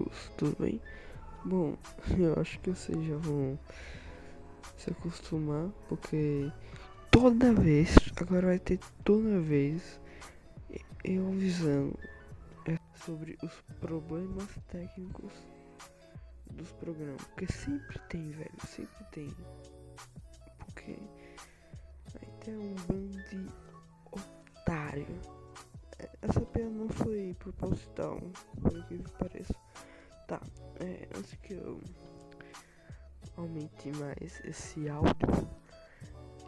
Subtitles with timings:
[0.00, 0.80] técnicos, tudo bem?
[1.44, 1.76] Bom,
[2.18, 3.58] eu acho que vocês já vão
[4.76, 6.50] se acostumar, porque
[7.10, 10.00] toda vez, agora vai ter toda vez
[11.02, 11.98] eu avisando
[12.66, 15.32] é, sobre os problemas técnicos
[16.52, 19.36] dos programas, porque sempre tem, velho, sempre tem.
[20.58, 20.96] Porque
[22.20, 23.46] aí tem um bando de
[24.12, 25.06] otário.
[26.22, 28.20] Essa piada não foi proposital,
[28.62, 29.54] pelo que pareça.
[30.30, 30.40] Tá,
[30.78, 31.80] é, antes que eu
[33.36, 35.26] aumente mais esse áudio,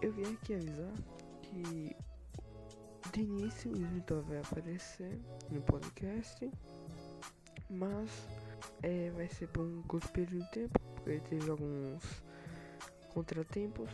[0.00, 0.92] eu vim aqui avisar
[1.42, 1.96] que
[3.12, 5.18] de início o Smith vai aparecer
[5.50, 6.48] no podcast,
[7.68, 8.08] mas
[8.84, 12.22] é, vai ser por um curto período de tempo, porque teve alguns
[13.12, 13.90] contratempos.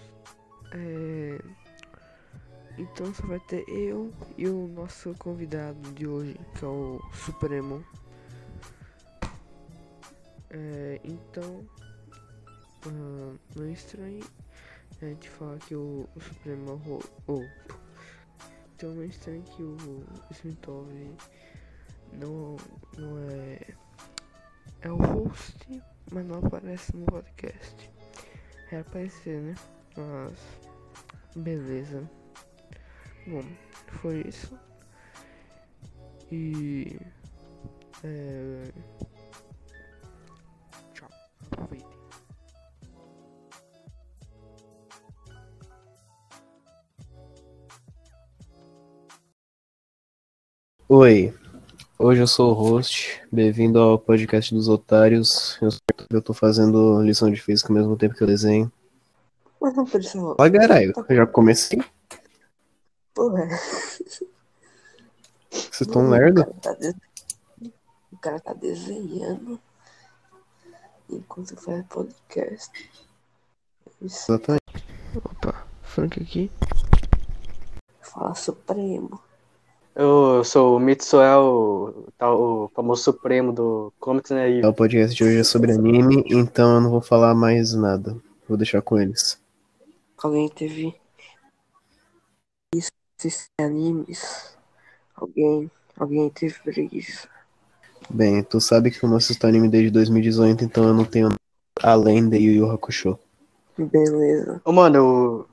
[0.73, 1.39] É,
[2.77, 7.83] então só vai ter eu e o nosso convidado de hoje, que é o Supremo.
[10.51, 11.67] É, então,
[12.87, 14.25] uh, não é estranho
[15.01, 17.43] a gente falar que o, o Supremo é oh,
[18.75, 19.77] então é estranho que o
[20.31, 20.89] Smithov
[22.13, 22.57] não,
[22.97, 23.59] não é.
[24.81, 25.83] É o host,
[26.13, 27.91] mas não aparece no podcast.
[28.71, 29.55] É aparecer, né?
[29.97, 30.39] Mas.
[31.37, 32.09] Beleza.
[33.27, 33.43] Bom,
[34.01, 34.59] foi isso.
[36.31, 36.99] E.
[38.05, 38.73] É.
[50.89, 51.34] Oi,
[51.98, 55.58] hoje eu sou o host, bem-vindo ao podcast dos otários.
[55.61, 55.69] Eu,
[56.11, 58.72] eu tô fazendo lição de física ao mesmo tempo que eu desenho.
[59.61, 60.34] Mas não precisa.
[60.39, 61.78] Olha, caralho, eu já comecei.
[63.14, 63.48] Porra.
[65.51, 66.42] Vocês estão lerdo?
[66.42, 66.95] O cara, tá de-
[68.13, 69.61] o cara tá desenhando
[71.11, 72.90] enquanto faz podcast.
[74.01, 74.30] Isso.
[74.33, 74.63] Exatamente.
[75.17, 76.51] Opa, Frank aqui.
[78.01, 79.20] Fala Supremo.
[80.01, 84.48] Eu sou o Mitsuel, tá, o famoso supremo do Comics, né?
[84.48, 88.17] E O podcast de hoje é sobre anime, então eu não vou falar mais nada.
[88.48, 89.42] Vou deixar com eles.
[90.17, 90.95] Alguém teve
[92.73, 94.57] isso, esses animes?
[95.17, 97.27] Alguém, alguém teve preguiça?
[98.08, 101.41] Bem, tu sabe que eu não assisto anime desde 2018, então eu não tenho nada
[101.83, 103.19] além de Yu Yu Hakusho.
[103.77, 104.63] Beleza.
[104.64, 105.47] Ô, mano, eu...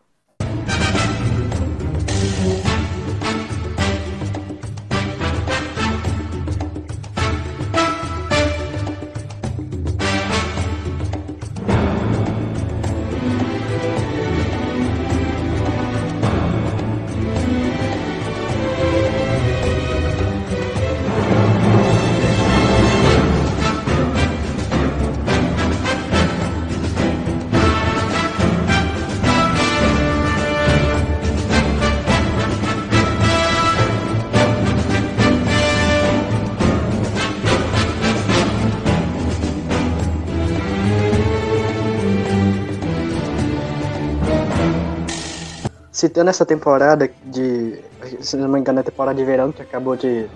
[45.96, 47.80] citando essa temporada de.
[48.20, 50.30] Se não me engano, é a temporada de verão que acabou de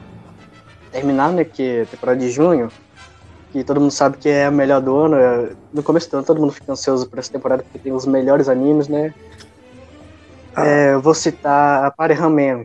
[0.90, 1.44] terminar, né?
[1.44, 2.72] Que é a temporada de junho.
[3.52, 5.16] Que todo mundo sabe que é a melhor do ano.
[5.18, 8.06] é- No começo do ano, todo mundo fica ansioso por essa temporada porque tem os
[8.06, 9.14] melhores animes, né?
[10.56, 12.64] É, eu vou citar a Party Man.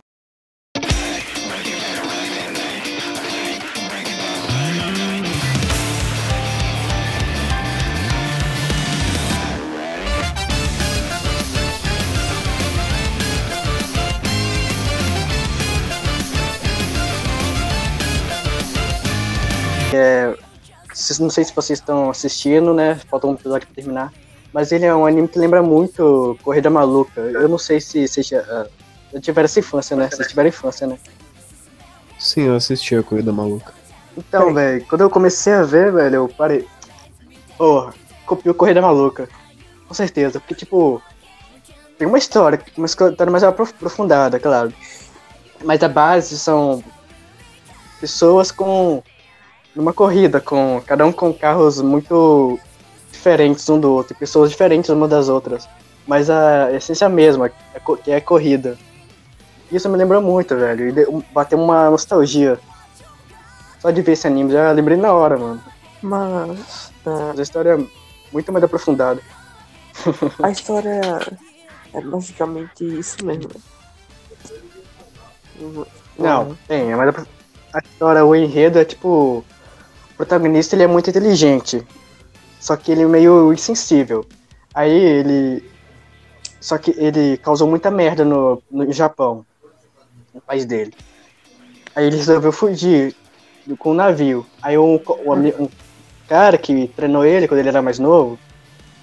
[20.93, 23.01] Vocês- Não sei se vocês estão assistindo, né?
[23.11, 24.13] Falta um episódio pra terminar.
[24.53, 27.21] Mas ele é um anime que lembra muito Corrida Maluca.
[27.21, 28.67] Eu não sei se vocês ah,
[29.13, 30.09] já tiveram essa infância, né?
[30.11, 30.97] Vocês tiveram infância, né?
[32.19, 33.73] Sim, eu assisti a Corrida Maluca.
[34.17, 36.67] Então, velho, quando eu comecei a ver, velho, eu parei.
[37.59, 37.93] Porra,
[38.25, 39.29] copiou Corrida Maluca.
[39.89, 40.39] Com certeza.
[40.39, 41.03] Porque, tipo,
[41.99, 44.73] tem uma história, uma história mais aprof- aprofundada, claro.
[45.65, 46.83] Mas a base são
[48.01, 49.03] pessoas com.
[49.75, 52.59] Numa corrida, com cada um com carros muito
[53.11, 55.69] diferentes um do outro, pessoas diferentes uma das outras.
[56.07, 58.77] Mas a essência mesma, é que é a corrida.
[59.73, 60.89] Isso me lembrou muito, velho.
[60.89, 62.59] E bateu uma nostalgia.
[63.81, 65.63] Só de ver esse anime, já lembrei na hora, mano.
[66.03, 67.87] Mas Mas a história é
[68.33, 69.21] muito mais aprofundada.
[70.43, 71.01] a história
[71.95, 73.51] é basicamente isso mesmo.
[76.19, 77.27] Não, tem, é apro-
[77.73, 79.45] a história, o enredo é tipo
[80.15, 81.85] o protagonista ele é muito inteligente,
[82.61, 84.25] só que ele é meio insensível.
[84.73, 85.69] Aí ele.
[86.61, 89.45] Só que ele causou muita merda no, no Japão,
[90.33, 90.95] no país dele.
[91.95, 93.15] Aí ele resolveu fugir
[93.79, 94.47] com um navio.
[94.63, 95.69] Aí um, um, um
[96.29, 98.39] cara que treinou ele quando ele era mais novo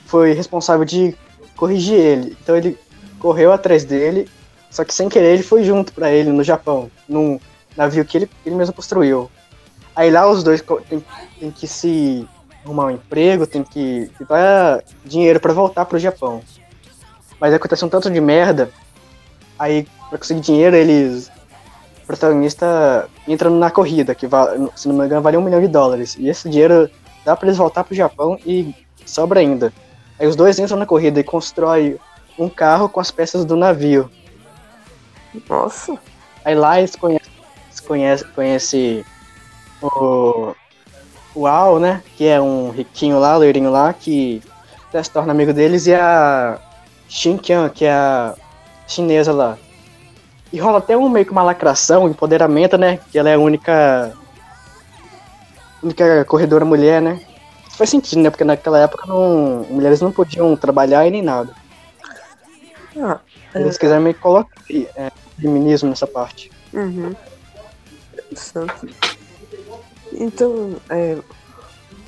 [0.06, 1.16] foi responsável de
[1.56, 2.38] corrigir ele.
[2.42, 2.78] Então ele
[3.20, 4.30] correu atrás dele,
[4.70, 7.40] só que sem querer ele foi junto para ele no Japão, num
[7.78, 9.30] navio que ele, ele mesmo construiu.
[9.96, 11.04] Aí lá os dois tem,
[11.40, 12.28] tem que se
[12.64, 16.42] arrumar um emprego, tem que dar dinheiro para voltar pro Japão.
[17.40, 18.70] Mas acontece um tanto de merda,
[19.58, 21.30] aí pra conseguir dinheiro eles.
[22.04, 24.28] O protagonista entra na corrida, que
[24.76, 26.16] se não me engano vale um milhão de dólares.
[26.20, 26.90] E esse dinheiro
[27.24, 29.72] dá para eles voltar pro Japão e sobra ainda.
[30.20, 31.98] Aí os dois entram na corrida e constroem
[32.38, 34.12] um carro com as peças do navio.
[35.50, 35.98] Nossa.
[36.44, 37.32] Aí lá eles conhecem,
[37.88, 39.06] conhecem, conhecem
[39.82, 40.56] o,
[41.34, 42.04] o Al, né?
[42.16, 44.42] Que é um riquinho lá, loirinho lá, que
[44.92, 46.60] se torna amigo deles, e a
[47.08, 48.36] Shinkian, que é a
[48.88, 49.58] chinesa lá.
[50.52, 53.00] E rola até um meio que uma lacração, um empoderamento, né?
[53.12, 54.14] Que ela é a única.
[55.82, 57.22] única corredora mulher, né?
[57.78, 58.30] Faz sentido, né?
[58.30, 61.54] Porque naquela época não, mulheres não podiam trabalhar e nem nada.
[63.02, 63.20] Ah,
[63.56, 66.52] Eles quiseram meio que colocar é, feminismo nessa parte.
[66.74, 67.16] Uhum.
[68.14, 69.11] Interessante.
[70.14, 71.18] Então, é,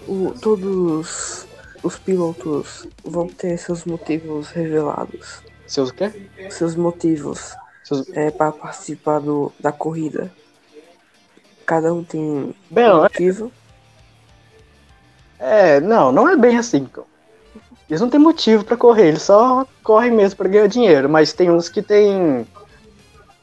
[0.07, 1.47] o, todos
[1.81, 5.41] os pilotos vão ter seus motivos revelados.
[5.67, 6.11] Seus o quê?
[6.49, 8.09] Seus motivos Seus...
[8.09, 10.31] é, para participar do, da corrida.
[11.65, 13.51] Cada um tem Bem, um é- motivo.
[15.39, 16.87] É, não, não é bem assim.
[17.89, 21.51] Eles não têm motivo pra correr, eles só correm mesmo pra ganhar dinheiro, mas tem
[21.51, 22.47] uns que tem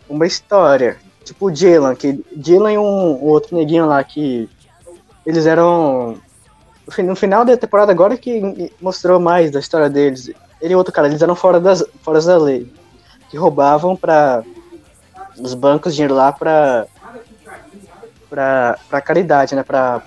[0.08, 0.98] uma história.
[1.30, 4.50] Tipo o Dylan, que Dylan e um, outro neguinho lá que
[5.24, 6.16] eles eram.
[6.84, 10.28] no fin- No final da temporada agora que mostrou mais da história deles.
[10.60, 12.68] Ele e outro cara, eles eram fora, das, fora da lei.
[13.30, 14.42] Que roubavam pra.
[15.38, 16.86] os bancos dinheiro lá pra.
[18.28, 19.62] pra, pra caridade, né?
[19.62, 20.02] Pra,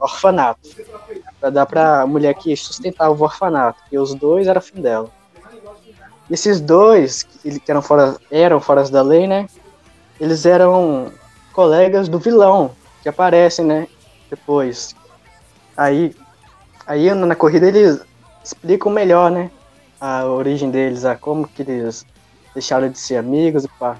[0.00, 0.68] orfanato.
[1.40, 3.80] Pra dar pra mulher que sustentava o orfanato.
[3.92, 5.08] E os dois eram fim dela.
[6.28, 9.46] Esses dois, que eram fora, eram fora da lei, né?
[10.20, 11.10] Eles eram
[11.52, 12.72] colegas do vilão,
[13.02, 13.88] que aparecem, né?
[14.28, 14.94] Depois.
[15.76, 16.14] Aí,
[16.86, 18.00] aí na corrida eles
[18.44, 19.50] explicam melhor, né?
[20.00, 22.04] A origem deles, a como que eles
[22.54, 23.98] deixaram de ser amigos e pá.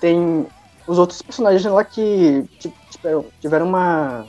[0.00, 0.46] Tem
[0.86, 4.26] os outros personagens lá que ti- tiveram, tiveram uma.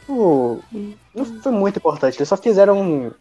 [0.00, 0.62] Tipo,
[1.14, 3.12] não foi muito importante, eles só fizeram.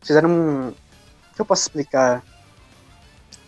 [0.00, 0.68] fizeram.
[0.70, 2.22] O que eu posso explicar?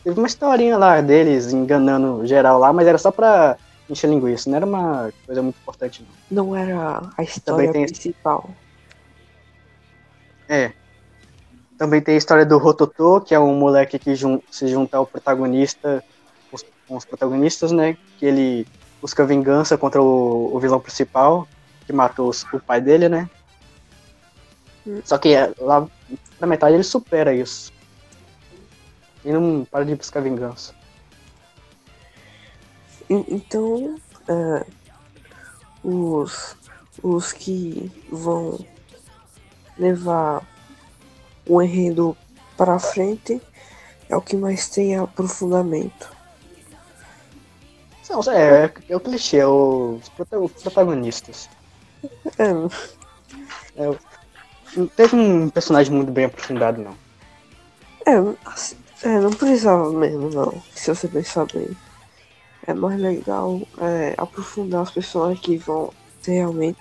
[0.04, 3.56] Teve uma historinha lá deles enganando geral lá, mas era só pra
[3.90, 6.44] encher linguiça, não era uma coisa muito importante não.
[6.44, 8.50] Não era a história tem- principal.
[10.48, 10.72] É.
[11.76, 15.06] Também tem a história do Rototô, que é um moleque que jun- se junta ao
[15.06, 16.02] protagonista,
[16.50, 17.96] os, com os protagonistas, né?
[18.18, 18.66] Que ele
[19.00, 21.46] busca vingança contra o, o vilão principal,
[21.86, 23.28] que matou os- o pai dele, né?
[24.86, 25.00] Hum.
[25.04, 25.86] Só que é, lá
[26.40, 27.72] na metade ele supera isso.
[29.28, 30.74] E não para de buscar vingança.
[33.10, 34.64] En- Então, é,
[35.84, 36.56] os,
[37.02, 38.58] os que vão
[39.78, 40.42] levar
[41.46, 42.16] o enredo
[42.56, 43.38] para frente
[44.08, 46.10] é o que mais tem aprofundamento.
[48.08, 51.50] Não, é, é, é o clichê, é os, prota- os protagonistas.
[52.38, 52.54] É,
[54.74, 56.96] Não teve um personagem muito bem aprofundado, não.
[58.06, 58.16] é,
[58.46, 60.62] assim, é, não precisava mesmo, não.
[60.74, 61.68] Se você pensar bem.
[62.66, 65.92] É mais legal é, aprofundar os personagens que vão
[66.26, 66.78] realmente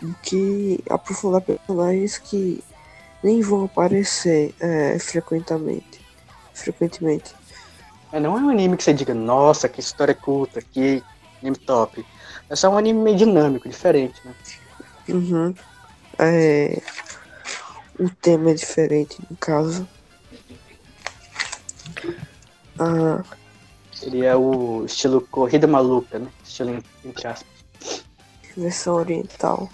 [0.00, 2.62] do que aprofundar personagens que
[3.22, 6.00] nem vão aparecer é, frequentemente.
[6.54, 7.34] Frequentemente.
[8.12, 11.02] É, não é um anime que você diga, nossa, que história culta, que
[11.42, 12.06] anime top.
[12.48, 14.34] É só um anime meio dinâmico, diferente, né?
[15.08, 15.54] Uhum.
[16.18, 16.80] É,
[17.98, 19.86] o tema é diferente, no caso.
[22.78, 23.22] Ah.
[23.92, 26.30] Seria o estilo corrida maluca, né?
[26.44, 28.04] Estilo entre aspas.
[28.56, 29.70] Versão oriental.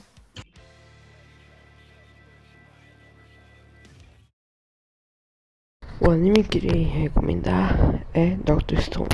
[6.00, 9.08] O anime que irei recomendar é Doctor Stone.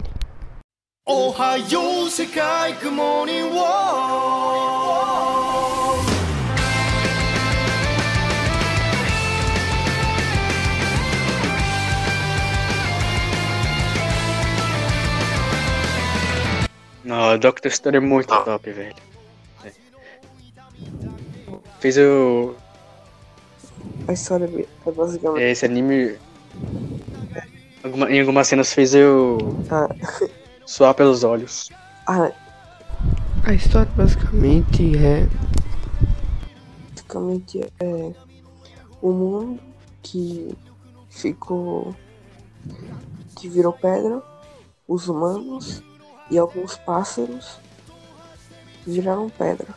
[1.06, 5.17] Ohayou, sekai, good morning, wow.
[17.08, 18.94] Não, o Doctor Stone é muito top, velho.
[19.64, 19.72] É.
[21.80, 22.54] Fez o.
[24.06, 24.44] A história
[24.86, 25.42] é basicamente.
[25.42, 26.18] Esse anime.
[27.82, 29.38] alguma- em algumas cenas fez eu
[29.70, 29.88] Ah,
[30.66, 31.70] suar pelos olhos.
[32.06, 32.30] ah,
[33.44, 35.26] A história basicamente é.
[36.90, 38.12] basicamente é
[39.00, 39.58] o mundo
[40.02, 40.54] que
[41.08, 41.94] ficou.
[43.36, 44.20] que virou pedra,
[44.86, 45.82] os humanos
[46.30, 47.58] e alguns pássaros
[48.86, 49.74] viraram pedra.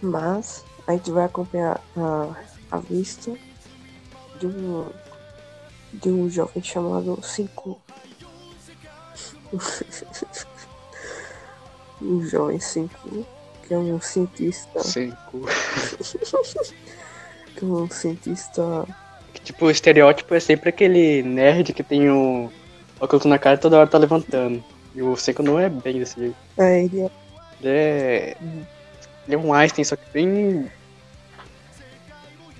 [0.00, 2.36] Mas a gente vai acompanhar a,
[2.70, 3.36] a vista
[4.38, 4.86] de um
[5.92, 7.80] de um jovem chamado Cinco.
[12.00, 13.26] um jovem Cinco,
[13.66, 15.12] que é um cientista Sim.
[17.56, 18.86] que é um cientista
[19.32, 22.52] Que, tipo, o estereótipo é sempre aquele nerd que tem o
[23.00, 24.62] óculos na cara e toda hora tá levantando.
[24.98, 26.36] E o Senko não é bem desse jeito.
[26.56, 27.10] é, ele é
[27.60, 28.36] Ele é.
[29.28, 30.68] Ele é um Einstein, só que bem.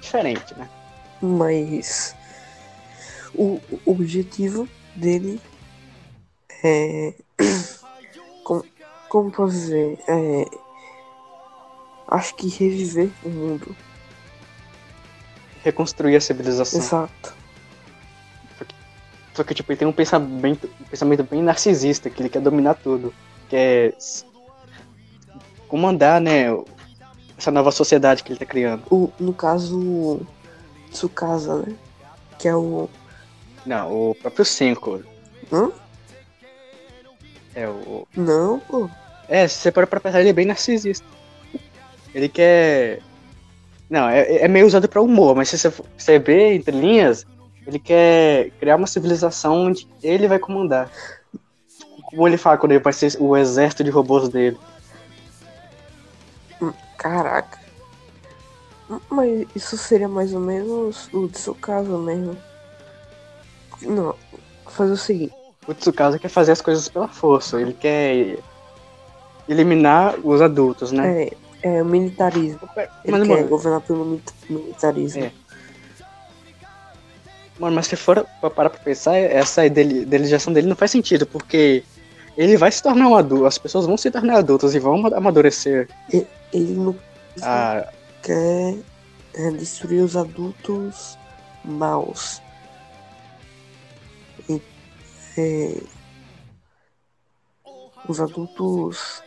[0.01, 0.69] diferente, né?
[1.21, 2.15] mas
[3.35, 5.41] o, o objetivo dele
[6.63, 7.13] é
[8.45, 8.65] como,
[9.09, 10.45] como posso dizer é
[12.07, 13.77] acho que reviver o mundo
[15.65, 16.79] Reconstruir a civilização.
[16.79, 17.35] exato
[19.39, 22.75] Só que, tipo, ele tem um pensamento, um pensamento bem narcisista, que ele quer dominar
[22.75, 23.15] tudo.
[23.49, 24.25] Quer s-
[25.69, 26.47] comandar, né?
[27.39, 28.83] Essa nova sociedade que ele tá criando.
[28.91, 30.23] o, no caso
[30.91, 31.77] Tsukasa né
[32.37, 32.89] que é o
[33.65, 35.05] Não, o próprio Senko.
[35.53, 35.71] Hã?
[37.55, 38.09] É, o.
[38.17, 38.91] não pô
[39.29, 41.07] É, se você parar pra pensar, ele é bem narcisista.
[42.13, 43.03] Ele quer.
[43.89, 47.25] Não, é, é meio usado pra humor, mas se você, você vê entre linhas,
[47.69, 50.91] ele quer criar uma civilização onde ele vai comandar.
[52.07, 54.59] Como ele fala quando ele vai ser o exército de robôs dele.
[56.97, 57.59] caraca
[59.11, 62.37] mas isso seria mais ou menos o Tsukasa mesmo
[63.83, 64.15] não
[64.67, 65.35] fazer o seguinte
[65.67, 68.39] O Tsukasa quer fazer as coisas pela força, ele quer
[69.47, 71.25] eliminar os adultos, né?
[71.25, 72.61] é, é o militarismo
[73.05, 75.25] Ele Mas, quer mano, governar pelo mili- militarismo.
[75.25, 75.33] É.
[77.59, 81.83] Mano, mas se for pra parar pra pensar, essa idealização dele não faz sentido, porque
[82.37, 85.17] ele vai se tornar um adulto, as pessoas vão se tornar adultas e vão ama-
[85.17, 85.89] amadurecer.
[86.53, 86.97] Ele não
[87.43, 87.89] Ah,
[88.23, 88.77] quer
[89.35, 91.19] é, destruir os adultos
[91.65, 92.41] maus.
[94.49, 94.63] E,
[95.37, 95.81] é,
[98.09, 99.23] os adultos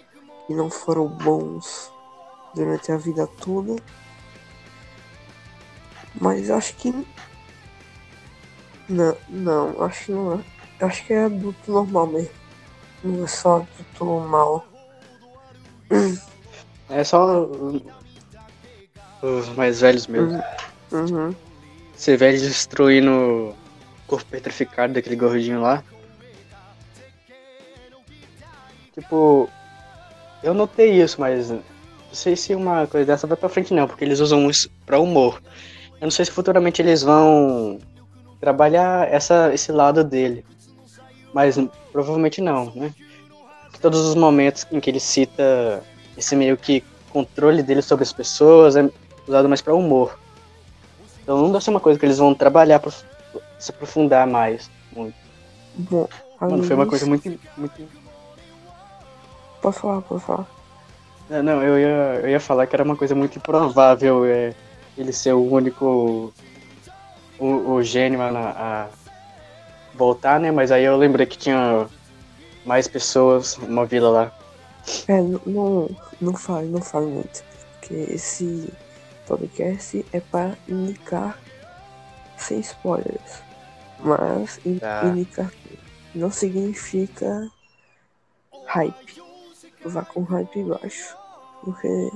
[0.47, 1.91] que não foram bons
[2.55, 3.75] durante a vida toda.
[6.19, 6.93] Mas acho que.
[8.91, 10.86] Não, não, acho que não é.
[10.86, 12.29] Acho que é adulto normal mesmo.
[13.03, 14.65] Não é só adulto mal.
[16.89, 17.50] é só
[19.21, 20.43] os mais velhos mesmo.
[20.91, 21.33] Uhum.
[21.95, 23.55] Ser velho destruindo o
[24.07, 25.81] corpo petrificado daquele gordinho lá.
[28.93, 29.50] Tipo,
[30.43, 31.63] eu notei isso, mas não
[32.12, 35.41] sei se uma coisa dessa vai pra frente não, porque eles usam isso pra humor.
[35.93, 37.79] Eu não sei se futuramente eles vão
[38.41, 40.43] trabalhar essa, esse lado dele.
[41.33, 41.57] Mas
[41.93, 42.93] provavelmente não, né?
[43.79, 45.81] Todos os momentos em que ele cita
[46.17, 48.89] esse meio que controle dele sobre as pessoas é
[49.27, 50.19] usado mais pra humor.
[51.24, 54.69] Então não deve ser uma coisa que eles vão trabalhar pra se aprofundar mais.
[54.91, 55.15] Muito.
[55.75, 56.07] Bom,
[56.39, 57.39] Mano, foi uma coisa muito.
[57.55, 57.88] muito...
[59.62, 60.48] Pode falar, pode falar.
[61.29, 64.53] É, Não, eu ia, eu ia falar que era uma coisa muito improvável é,
[64.98, 66.33] ele ser o único.
[67.41, 68.88] O, o gênio a, a
[69.95, 70.51] voltar, né?
[70.51, 71.88] Mas aí eu lembrei que tinha
[72.65, 74.31] mais pessoas, uma vila lá.
[75.07, 75.89] É, n- não,
[76.21, 77.43] não fale, não fale muito.
[77.79, 78.71] Porque esse
[79.27, 81.38] podcast é para indicar
[82.38, 83.41] sem spoilers.
[84.00, 85.03] Mas Tá.
[85.05, 85.51] indicar
[86.13, 87.50] não significa
[88.65, 89.21] hype.
[89.86, 91.17] Vá com hype baixo.
[91.63, 92.12] Porque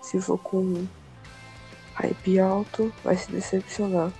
[0.00, 0.86] se for com
[1.94, 4.10] hype alto, vai se decepcionar.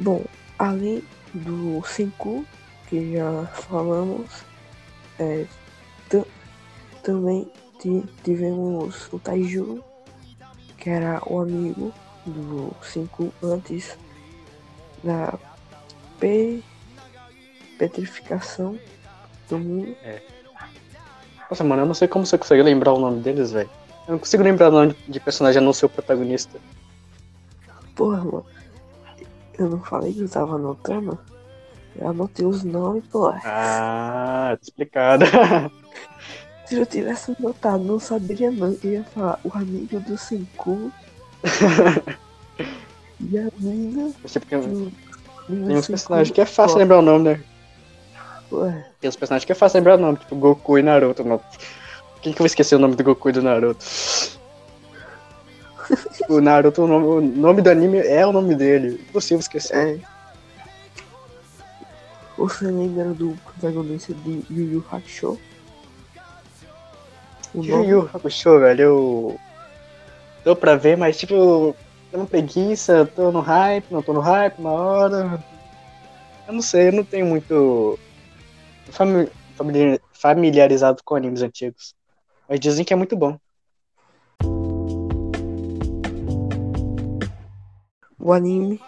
[0.00, 0.24] Bom,
[0.58, 1.02] além
[1.34, 2.44] do 5
[2.88, 4.30] que já falamos,
[5.18, 5.46] é,
[6.08, 6.24] tam-
[7.02, 7.46] também
[7.78, 9.84] ti- tivemos o Taiju,
[10.78, 11.92] que era o amigo
[12.24, 13.96] do 5 antes
[15.04, 15.38] da
[16.18, 16.62] pe-
[17.78, 18.78] petrificação
[19.50, 19.96] do mundo.
[21.50, 23.68] Nossa, mano, eu não sei como você consegue lembrar o nome deles, velho.
[24.06, 26.58] Eu não consigo lembrar o nome de personagem a não ser o protagonista.
[27.94, 28.46] Porra, mano.
[29.60, 31.18] Eu não falei que eu tava anotando?
[31.94, 33.42] Eu anotei os nomes, porra.
[33.44, 35.26] Ah, tá explicado.
[36.64, 38.74] Se eu tivesse notado, não saberia não.
[38.82, 40.90] Eu ia falar o amigo do Senku.
[43.20, 44.12] e a mina
[44.48, 44.92] tem, do.
[45.46, 47.44] tem uns personagens que é fácil lembrar o nome, né?
[48.50, 51.22] Ué, Tem uns personagens que é fácil lembrar o nome, tipo Goku e Naruto.
[51.22, 51.38] Não.
[52.22, 53.84] Quem que eu vou esquecer o nome do Goku e do Naruto?
[56.28, 59.00] O Naruto, o nome, o nome do anime é o nome dele.
[59.08, 59.76] Impossível esquecer.
[59.76, 59.98] é.
[62.36, 65.38] Você lembra do protagonista de Yu Yu Hakusho?
[67.54, 67.84] O Yu?
[67.84, 69.40] Yu Hakusho, velho, eu...
[70.42, 71.76] Deu pra ver, mas tipo,
[72.10, 75.44] tô com preguiça, tô no hype, não tô no hype na hora.
[76.46, 77.98] Eu não sei, eu não tenho muito
[78.90, 81.94] fami- familiar- familiarizado com animes antigos.
[82.48, 83.38] Mas dizem que é muito bom.
[88.20, 88.80] O anime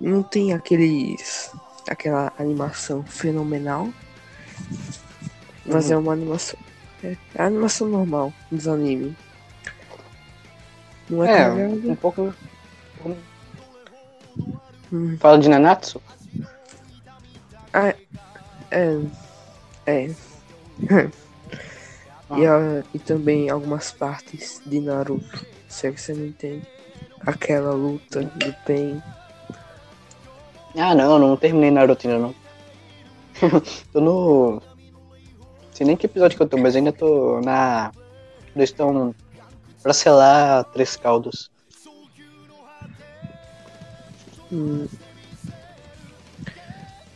[0.00, 1.50] não tem aqueles.
[1.88, 3.88] aquela animação fenomenal.
[5.64, 5.92] Mas Uhum.
[5.92, 6.58] é uma animação.
[7.02, 9.14] É, é animação normal dos animes.
[11.08, 12.34] Não é, É, um pouco.
[14.92, 15.16] Hum.
[15.18, 16.00] Fala de Nanatsu?
[17.72, 17.94] É.
[18.70, 18.98] É.
[22.36, 25.46] e, a- e também algumas partes de Naruto.
[25.68, 26.66] Se é que você não entende.
[27.26, 29.02] Aquela luta do Pen.
[30.76, 32.34] Ah, não, não terminei Naruto ainda não.
[33.92, 34.62] tô no.
[35.72, 37.92] Sei nem que episódio que eu tô, mas ainda tô na.
[38.54, 39.14] Eles estão
[39.82, 41.50] pra selar três caldos.
[44.52, 44.86] Hum.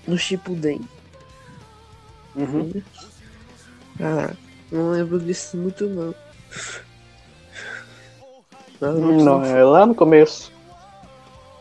[0.06, 0.80] No Shippuden.
[2.34, 2.82] Uhum.
[4.00, 4.34] Ah,
[4.70, 6.14] não lembro disso muito não.
[8.82, 10.52] Não, não, é lá no começo.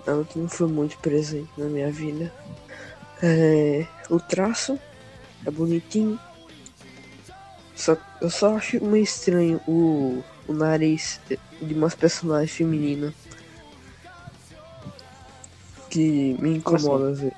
[0.07, 2.33] Naruto não foi muito presente na minha vida.
[3.21, 4.79] É, o traço
[5.45, 6.19] é bonitinho.
[7.75, 11.19] Só, eu só acho meio estranho o, o nariz
[11.61, 13.13] de umas personagens femininas.
[15.91, 17.37] Que me incomoda às vezes.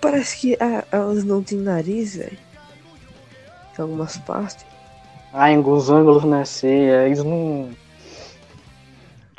[0.00, 2.38] Parece que ah, elas não têm nariz, velho.
[3.78, 4.64] Em algumas partes.
[5.34, 6.40] Ah, em alguns ângulos, né?
[6.40, 7.83] Assim, é, eles não.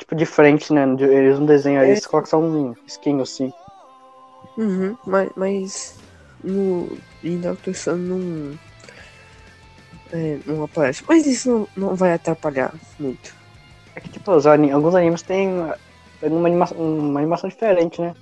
[0.06, 0.84] Tipo, de frente, né?
[1.00, 1.88] Eles não desenham, É.
[1.90, 3.52] eles colocam só um esquinho assim.
[4.56, 5.98] Uhum, mas, mas
[6.44, 8.58] no em Doctor Sun não,
[10.12, 11.02] é, não aparece.
[11.08, 13.34] Mas isso não, não vai atrapalhar muito.
[13.96, 15.50] É que, tipo, os ani- alguns animes têm
[16.20, 18.14] tem uma, animação, uma animação diferente, né?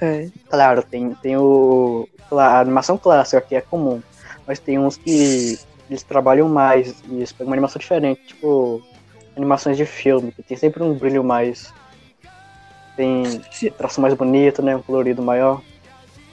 [0.00, 2.06] É, Claro, tem, tem o.
[2.30, 4.02] A animação clássica, que é comum.
[4.46, 8.82] Mas tem uns que eles trabalham mais e eles pegam uma animação diferente, tipo
[9.38, 11.72] animações de filme, que tem sempre um brilho mais.
[12.96, 13.40] Tem
[13.76, 14.74] traço mais bonito, né?
[14.76, 15.62] Um colorido maior.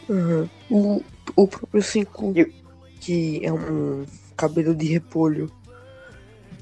[0.10, 0.50] uhum.
[0.70, 1.04] o,
[1.36, 2.54] o próprio 5, E-
[3.00, 5.52] que é um cabelo de repolho.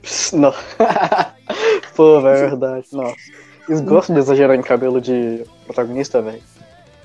[0.02, 0.54] Pss, Não.
[1.96, 2.88] Pô, velho, é verdade.
[2.92, 3.16] Nossa.
[3.70, 6.44] Eles gostam de exagerar em cabelo de protagonista, velho.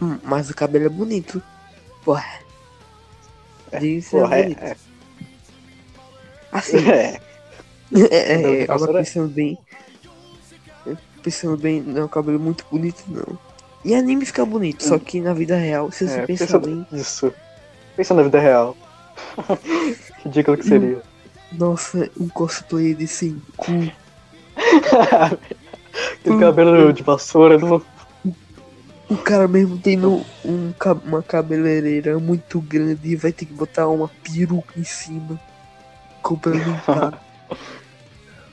[0.03, 1.41] Hum, mas o cabelo é bonito.
[2.05, 2.25] Porra.
[3.79, 4.43] Diz é Porra, é.
[4.43, 4.63] bonito.
[4.65, 4.77] é,
[6.51, 7.21] Assim, é.
[8.11, 9.59] é, é, agora pensando bem.
[11.23, 13.39] Pensando bem, não é um cabelo muito bonito, não.
[13.85, 16.87] Em anime fica bonito, só que na vida real, se você é, pensar pensa bem.
[16.93, 17.33] Isso.
[17.97, 18.77] Pensa na vida real.
[20.25, 21.03] Ridículo que seria.
[21.53, 23.91] Nossa, um cosplay de Senku.
[26.21, 27.83] Aquele cabelo de vassoura não.
[29.09, 30.73] O cara mesmo tendo um,
[31.07, 35.41] uma cabeleireira muito grande e vai ter que botar uma peruca em cima.
[36.21, 37.28] Complementar.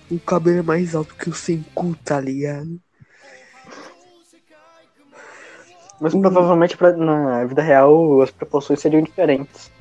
[0.09, 2.79] O cabelo é mais alto que o Senku, tá ligado?
[5.99, 6.21] Mas Uhum.
[6.21, 9.71] provavelmente pra- na vida real as proporções seriam diferentes.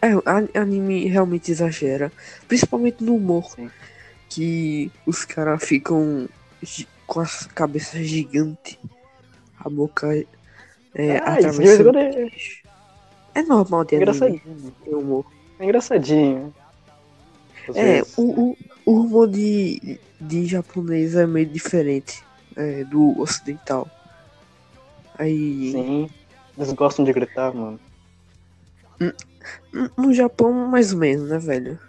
[0.00, 2.10] É, o a- anime realmente exagera.
[2.48, 3.44] Principalmente no humor.
[3.54, 3.70] Sim.
[4.28, 6.26] Que os caras ficam
[7.06, 8.78] com as cabeças gigantes.
[9.58, 10.08] A boca
[10.94, 11.98] é, Ah, de atravessando.
[11.98, 12.26] é
[13.34, 14.72] É normal ter anime engraçadinho.
[14.84, 15.26] ter humor.
[15.58, 16.54] É engraçadinho.
[17.68, 18.16] Às É, vezes.
[18.16, 23.90] o, o, o humor de, de japonês é meio diferente é, do ocidental.
[25.18, 26.06] Aí, Sim.
[26.56, 27.80] Eles gostam de gritar, mano.
[29.00, 31.80] n- no Japão, mais ou menos, né, velho?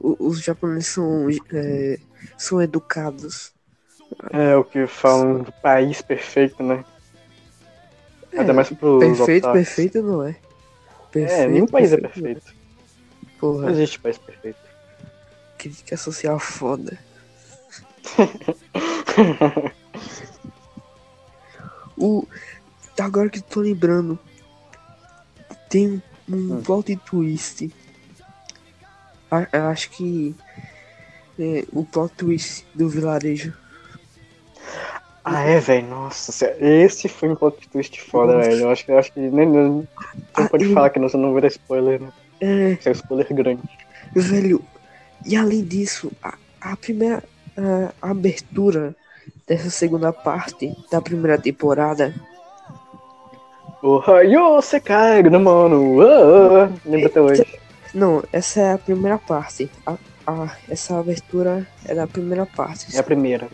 [0.00, 1.98] Os japoneses são, é,
[2.38, 3.54] são educados.
[4.32, 6.84] É o que falam do país perfeito, né?
[8.32, 9.50] É, Até mais pros perfeito, otakus.
[9.50, 10.38] perfeito não é.
[11.18, 12.54] É, nenhum país é não perfeito.
[13.64, 14.63] Não existe país perfeito.
[15.64, 16.98] Crítica social foda.
[21.96, 22.26] O,
[22.98, 24.18] agora que tô lembrando,
[25.68, 26.62] tem um Hum.
[26.62, 27.70] plot twist.
[29.30, 30.34] A- acho que
[31.38, 33.54] é, o plot twist do vilarejo.
[35.24, 38.62] Ah, é, velho, nossa, esse foi um plot twist foda, velho.
[38.62, 39.88] Eu acho que, eu acho que nem, nem,
[40.34, 42.12] Ah, pode eu- falar que não, você não vira spoiler, né?
[42.40, 43.62] É, Isso é um spoiler grande.
[44.14, 44.62] velho.
[45.24, 47.22] E além disso, a, a primeira
[48.02, 48.94] a abertura
[49.46, 52.12] dessa segunda parte da primeira temporada
[53.80, 56.00] O Rayo Sekai, né, mano?
[56.02, 57.44] Ah, lembra até hoje.
[57.94, 59.70] Não, essa é a primeira parte.
[59.86, 62.94] A, a- essa abertura é da primeira parte.
[62.96, 63.48] É a primeira.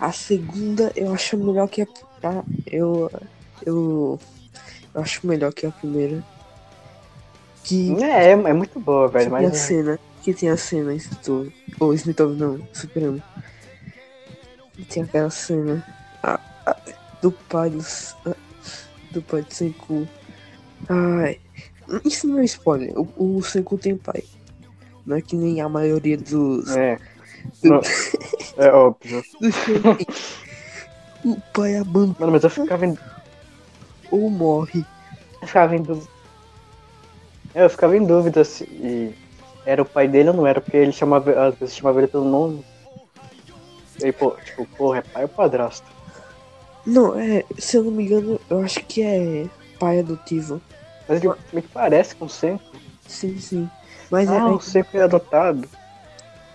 [0.00, 1.86] A segunda eu acho melhor que a.
[2.24, 3.10] a- eu,
[3.64, 4.18] eu.
[4.94, 6.24] Eu acho melhor que a primeira.
[7.62, 9.58] Que É, é, muito boa, velho, tem a mas.
[9.58, 9.98] cena.
[10.24, 11.52] Que tem a cena em Smithov.
[11.78, 13.22] Ou Smithov não, Superama.
[14.78, 15.84] E tem aquela cena.
[16.22, 16.76] a- a-
[17.20, 18.16] do pai dos.
[18.26, 18.34] a-
[19.12, 20.08] do pai do Senku.
[20.88, 21.38] Ai.
[22.04, 22.92] Isso não é spoiler.
[22.98, 24.24] O, o Senku tem pai.
[25.04, 26.74] Não é que nem a maioria dos.
[26.74, 26.98] É.
[27.62, 27.82] Não,
[28.56, 29.22] é óbvio.
[31.22, 32.96] o pai abandona Mano, mas eu ficava em,
[34.10, 34.82] ou morre.
[35.42, 36.08] eu ficava em dúvida.
[37.54, 39.14] Eu ficava em dúvida se
[39.66, 42.24] era o pai dele ou não era, porque ele chamava, às vezes chamava ele pelo
[42.24, 42.64] nome.
[44.00, 45.86] E aí, pô, tipo, porra, é pai ou padrasto?
[46.86, 47.44] Não, é.
[47.58, 49.46] Se eu não me engano, eu acho que é
[49.78, 50.60] pai adotivo.
[51.08, 52.62] Mas ele meio que parece com o Senko.
[53.06, 53.70] Sim, sim.
[54.10, 55.68] Mas Ah, é, o Senko é adotado.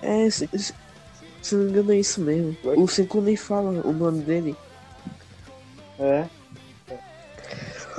[0.01, 0.73] é, se, se-
[1.41, 2.55] se eu não me engano, é isso mesmo.
[2.63, 4.55] O Senku nem fala o nome dele.
[5.97, 6.25] É.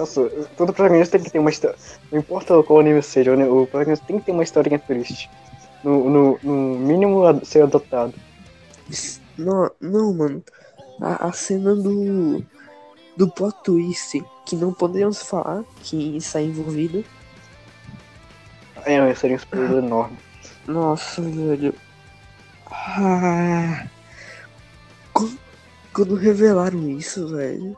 [0.01, 1.77] Nossa, todo protagonista tem que ter uma história.
[2.11, 5.29] Não importa qual anime seja, o protagonista tem que ter uma historinha triste.
[5.85, 8.15] No, no, no mínimo a- ser adotado.
[9.37, 10.43] Não, não mano.
[11.03, 12.43] A, a cena do.
[13.17, 17.05] Do plot twist, que não podemos falar que está envolvido.
[18.87, 20.17] É, seria um spoiler enorme.
[20.67, 21.75] Nossa, velho.
[22.71, 23.87] Ah,
[25.13, 25.39] quando,
[25.93, 27.77] quando revelaram isso, velho.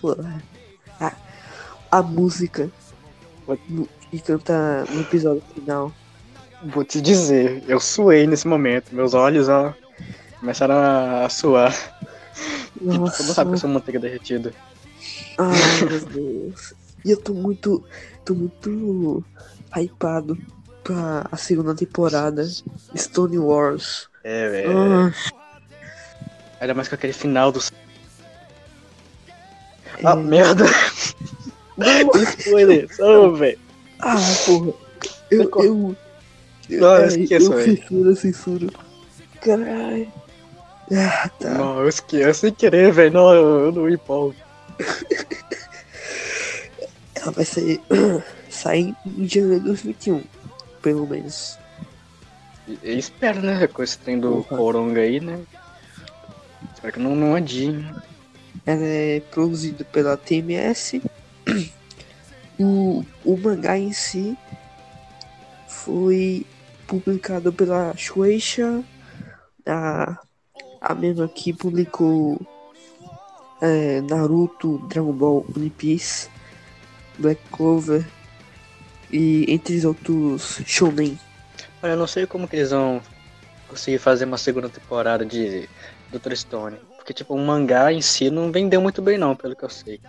[0.00, 0.42] Porra.
[1.00, 1.12] A,
[1.90, 2.70] a música
[3.68, 5.92] no- que canta no episódio final.
[6.64, 8.94] Vou te dizer, eu suei nesse momento.
[8.94, 9.74] Meus olhos, ó,
[10.38, 10.74] começaram
[11.24, 11.72] a, suar.
[11.72, 14.52] Tipo, todo mundo Nossa, sabe que eu sou manteiga derretida.
[15.38, 16.74] ai meu Deus.
[17.04, 17.84] E eu tô muito,
[18.24, 19.24] tô muito
[19.76, 20.38] hypado
[20.84, 22.44] pra a segunda temporada.
[22.96, 24.08] Stone Wars.
[24.22, 24.78] É, velho.
[24.78, 25.12] Ah,
[26.60, 27.60] Ainda mais com aquele final do.
[30.04, 30.64] Ah, merda!
[31.76, 32.88] Não, Spoiler!
[32.98, 33.58] Não, velho.
[34.00, 34.72] Ah, porra.
[35.30, 35.42] Eu.
[35.42, 35.96] eu,
[36.68, 37.76] eu, Não, eu ai, esqueço, eu velho.
[37.76, 38.72] censuro, censuro.
[39.40, 40.12] Caralho.
[40.92, 41.50] Ah, tá.
[41.54, 43.12] Não, eu esqueci sem querer, velho.
[43.12, 44.34] Não, eu, eu não empolgo.
[47.14, 47.80] Ela vai sair,
[48.50, 50.24] sair em janeiro de 2021,
[50.82, 51.56] pelo menos.
[52.66, 53.66] E, e espero, né?
[53.68, 54.42] Com esse trem do.
[54.44, 55.38] Coronga aí, né?
[56.74, 57.84] Espero que não, não adie.
[58.64, 61.02] Ela é produzida pela TMS.
[62.58, 64.36] O, o mangá em si
[65.66, 66.46] foi
[66.86, 68.84] publicado pela Shueisha,
[69.66, 70.18] a,
[70.80, 72.40] a mesma que publicou
[73.60, 76.28] é, Naruto, Dragon Ball, One Piece,
[77.18, 78.06] Black Clover
[79.10, 81.18] e entre os outros shonen.
[81.82, 83.00] Olha, eu não sei como que eles vão
[83.68, 85.68] conseguir fazer uma segunda temporada de
[86.12, 86.34] Dr.
[86.34, 86.76] Stone.
[87.02, 90.00] Porque, tipo, o mangá em si não vendeu muito bem, não, pelo que eu sei.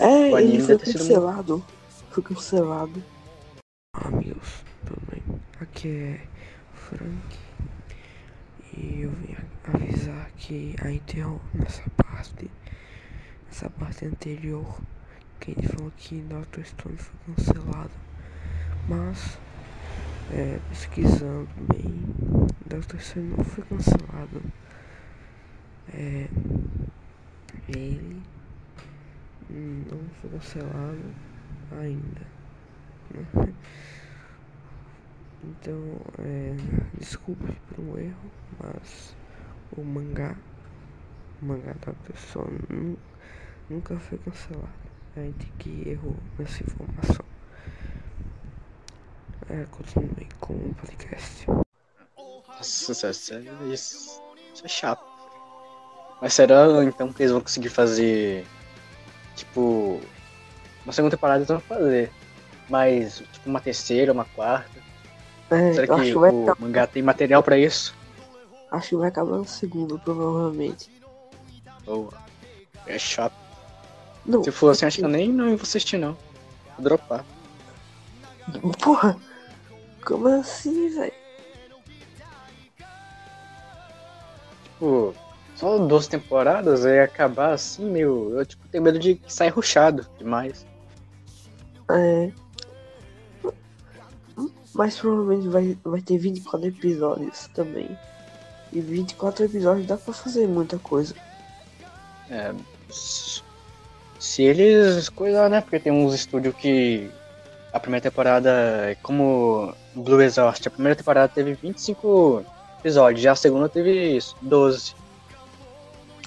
[0.00, 1.64] É, O anime ele foi deve ter sido cancelado.
[2.10, 3.04] Foi cancelado.
[3.92, 5.22] Amigos, tudo bem?
[5.60, 6.20] Aqui é
[6.74, 7.38] Frank
[8.76, 12.50] e eu vim avisar que a Intel nessa parte,
[13.46, 14.80] nessa parte anterior,
[15.38, 16.64] que ele falou que Dr.
[16.64, 17.92] Stone foi cancelado,
[18.88, 19.38] mas
[20.32, 21.94] é, pesquisando bem,
[22.66, 22.98] Dr.
[22.98, 24.42] Stone não foi cancelado.
[25.94, 26.28] É,
[27.68, 28.22] ele
[29.48, 31.14] não foi cancelado
[31.72, 32.20] ainda.
[33.10, 33.54] né?
[35.44, 35.80] Então,
[36.18, 36.54] é,
[36.98, 39.14] desculpe pelo erro, mas
[39.76, 40.36] o mangá,
[41.40, 41.74] o mangá.
[42.16, 42.98] Stone nu-
[43.70, 44.68] nunca foi cancelado.
[45.16, 47.24] A gente que errou nessa informação.
[49.48, 51.46] É, continue com o podcast.
[52.16, 52.92] Nossa,
[53.72, 54.22] isso,
[54.52, 55.15] isso é chato.
[56.20, 58.46] Mas será então que eles vão conseguir fazer.
[59.34, 60.00] Tipo.
[60.84, 62.10] Uma segunda temporada eles vão fazer.
[62.68, 64.86] Mas, tipo, uma terceira, uma quarta.
[65.50, 67.94] É, Será que que o mangá tem material pra isso?
[68.70, 70.90] acho que vai acabar no segundo, provavelmente.
[71.86, 72.12] Ou
[72.86, 73.34] é chato.
[74.24, 76.16] Não, Se for assim, acho que eu nem não vou assistir, não.
[76.76, 77.24] Vou dropar.
[78.82, 79.16] Porra!
[80.04, 81.12] Como assim, velho?
[84.64, 85.14] Tipo,
[85.56, 88.38] só 12 temporadas e acabar assim, meu.
[88.38, 90.66] Eu tipo, tenho medo de sair ruchado demais.
[91.90, 92.30] É.
[94.74, 97.88] Mas provavelmente vai, vai ter 24 episódios também.
[98.72, 101.14] E 24 episódios dá pra fazer muita coisa.
[102.30, 102.52] É,
[104.18, 105.62] se eles coisar, né?
[105.62, 107.10] Porque tem uns estúdios que
[107.72, 108.50] a primeira temporada,
[108.90, 112.44] é como Blue Exhaust, a primeira temporada teve 25
[112.80, 114.94] episódios, já a segunda teve 12.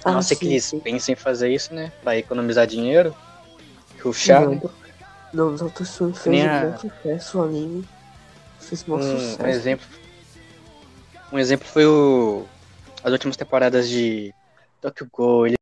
[0.06, 0.80] A Ah, não ser que sim, eles sim.
[0.80, 1.92] pensem em fazer isso, né?
[2.02, 3.16] Pra economizar dinheiro.
[4.02, 4.72] Ruxar, Não?
[5.34, 7.88] Não, Doctor Stone fez Nem um a- bom sucesso, o anime.
[8.60, 9.42] Fez um bom Um, sucesso.
[9.44, 9.88] um exemplo.
[11.32, 12.46] Um exemplo foi o.
[13.04, 14.34] As últimas temporadas de
[14.82, 15.48] Tokyo Ghoul.
[15.48, 15.56] Ele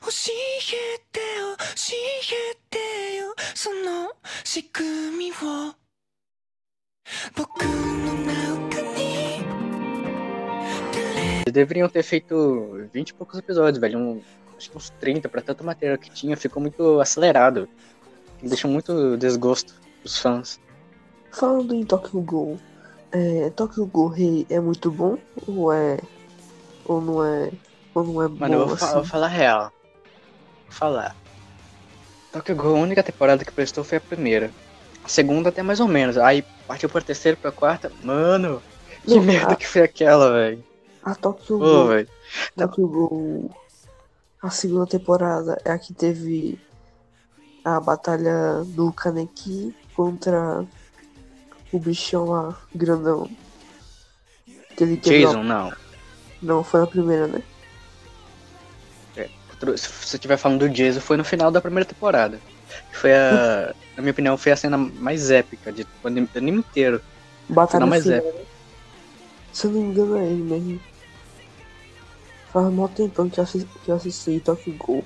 [0.00, 0.96] 教え
[11.56, 13.98] deveriam ter feito 20 e poucos episódios, velho.
[13.98, 14.20] Um,
[14.56, 16.36] acho que uns 30 pra tanta matéria que tinha.
[16.36, 17.68] Ficou muito acelerado.
[18.42, 20.60] Deixou muito desgosto os fãs.
[21.32, 22.58] Falando em Tokyo Ghoul,
[23.12, 25.18] é, Tokyo Ghoul Rei é muito bom?
[25.46, 25.98] Ou é.
[26.84, 27.50] Ou não é.
[27.94, 28.94] Ou não é Mano, eu vou, fa- assim?
[28.94, 29.72] vou falar real.
[30.66, 31.16] Vou falar.
[32.32, 34.50] Tokyo Ghoul, a única temporada que prestou foi a primeira.
[35.02, 36.18] A segunda até mais ou menos.
[36.18, 37.90] Aí partiu pra terceira, pra quarta.
[38.02, 38.62] Mano,
[39.04, 40.62] que Não, merda a- que foi aquela, velho.
[41.06, 42.06] A Tokyo Ô, Ghoul.
[42.56, 43.50] Tokyo Ghoul.
[44.42, 46.58] A segunda temporada é a que teve
[47.64, 50.64] a batalha do Kaneki contra
[51.72, 53.30] o bichão lá, grandão.
[54.76, 55.72] Que ele quebrou- Jason, não.
[56.42, 57.42] Não, foi na primeira, né?
[59.50, 62.38] Outro- Se você estiver falando do Jason, foi no final da primeira temporada.
[62.92, 63.74] Foi a.
[63.96, 67.00] Na minha opinião, foi a cena mais épica de, do anime, inteiro.
[67.48, 68.36] Batalha Final mais final, épico.
[68.38, 68.44] né?
[69.54, 70.80] Se eu não me engano é ele mesmo.
[72.56, 75.04] Faz mó tempão que eu assisti, que eu assisti Tokyo Ghoul.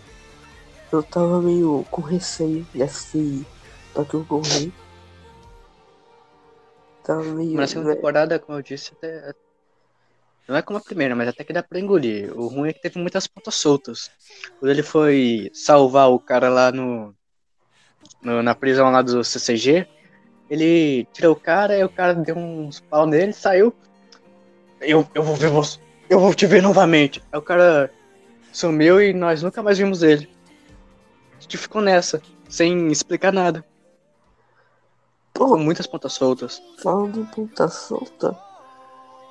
[0.93, 3.45] Eu tava meio com receio de assistir
[3.93, 4.73] Tokyo Ghoul Rei.
[7.03, 7.57] Tava meio...
[7.57, 9.35] Na segunda temporada, como eu disse, até.
[10.47, 12.33] Não é como a primeira, mas até que dá pra engolir.
[12.39, 14.13] O ruim é que teve muitas pontas soltas.
[14.61, 17.13] Quando ele foi salvar o cara lá no.
[18.23, 19.89] no- na prisão lá do CCG,
[20.49, 23.75] ele tirou o cara e o cara deu uns pau nele, saiu.
[24.81, 25.90] Eu, eu vou ver você.
[26.11, 27.23] Eu vou te ver novamente.
[27.31, 27.89] Aí o cara
[28.53, 30.29] sumiu e nós nunca mais vimos ele.
[31.39, 33.65] A gente ficou nessa, sem explicar nada.
[35.33, 36.61] Pô, muitas pontas soltas.
[36.83, 38.37] falando em ponta solta,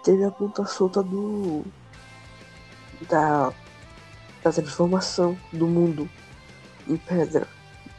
[0.06, 1.66] teve a ponta solta do...
[3.10, 3.54] Da...
[4.42, 6.10] Da transformação do mundo
[6.88, 7.46] em pedra,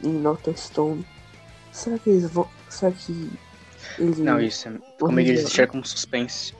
[0.03, 1.05] em Doctor Stone.
[1.71, 2.49] Será que eles vão...
[2.67, 3.31] Será que...
[3.99, 4.17] Eles...
[4.17, 4.73] Não, isso é.
[4.99, 6.55] Como eles deixaram como suspense.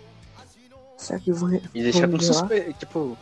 [1.01, 1.49] Será que vão...
[1.49, 1.71] vão como
[2.17, 2.21] revelar?
[2.21, 2.73] suspense.
[2.79, 3.17] Tipo.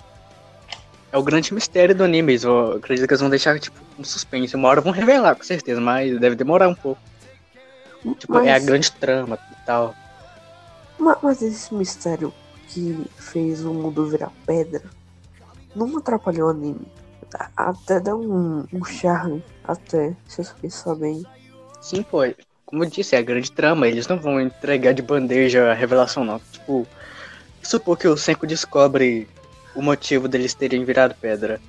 [1.11, 2.33] É o grande mistério do anime.
[2.33, 4.55] eles vão- Eu acredito que eles vão deixar, tipo, um suspense.
[4.55, 7.01] Uma hora vão revelar, com certeza, mas deve demorar um pouco.
[8.17, 9.95] Tipo, é a Mas- grande trama e tal.
[10.99, 12.33] Ma- Mas esse mistério
[12.67, 14.83] que fez o mundo virar pedra
[15.75, 16.85] não atrapalhou o anime.
[17.55, 21.23] Até dá um, um charme, até, se você pensar bem.
[21.81, 22.19] Sim, pô.
[22.65, 23.87] Como eu disse, é a grande trama.
[23.87, 26.39] Eles não vão entregar de bandeja a revelação, não.
[26.51, 26.87] Tipo,
[27.63, 29.27] supor que o Senko descobre
[29.75, 31.59] o motivo deles terem virado pedra.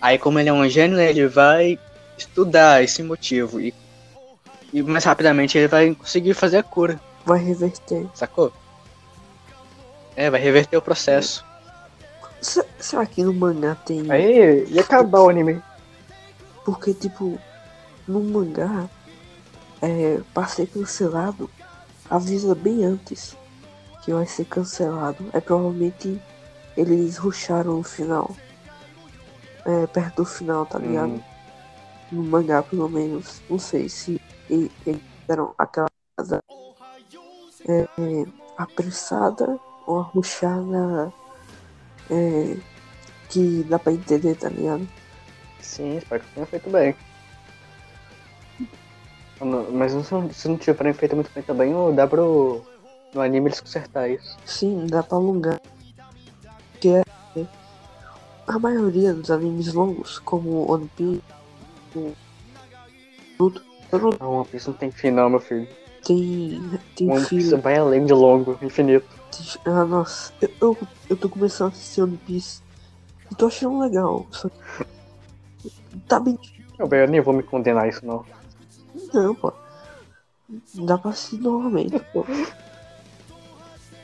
[0.00, 1.78] Aí, como ele é um gênio, né, ele vai
[2.16, 3.60] estudar esse motivo.
[3.60, 3.74] E,
[4.72, 8.06] e mais rapidamente ele vai conseguir fazer a cura, Vai reverter.
[8.14, 8.52] sacou?
[10.16, 11.44] É, vai reverter o processo.
[12.40, 14.10] Se- Será que no mangá tem.
[14.10, 15.60] Aí, ia acabar o anime.
[16.64, 17.38] Porque, tipo,
[18.08, 18.88] no mangá,
[19.82, 21.50] é, pra ser cancelado,
[22.08, 23.36] avisa bem antes
[24.10, 25.24] que vai ser cancelado.
[25.32, 26.20] É provavelmente
[26.76, 28.34] eles rusharam no final.
[29.64, 31.12] É, perto do final, tá ligado?
[31.12, 31.22] Hum,
[32.10, 33.40] no mangá, pelo menos.
[33.48, 36.40] Não sei se eles deram aquela casa
[37.68, 37.86] é,
[38.56, 41.12] apressada ou arrochada
[42.10, 42.56] é,
[43.28, 44.88] que dá pra entender, tá ligado?
[45.60, 46.96] sim, espero que tenha feito bem.
[49.72, 52.60] Mas se não, se não tiverem feito muito bem também, dá pro.
[53.14, 54.36] No anime eles consertar isso.
[54.44, 55.60] Sim, dá pra alongar.
[56.72, 57.04] Porque é,
[58.46, 61.22] a maioria dos animes longos, como One Piece,
[61.94, 62.12] o
[63.40, 65.68] Naruto, eu não Não, One Piece não tem final, meu filho.
[66.04, 66.60] tem,
[66.94, 69.08] tem One Piece vai além de longo, infinito.
[69.64, 72.62] Ah, nossa, eu, eu, eu tô começando a assistir One Piece
[73.30, 74.26] e tô achando legal.
[74.30, 75.70] Só que
[76.06, 76.38] tá bem
[76.78, 78.24] Eu, velho, eu nem vou me condenar isso, não.
[79.14, 79.52] Não, pô.
[80.74, 82.26] Dá pra assistir normalmente, pô.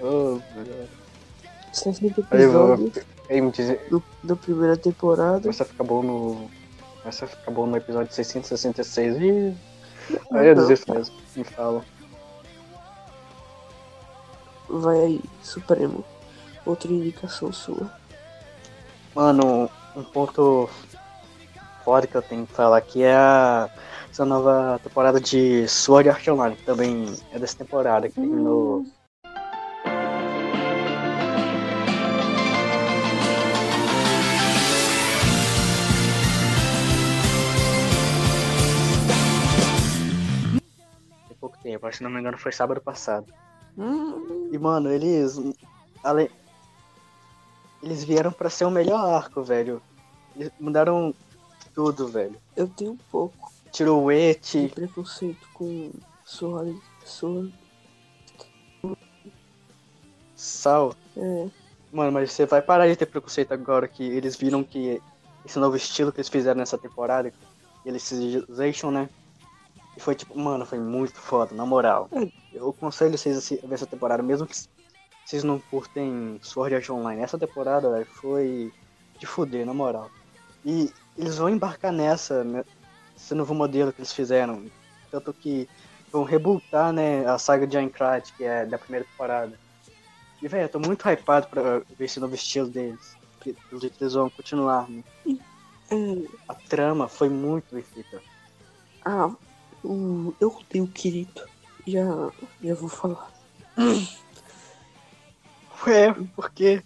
[0.01, 0.89] Ô, velho.
[1.73, 5.41] 60 Aí, eu vou- dizer, do, da primeira temporada.
[5.41, 6.51] começa a ficar bom no.
[7.01, 9.55] Começa a ficar bom no episódio 666 e.
[10.33, 11.85] Aí eu desisto mesmo, me fala.
[14.69, 16.05] Vai aí, Supremo.
[16.65, 17.91] Outra indicação sua.
[19.15, 20.69] Mano, um ponto
[21.85, 23.71] foda que eu tenho que falar aqui é a,
[24.11, 28.83] essa nova temporada de Sword Art Online, que também é dessa temporada, que terminou.
[28.83, 28.93] Tem
[41.93, 43.33] se não me engano foi sábado passado.
[43.79, 45.39] Hum, E, mano, eles.
[46.03, 46.31] Além.
[47.83, 49.81] Eles vieram pra ser o melhor arco, velho.
[50.35, 51.15] Eles mudaram
[51.75, 52.37] tudo, velho.
[52.57, 55.91] eu tenho um pouco Tirou o de et, preconceito com
[56.25, 56.81] Sword.
[57.05, 57.53] Sword.
[60.35, 60.95] sal.
[61.17, 61.49] É,
[61.93, 65.01] Mano, mas você vai parar de ter preconceito agora que eles viram que
[65.45, 67.33] esse novo estilo que eles fizeram nessa temporada,
[67.85, 69.09] Elicization, né?
[69.97, 72.09] E foi tipo, mano, foi muito foda, na moral.
[72.13, 72.29] É.
[72.53, 74.55] Eu aconselho vocês a ver essa temporada, mesmo que
[75.25, 77.23] vocês não curtem Sword Art Online.
[77.23, 78.73] Essa temporada, velho, foi
[79.19, 80.11] de fuder, na moral.
[80.65, 82.65] E eles vão embarcar nessa, né,
[83.17, 84.67] esse novo modelo que eles fizeram.
[85.11, 85.69] Tanto que
[86.13, 89.59] vão rebootar, né, a saga de Aincrad, que é da primeira temporada.
[90.43, 93.17] E, velho, eu tô muito hypado pra ver esse novo estilo deles.
[93.41, 93.57] que
[94.01, 95.03] eles vão continuar, né?
[95.91, 95.97] é,
[96.47, 98.21] A trama foi muito bem feita.
[99.05, 99.31] ah,
[99.87, 101.49] o, eu odeio Kirito.
[101.87, 102.05] Já,
[102.63, 103.31] já vou falar.
[105.87, 106.83] Ué, por quê?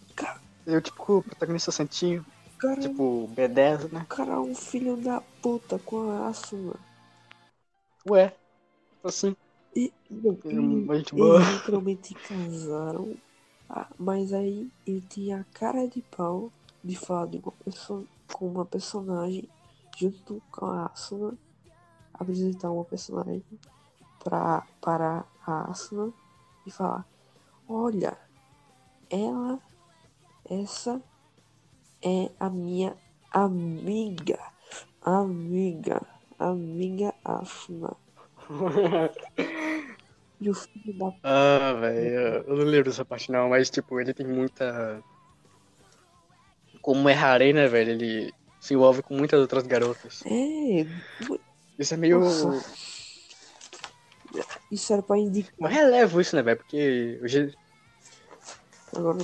[0.66, 2.24] Eu, tipo, o protagonista santinho,
[2.58, 4.00] Cara, tipo, B10, né?
[4.02, 6.74] o cara é um filho da puta com a Asuna.
[8.06, 8.36] Ué,
[9.02, 9.34] assim,
[9.74, 11.36] E, não, é ele- gente boa.
[11.40, 13.16] Eles literalmente casaram,
[13.68, 16.52] ah, mas aí ele tinha a cara de pau
[16.84, 19.48] de falar de uma pessoa com uma personagem
[19.98, 21.36] junto com a Asuna,
[22.20, 23.42] apresentar uma personagem
[24.22, 26.12] pra, para a Asuna
[26.66, 27.06] e falar,
[27.66, 28.16] olha,
[29.09, 29.59] ela,
[30.48, 31.02] essa
[32.02, 32.94] é a minha
[33.33, 34.38] amiga,
[35.02, 36.02] amiga,
[36.38, 37.96] amiga Asuna.
[40.42, 44.14] E o filho da ah, velho, eu não lembro dessa parte não, mas, tipo, ele
[44.14, 45.02] tem muita...
[46.80, 47.90] Como é Harem, né, velho?
[47.90, 50.22] Ele se envolve com muitas outras garotas.
[50.24, 50.87] É,
[51.80, 52.20] Isso é meio...
[54.70, 55.54] Isso era pra indicar.
[55.58, 56.58] Eu relevo isso, né, velho?
[56.58, 56.76] Porque
[57.20, 57.48] eu, já-
[58.94, 59.18] Agora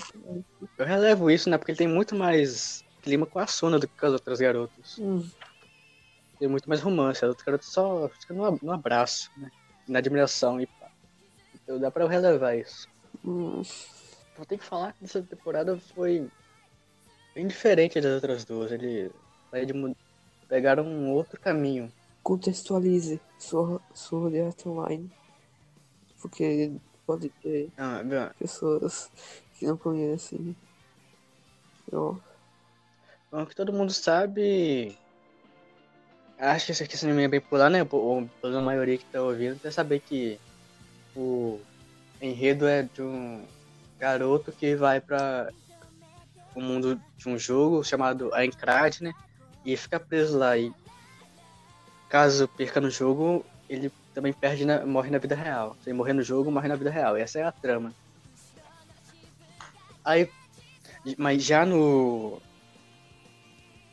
[0.79, 1.59] eu relevo isso, né?
[1.59, 4.99] Porque ele tem muito mais clima com a Suna do que com as outras garotas.
[4.99, 5.21] hum,
[6.39, 7.25] Tem muito mais romance.
[7.25, 9.51] As outras garotas só ficam no, abraço, né?
[9.87, 10.91] Na admiração e pá.
[11.55, 12.89] Então dá pra eu relevar isso.
[13.25, 13.63] hum,
[14.35, 16.29] Vou ter que falar que essa temporada foi
[17.35, 18.73] bem diferente das outras duas.
[18.73, 19.11] Ele
[20.49, 21.93] pegaram um outro caminho.
[22.27, 25.09] Contextualize sua, sua Art Online.
[26.21, 26.73] Porque
[27.07, 28.03] pode ter Ah,
[28.37, 29.09] pessoas
[29.55, 30.57] que não conhecem.
[31.93, 32.21] Eu,
[33.31, 34.99] Bom, que todo mundo sabe.
[36.37, 37.87] Acho que esse anime é bem popular, né?
[37.89, 40.41] Ou pela maioria que tá ouvindo, deve saber que
[41.15, 41.61] o
[42.21, 43.47] enredo é de um
[44.01, 45.53] garoto que vai para
[46.57, 49.13] o mundo de um jogo chamado Aincrad, né?
[49.65, 50.59] E fica preso lá.
[50.59, 50.75] E
[52.09, 55.77] caso perca no jogo, ele também perde na, morre na vida real.
[55.83, 57.17] Se ele morrer no jogo, morre na vida real.
[57.17, 57.95] Essa é a trama.
[60.05, 60.31] Aí,
[61.19, 62.41] mas já no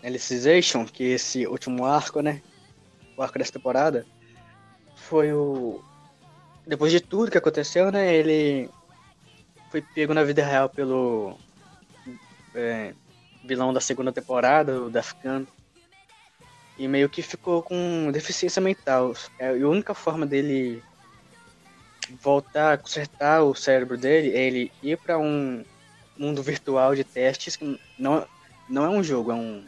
[0.04, 2.42] Alicization, que esse último arco, né?
[3.18, 4.06] O arco dessa temporada,
[4.96, 5.82] foi o.
[6.68, 8.14] Depois de tudo que aconteceu, né?
[8.14, 8.70] Ele
[9.72, 11.38] foi pego na vida real pelo
[12.54, 12.94] é,
[13.44, 15.46] vilão da segunda temporada, o Dafkan.
[16.78, 19.14] E meio que ficou com deficiência mental.
[19.38, 20.84] É, a única forma dele
[22.22, 25.64] voltar, consertar o cérebro dele é ele ir para um
[26.18, 28.28] mundo virtual de testes que não,
[28.70, 29.66] não é um jogo, é um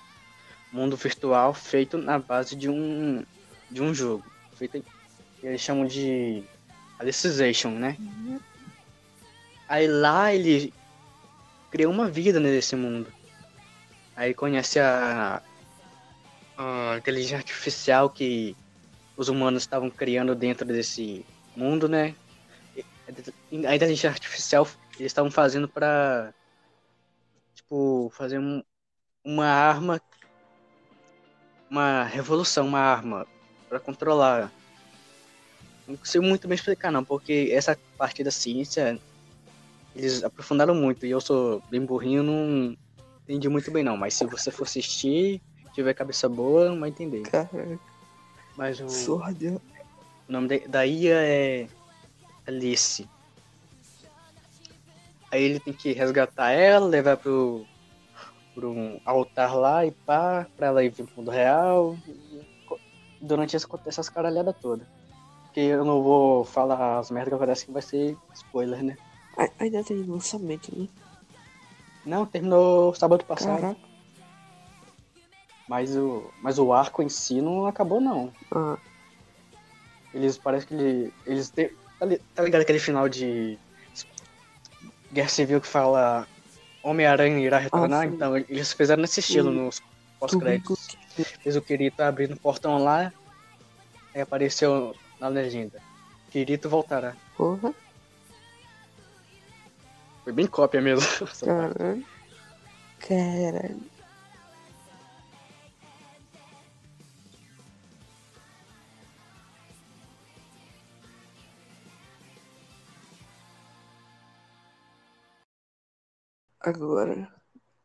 [0.72, 3.24] mundo virtual feito na base de um
[3.70, 4.24] de um jogo.
[4.56, 4.84] Feito,
[5.42, 6.44] eles chamam de
[7.00, 7.98] Alicization, né?
[9.68, 10.74] Aí lá ele
[11.72, 13.12] criou uma vida nesse mundo.
[14.16, 15.42] Aí conhece a,
[16.58, 18.56] a inteligência artificial que
[19.18, 21.26] os humanos estavam criando dentro desse
[21.56, 22.16] mundo, né?
[23.66, 26.34] A inteligência artificial eles estavam fazendo pra
[27.56, 28.64] tipo fazer um-
[29.24, 30.02] uma arma
[31.70, 33.28] uma revolução, uma arma
[33.68, 34.52] pra controlar.
[35.88, 39.00] Não consigo muito bem explicar não, porque essa parte da ciência
[39.96, 42.78] eles aprofundaram muito e eu sou bem burrinho, não
[43.24, 45.42] entendi muito bem não, mas se você for assistir,
[45.76, 47.22] tiver cabeça boa, vai entender.
[47.22, 47.80] Caraca,
[48.56, 49.62] Mas o, sorda.
[50.28, 51.68] o nome da, da Ia é
[52.48, 53.08] Alice.
[55.32, 57.66] Aí ele tem que resgatar ela, levar pro,
[58.54, 61.98] pro um altar lá e pá, pra ela ir pro mundo real.
[63.20, 64.88] Durante essa, essas caralhadas todas.
[65.46, 68.98] Porque eu não vou falar as merdas que acontecem que vai ser spoiler, né?
[69.38, 70.88] Ai- Ainda tem lançamento, né?
[72.06, 73.60] Não, terminou sábado passado.
[73.60, 73.95] Caraca.
[75.68, 78.32] Mas o, mas o arco em si não acabou, não.
[78.54, 78.78] Ah,
[80.14, 81.72] Eles parece que ele, eles têm.
[82.00, 83.58] Tá, li- ligado aquele final de
[85.12, 86.28] Guerra Civil que fala
[86.84, 88.02] Homem-Aranha irá retornar?
[88.02, 89.58] Ah, então eles fizeram nesse estilo Sim.
[89.58, 89.82] nos
[90.20, 90.88] pós-créditos.
[91.42, 93.12] Fez o Kirito abrindo o portão lá.
[94.14, 95.82] Aí apareceu na legenda.
[96.32, 97.16] Kirito voltará.
[97.38, 97.74] Porra,
[100.24, 101.08] Foi bem cópia mesmo.
[101.44, 102.06] caralho.
[103.00, 103.95] Caralho.
[116.66, 117.32] Agora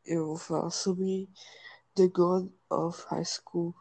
[0.03, 1.29] eu vou falar sobre
[1.93, 3.75] The God of High School.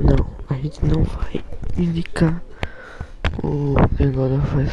[0.00, 1.34] Não, a gente não vai
[1.78, 2.42] indicar
[3.44, 4.72] o negócio da faz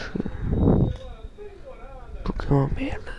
[2.25, 3.13] porque é uma merda.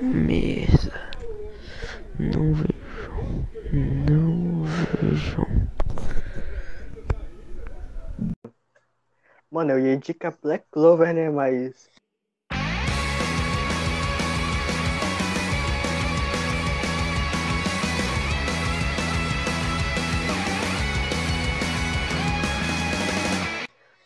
[0.00, 1.10] Merda.
[2.18, 3.46] Não vejam.
[4.08, 5.46] Não vejam.
[9.50, 11.28] Mano, eu ia indicar Black Clover, né?
[11.28, 11.93] Mas.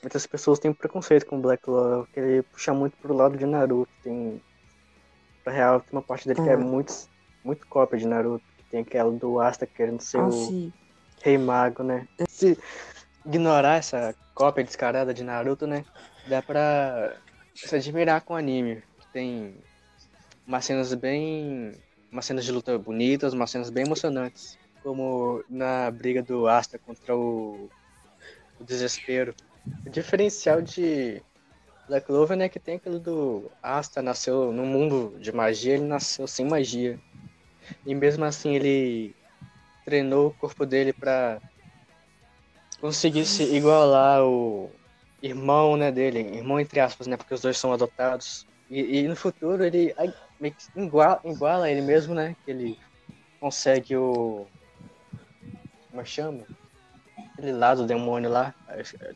[0.09, 3.93] Muitas pessoas têm preconceito com Black porque ele puxa muito pro lado de Naruto.
[4.03, 4.41] Tem.
[5.45, 6.57] Pra real, tem uma parte dele que é Ah.
[6.57, 6.95] muito,
[7.45, 8.43] muito cópia de Naruto.
[8.57, 10.73] que Tem aquela do Asta querendo ser Ah, o sim.
[11.23, 12.09] Rei Mago, né?
[12.27, 12.59] Se
[13.27, 15.85] ignorar essa cópia descarada de Naruto, né?
[16.27, 17.15] Dá pra
[17.55, 18.83] se admirar com o anime.
[19.13, 19.59] Tem
[20.47, 21.75] umas cenas bem.
[22.11, 24.57] umas cenas de luta bonitas, umas cenas bem emocionantes.
[24.83, 27.69] Como na briga do Asta contra o,
[28.59, 29.35] o Desespero.
[29.87, 31.23] O diferencial de
[31.89, 36.27] Black Clover né, que tem aquilo do Asta nasceu no mundo de magia, ele nasceu
[36.27, 36.99] sem magia.
[37.87, 39.15] E mesmo assim ele
[39.85, 41.41] treinou o corpo dele pra
[42.81, 44.71] conseguir se igualar o
[45.23, 48.47] irmão né, dele, irmão entre aspas, né, porque os dois são adotados.
[48.71, 49.95] E, e no futuro ele
[50.77, 52.79] iguala, iguala ele mesmo, né, que ele
[53.41, 54.47] consegue o...
[55.91, 56.47] como é chama?
[57.33, 58.55] Aquele lado demônio lá,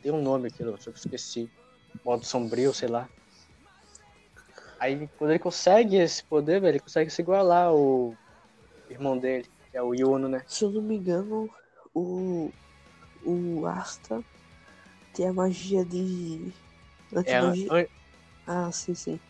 [0.01, 1.51] tem um nome aquilo, só que eu esqueci.
[2.05, 3.09] Modo sombrio, sei lá.
[4.79, 8.17] Aí quando ele consegue esse poder, velho, ele consegue se igualar ao
[8.89, 10.43] irmão dele, que é o Yuno, né?
[10.47, 11.49] Se eu não me engano,
[11.95, 12.51] o.
[13.25, 14.25] O Asta
[15.15, 16.53] tem a magia de.
[17.25, 17.73] É Antimagia.
[17.73, 17.87] an-
[18.47, 19.21] Ah, sim, sim.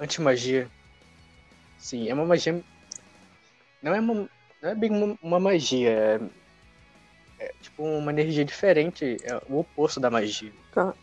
[0.00, 0.68] antimagia.
[1.78, 2.60] Sim, é uma magia.
[3.80, 4.28] Não é uma.
[4.60, 6.20] Não é bem uma, uma magia, é,
[7.38, 10.52] é tipo uma energia diferente, é o oposto da magia.
[10.72, 10.94] Tá.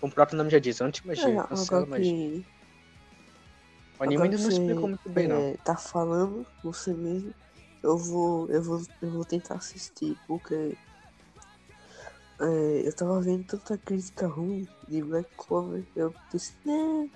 [0.00, 1.42] Como o próprio nome já diz, É, antimagia.
[1.44, 2.12] cancela a agora magia.
[2.12, 2.46] que.
[3.98, 5.36] O anime agora ainda não que explicou muito bem, não.
[5.36, 7.34] é, Tá falando você mesmo.
[7.82, 8.48] Eu vou.
[8.48, 8.82] Eu vou.
[9.02, 10.76] Eu vou tentar assistir, porque.
[12.40, 15.84] é, eu tava vendo tanta crítica ruim de Black Clover.
[15.96, 17.08] Eu pensei, né?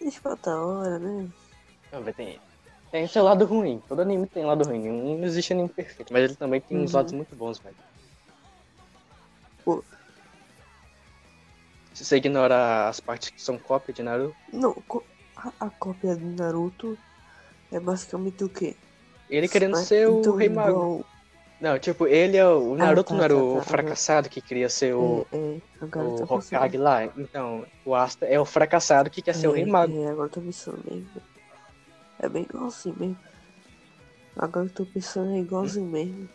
[0.00, 1.28] Deixa pra outra hora, né?
[1.92, 2.40] Não, vai ter.
[2.90, 3.80] Tem seu lado ruim.
[3.88, 4.88] Todo anime tem lado ruim.
[5.18, 6.96] Não existe anime perfeito, mas ele também tem uns Uhum.
[6.98, 7.76] lados muito bons, velho.
[9.64, 9.82] Pô.
[11.94, 14.74] Se você ignorar as partes que são cópia de Naruto, Não,
[15.36, 16.98] a, a cópia do Naruto
[17.70, 18.74] é basicamente o quê?
[19.28, 20.70] ele querendo Mas, ser o então, Rei Mago.
[20.70, 21.04] igual-
[21.60, 22.70] Não, tipo, ele é o.
[22.72, 23.62] O Naruto tá, não era tá, o tá.
[23.62, 25.60] fracassado que queria ser o, É, é, o
[25.92, 26.32] pensando.
[26.32, 27.04] Hokage lá.
[27.04, 29.92] Então, o Asta é o fracassado que quer ser o Rei Mago.
[30.02, 31.22] É, agora eu tô pensando mesmo.
[32.22, 33.18] É bem igualzinho mesmo.
[34.36, 36.28] Agora eu tô pensando é igualzinho mesmo.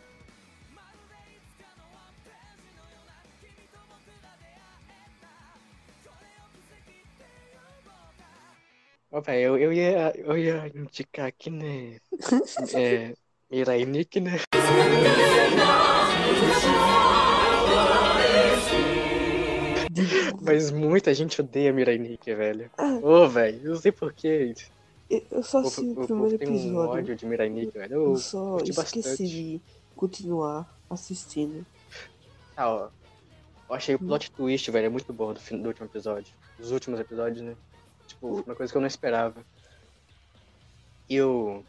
[9.12, 12.00] Ó, velho, eu, eu, ia, eu ia indicar aqui, né?
[12.76, 13.14] é,
[13.50, 14.40] Mirai Nikki, né?
[20.42, 22.72] Mas muita gente odeia Mirai Nikki, velho.
[22.78, 23.00] Ah.
[23.02, 24.54] Ô, velho, eu não sei porquê.
[25.10, 26.92] Eu, só assisti o primeiro tem um episódio.
[26.92, 27.94] ódio de Mirai Nikki, velho.
[27.94, 29.28] Eu Eu só esqueci bastante.
[29.28, 29.62] de,
[29.96, 31.66] continuar assistindo.
[32.58, 32.90] Ah, ó.
[33.68, 36.34] Eu achei o plot twist, velho, é muito bom do, do último episódio.
[36.58, 37.56] Dos últimos episódios, né?
[38.08, 39.46] Tipo, uma coisa que eu não esperava.
[41.10, 41.64] E eu.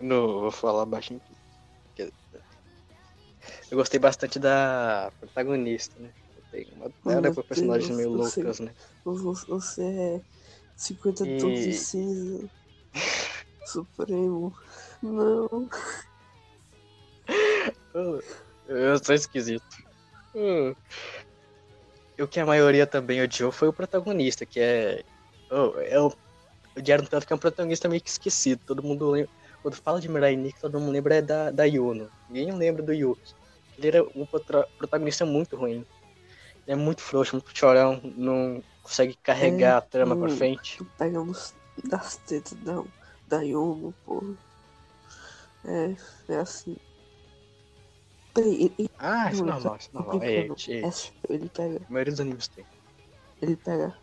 [0.00, 1.40] Não, vou falar baixinho aqui.
[3.70, 6.10] Eu gostei bastante da protagonista, né?
[6.50, 8.72] Tem uma cara com personagens meio loucas, né?
[9.04, 10.20] Você você é
[10.80, 12.50] 50 E- tons de cinza.
[13.66, 14.56] Supremo.
[15.02, 15.68] Não.
[17.92, 18.22] Eu,
[18.66, 19.62] eu sou esquisito.
[20.34, 20.74] Hum.
[22.18, 25.04] O que a maioria também odiou foi o protagonista, que é.
[25.50, 26.12] Oh, é o...
[26.76, 28.62] Odiaram tanto que é um protagonista meio que esquecido.
[28.66, 29.30] Todo mundo lembra.
[29.62, 32.10] Quando fala de Mirai Nikki, todo mundo lembra é da, da Yuno.
[32.30, 33.34] Ninguém lembra do Yuki.
[33.76, 34.26] Ele era um
[34.78, 35.84] protagonista muito ruim.
[36.66, 40.36] Ele é muito frouxo, muito chorão, não consegue carregar É, a trama pra hum.
[40.36, 40.78] frente.
[40.78, 41.54] Tu pega nos,
[41.84, 42.82] das tetas da,
[43.28, 44.34] da Yomo, porra.
[45.64, 46.74] É, é assim.
[48.34, 50.22] Peraí, ele, ele, Ah, isso é Não, normal, isso é tô normal.
[50.22, 51.80] É, É sério, ele pega.
[51.88, 52.64] A maioria dos animes tem.
[53.42, 53.96] Ele pega.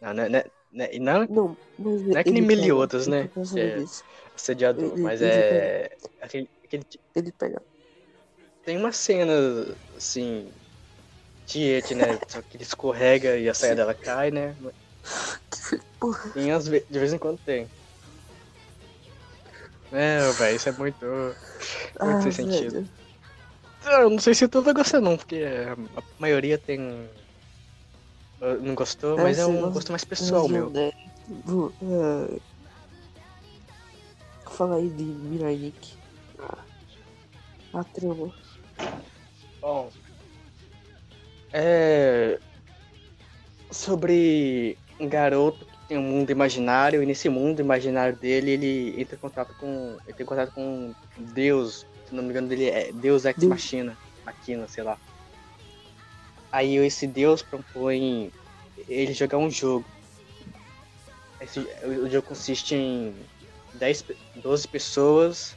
[0.00, 0.42] Não, né, né,
[0.72, 3.30] né, e não Não, mas Não é que nem Meliodas, pega, né?
[3.56, 3.84] é-
[4.34, 5.88] assediador, Ele- mas ele é.
[6.20, 7.62] Aquele, aquele ti- Ele pega.
[8.64, 9.32] tem uma cena
[9.96, 10.52] assim.
[11.46, 12.18] Tiete, né?
[12.28, 14.54] Só que ele escorrega e a saia dela cai, né?
[16.00, 16.30] Porra.
[16.34, 17.68] Tem as ve- de vez em quando tem.
[19.92, 21.06] É, velho, isso é muito.
[21.06, 21.36] Muito
[22.00, 22.72] Ah, sem sentido.
[22.72, 22.88] velho.
[23.84, 25.44] Eu não sei se tu vai gostar, não, porque
[25.96, 26.80] a maioria tem.
[28.40, 30.68] uh, Não gostou, É, mas é um gosta- gosto mais pessoal, meu.
[30.70, 30.90] né,
[31.28, 32.40] do- é,
[34.50, 35.94] Fala aí de Mirai Nikki.
[37.74, 38.32] A trama.
[39.60, 39.90] Bom.
[41.58, 42.38] É.
[43.70, 49.16] Sobre um garoto que tem um mundo imaginário e nesse mundo imaginário dele ele entra
[49.16, 49.96] em contato com.
[50.04, 51.86] Ele tem contato com Deus.
[52.06, 53.42] Se não me engano dele é Deus Ex.
[53.44, 53.96] Machina.
[54.24, 54.98] Machina, sei lá.
[56.52, 58.30] Aí esse Deus propõe
[58.86, 59.86] ele jogar um jogo.
[61.40, 63.14] Esse, o jogo consiste em
[63.74, 65.56] 10, pe- 12 pessoas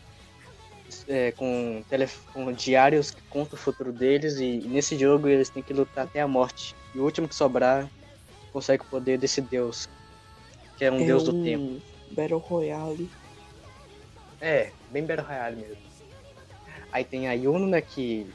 [1.07, 5.63] é, com, telef- com diários que contam o futuro deles e, nesse jogo eles têm
[5.63, 6.75] que lutar até a morte.
[6.93, 7.89] E o último que sobrar
[8.51, 9.87] consegue o poder desse deus,
[10.77, 11.81] que é um é deus um do tempo.
[12.11, 13.09] Battle Royale.
[14.41, 15.89] É, bem Battle Royale mesmo.
[16.91, 18.27] Aí tem a Yuno, né, que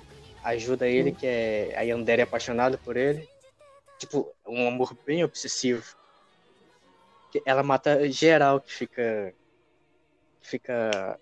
[0.44, 1.14] ajuda ele, Hum.
[1.14, 3.28] que é a Yandere é apaixonada por ele.
[3.98, 5.84] Tipo, um amor bem obsessivo.
[7.44, 9.34] Ela mata geral que fica.
[10.40, 11.18] que fica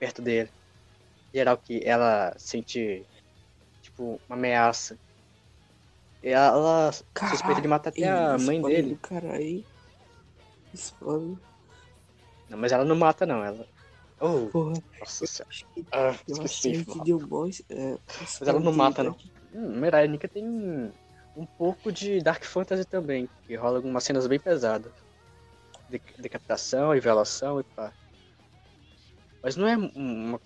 [0.00, 0.50] perto dele.
[1.32, 3.06] Geral que ela sente,
[3.82, 4.98] tipo, uma ameaça.
[6.22, 8.98] E ela suspeita de matar até a mãe dele.
[9.00, 9.64] Caralho.
[12.48, 13.44] Não, mas ela não mata, não.
[13.44, 13.66] Ela.
[14.20, 15.54] Oh, Porra, nossa senhora.
[15.92, 17.62] Ah, esqueci que deu boys.
[17.70, 19.16] É, Mas ela não mata, não.
[19.54, 20.44] Hum, Mirai Nikki tem
[21.36, 24.92] um pouco de Dark Fantasy também, que rola algumas cenas bem pesadas.
[25.88, 27.92] De decapitação e violação e pá.
[29.42, 30.40] Mas não é um- uma,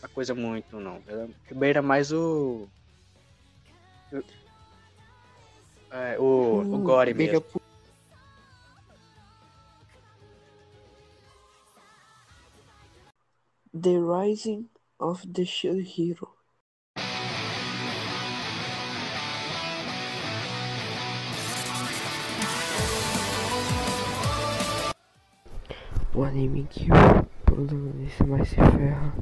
[0.00, 1.02] uma coisa muito, não.
[1.06, 2.68] Ela beira mais o.
[4.12, 4.22] o-
[5.90, 7.40] é, o, o gore Mega mesmo.
[7.42, 7.62] pu-
[13.72, 16.28] The Rising of the Shield Hero.
[26.14, 26.86] O anime que
[27.54, 29.14] o protagonista mais se ferra.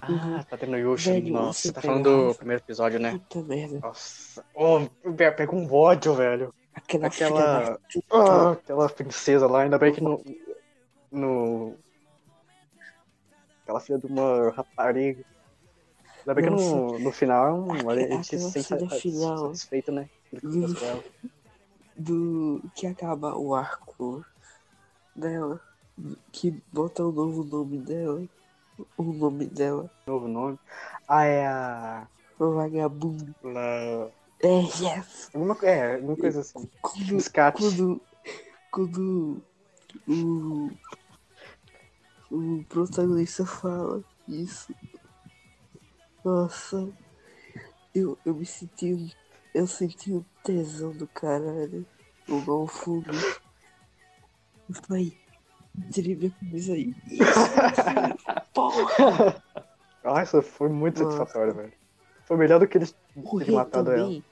[0.00, 1.12] Ah, tá tendo Yusha.
[1.12, 3.12] Velho, Nossa, você tá pega falando do primeiro episódio, né?
[3.12, 3.78] Puta merda.
[3.78, 4.44] Nossa.
[4.54, 4.80] Oh,
[5.16, 6.54] pega um ódio, velho.
[6.74, 7.78] Aquela, Aquela-.
[8.10, 10.24] Ah, aquela princesa lá, ainda bem que no.
[11.10, 11.76] No.
[13.62, 15.24] Aquela filha de uma rapariga.
[16.20, 19.48] Ainda bem que no, no final a gente se sente final.
[19.48, 20.08] satisfeito, né?
[20.32, 21.04] Ela.
[21.96, 24.24] do que acaba o arco
[25.14, 25.60] dela,
[26.32, 28.26] que bota o novo nome dela,
[28.96, 30.58] o nome dela, Novo nome.
[31.06, 32.08] Ah, é a.
[32.38, 33.34] vagabundo.
[33.42, 34.10] La...
[34.42, 35.30] É, yes!
[35.34, 36.68] Alguma, é, alguma coisa assim.
[36.80, 37.56] Quando, Scat.
[37.60, 38.00] quando,
[38.70, 39.42] quando
[40.08, 40.70] o,
[42.30, 44.74] o protagonista fala isso,
[46.24, 46.88] nossa,
[47.94, 49.10] eu, eu me senti, um-
[49.54, 51.86] eu senti um tesão do caralho,
[52.28, 53.02] o golfo.
[54.68, 55.16] Eu falei,
[55.92, 56.94] tirei minha camisa aí.
[58.54, 59.42] Porra!
[60.04, 61.16] Nossa, foi muito Nossa.
[61.18, 61.72] satisfatório, velho.
[62.26, 64.02] Foi melhor do que eles O terem matado ela.
[64.04, 64.24] também,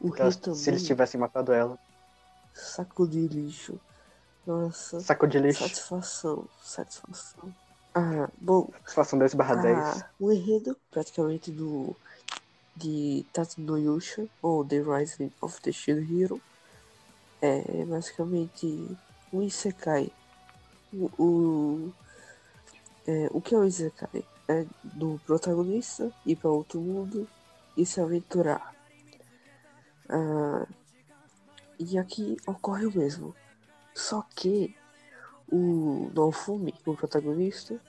[0.00, 1.78] o rei Elas- também, Se eles tivessem matado ela.
[2.54, 3.78] saco de lixo.
[4.46, 5.00] Nossa.
[5.00, 5.62] Saco de lixo.
[5.62, 6.44] Satisfação.
[6.62, 7.54] Satisfação.
[7.94, 9.78] Ah, bom, Satisfação 10 barra 10.
[9.78, 11.96] ah, o enredo praticamente do
[12.76, 16.40] de Tatsuno Yusha, ou The Rising of the Shield Hero,
[17.42, 18.96] é basicamente
[19.32, 20.10] um Isekai.
[20.92, 21.92] O, o,
[23.06, 24.24] é, o que é o Isekai?
[24.48, 27.28] É do protagonista ir para outro mundo
[27.76, 28.74] e se aventurar.
[30.08, 30.66] Ah,
[31.78, 33.34] e aqui ocorre o mesmo.
[33.94, 34.74] Só que
[35.50, 37.80] o Nofumi, o protagonista,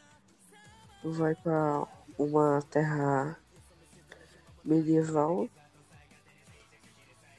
[1.03, 1.87] vai para
[2.17, 3.37] uma terra
[4.63, 5.49] medieval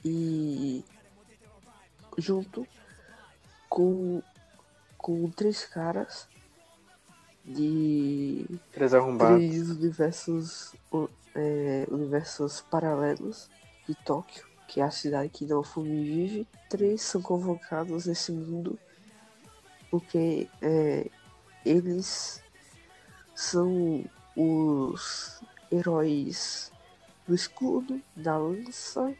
[0.04, 0.84] e
[2.18, 2.66] junto
[3.68, 4.22] com
[5.02, 6.26] com três caras
[7.44, 9.36] de Três arrombados.
[9.36, 10.74] três universos
[11.34, 13.50] é, universos paralelos
[13.86, 16.48] de Tóquio, que é a cidade que Naofumi vive.
[16.70, 18.78] Três são convocados nesse mundo
[19.92, 21.06] porque é,
[21.66, 22.42] eles
[23.34, 24.02] são
[24.34, 26.72] os heróis
[27.28, 29.14] do escudo, da lança,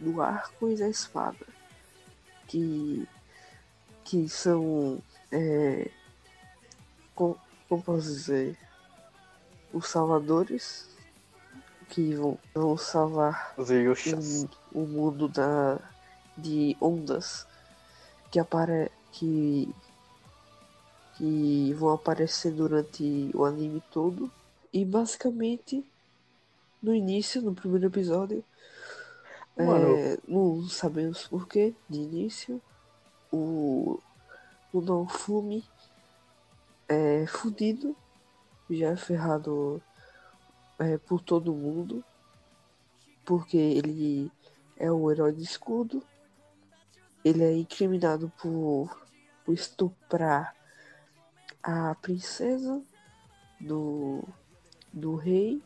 [0.00, 1.46] do arco e da espada.
[2.48, 3.06] Que,
[4.04, 5.00] que são.
[5.30, 5.90] É,
[7.14, 7.36] com,
[7.68, 8.56] como posso dizer?
[9.72, 10.88] Os salvadores
[11.88, 15.78] que vão, vão salvar o, o mundo da,
[16.36, 17.46] de ondas
[18.30, 19.68] que apare que
[21.16, 24.30] que vão aparecer durante o anime todo
[24.72, 25.84] e basicamente
[26.80, 28.44] no início no primeiro episódio
[29.56, 29.96] Mano.
[29.96, 32.62] é, não sabemos porquê de início
[33.32, 33.98] o
[34.72, 35.64] o Nofumi
[36.88, 37.96] é fudido
[38.70, 39.82] já é ferrado
[40.78, 42.04] é, por todo mundo
[43.28, 44.32] porque ele
[44.78, 46.02] é o herói de escudo.
[47.22, 49.06] Ele é incriminado por,
[49.44, 50.56] por estuprar
[51.62, 52.80] a princesa
[53.60, 54.24] do,
[54.90, 55.62] do rei,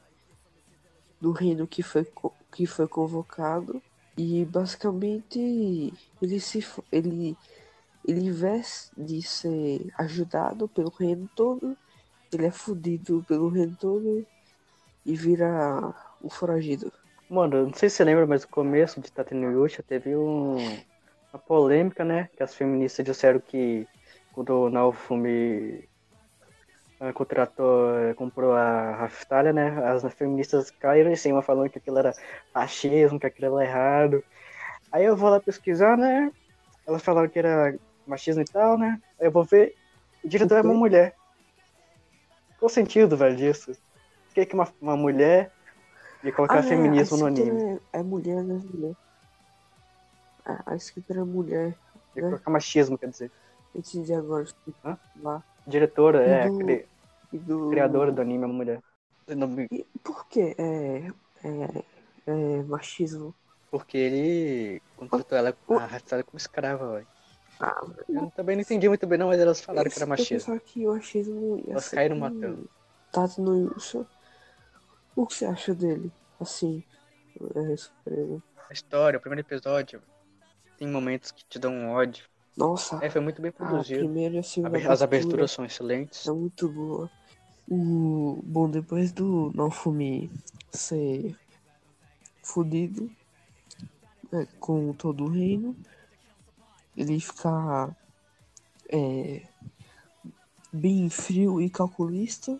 [1.20, 2.04] do reino que foi,
[2.50, 3.80] que foi convocado.
[4.18, 7.36] E basicamente ele se ele,
[8.06, 11.76] ele vez de ser ajudado pelo reino todo,
[12.32, 14.26] ele é fudido pelo reino todo
[15.04, 16.92] e vira um foragido.
[17.28, 20.56] Mano, não sei se você lembra, mas no começo de Tateno Yusha teve um,
[21.32, 22.28] uma polêmica, né?
[22.36, 23.86] Que as feministas disseram que
[24.32, 25.88] quando o Naofumi
[27.00, 29.70] ah, contratou, eh, comprou a Raftalha, né?
[29.84, 32.12] As feministas caíram em cima falando que aquilo era
[32.54, 34.24] machismo, que aquilo era errado.
[34.92, 36.30] Aí eu vou lá pesquisar, né?
[36.86, 37.74] Elas falaram que era
[38.06, 39.00] machismo e tal, né?
[39.20, 39.74] Aí eu vou ver,
[40.24, 41.14] o diretor é uma mulher.
[42.58, 43.72] Qual o sentido, velho, disso?
[43.72, 45.52] Por que, que uma, uma mulher
[46.24, 47.58] ia colocar Ah, feminismo a no anime?
[47.92, 48.54] É, é mulher, né?
[48.72, 48.94] Mulher.
[50.44, 51.76] A, a escritora é mulher.
[52.16, 53.30] Ia colocar machismo, quer dizer.
[53.74, 54.44] Entendi agora.
[54.84, 54.96] Hã?
[55.22, 55.42] Lá.
[55.66, 56.86] Diretora, E é, do- cri-
[57.32, 57.70] do...
[57.70, 58.80] criadora do anime é uma mulher.
[59.28, 61.08] Não- E por que é,
[61.44, 61.84] é,
[62.26, 63.34] é machismo?
[63.70, 67.08] Porque ele contratou ela arrastada como escrava, velho.
[67.62, 70.36] Ah, Eu também não entendi muito bem, não, mas elas falaram que era machismo.
[70.36, 72.68] pensava que o machismo ia Elas caíram matando.
[73.12, 74.04] Tato no Yusha.
[75.14, 76.10] O que você acha dele?
[76.40, 76.82] Assim,
[77.54, 78.42] é, Supremo.
[78.68, 80.02] A história, o primeiro episódio,
[80.76, 82.24] tem momentos que te dão um ódio.
[82.56, 84.12] Nossa, É, foi muito bem a produzido.
[84.18, 86.26] e a segunda As aberturas são excelentes.
[86.26, 87.08] É muito boa.
[87.70, 88.40] O...
[88.42, 90.30] Bom, depois do Nofumi
[90.72, 91.36] ser
[92.42, 93.08] fudido
[94.32, 95.76] né, com todo o reino,
[96.96, 97.96] ele ficar
[98.88, 99.46] é,
[100.72, 102.58] bem frio e calculista.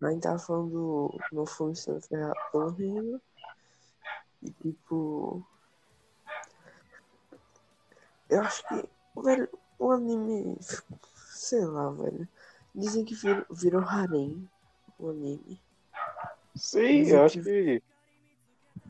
[0.00, 3.20] Ainda tava falando do Nofumi sendo ferrado pelo reino.
[4.42, 5.46] E tipo.
[8.30, 8.88] Eu acho que,
[9.20, 10.56] velho, o anime.
[10.60, 12.28] Sei lá, velho.
[12.74, 14.48] Dizem que virou, virou harem
[14.98, 15.60] o anime.
[16.58, 17.80] Sim, eu acho que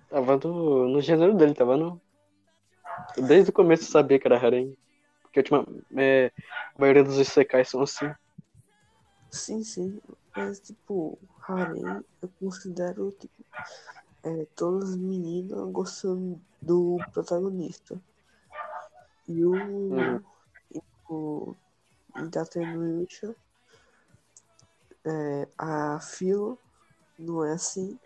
[0.09, 2.01] tava no, no gênero dele, tava no.
[3.17, 4.75] Desde o começo eu sabia que era harem.
[5.23, 5.67] Porque ultima,
[5.97, 6.33] é,
[6.75, 8.11] a maioria dos isekais são assim.
[9.31, 10.01] Sim, sim.
[10.35, 13.45] Mas, tipo, harem eu considero, tipo,
[14.23, 18.01] é, todas as meninas gostando do protagonista.
[19.29, 19.53] E o.
[19.53, 20.21] Uhum.
[20.75, 21.55] E o.
[22.17, 23.37] Em Tateno Yusha,
[25.05, 26.59] é, a Philo
[27.19, 27.99] não é assim.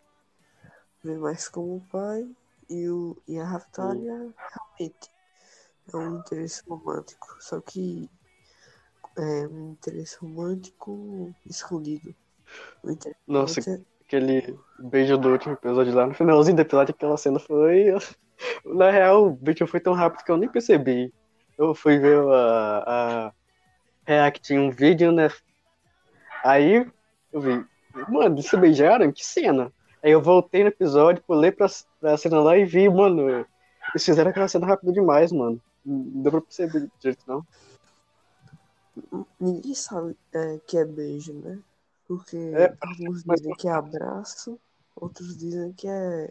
[1.03, 2.29] Vê mais como pai.
[2.71, 5.11] E, o, e a Raftalia realmente
[5.93, 7.37] é um interesse romântico.
[7.41, 8.09] Só que
[9.17, 12.15] é um interesse romântico escondido.
[12.83, 17.17] O interesse Nossa, romântico aquele beijo do último episódio lá no finalzinho do episódio, aquela
[17.17, 17.87] cena foi.
[18.65, 21.13] Na real, o beijo foi tão rápido que eu nem percebi.
[21.57, 23.33] Eu fui ver a, a
[24.05, 25.29] React em um vídeo, né?
[26.45, 26.87] Aí
[27.33, 27.65] eu vi,
[28.09, 29.13] mano, se beijaram?
[29.13, 29.73] Que cena?
[30.03, 31.67] Aí eu voltei no episódio, pulei pra,
[32.01, 35.61] pra cena lá e vi, mano, eles fizeram aquela cena rápido demais, mano.
[35.85, 37.45] Não deu pra perceber direito, não.
[39.41, 41.59] Ninguém sabe é, que é beijo, né?
[42.07, 44.59] Porque É, alguns mas- dizem que é abraço,
[44.95, 46.31] outros dizem que é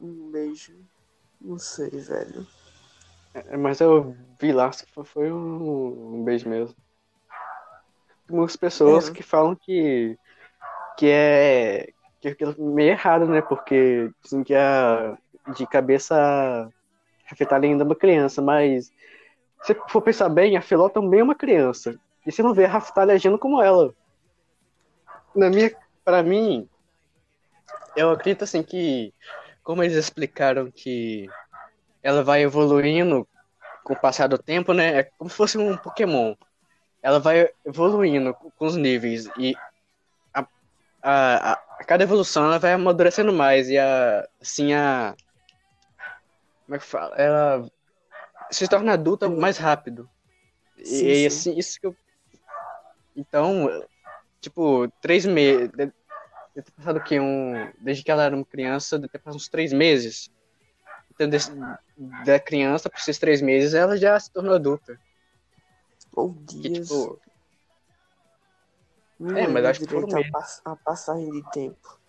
[0.00, 0.74] um beijo.
[1.40, 2.46] Não sei, velho.
[3.34, 6.74] É, Mas eu vi lá que foi- um, um beijo mesmo.
[8.26, 9.12] Tem muitas pessoas É.
[9.12, 10.18] que falam que,
[10.96, 11.88] que é
[12.20, 13.42] que é meio errado, né?
[13.42, 15.16] Porque dizem que é
[15.56, 16.68] de cabeça
[17.30, 18.92] afetada ainda uma criança, mas
[19.62, 21.98] se for pensar bem, a Filó também é uma criança.
[22.26, 23.92] E você não vê a Raftalha agindo como ela.
[25.34, 25.74] Na minha,
[26.04, 26.68] para mim,
[27.96, 29.12] eu acredito assim que,
[29.62, 31.28] como eles explicaram que
[32.02, 33.26] ela vai evoluindo
[33.82, 34.98] com o passar do tempo, né?
[34.98, 36.34] É como se fosse um Pokémon.
[37.02, 39.71] Ela vai evoluindo com os níveis e a,
[41.02, 45.14] a, a, a cada evolução ela vai amadurecendo mais e a, assim a
[46.64, 47.14] como é que fala?
[47.16, 47.68] Ela
[48.50, 50.08] se torna adulta mais rápido.
[50.78, 51.26] E, Sim, e sim.
[51.26, 51.96] assim, isso que eu
[53.14, 53.68] então,
[54.40, 55.92] tipo, três meses deve
[56.54, 57.20] ter passado o quê?
[57.20, 60.30] Um, desde que ela era uma criança, deve ter passado uns três meses.
[61.14, 61.52] Então, desse-
[62.24, 64.98] da criança para esses três meses, ela já se tornou adulta.
[66.14, 66.88] Ou Que, dias.
[66.88, 67.20] tipo,
[69.22, 72.00] não é, mas acho que foram a, pass- a passagem de tempo.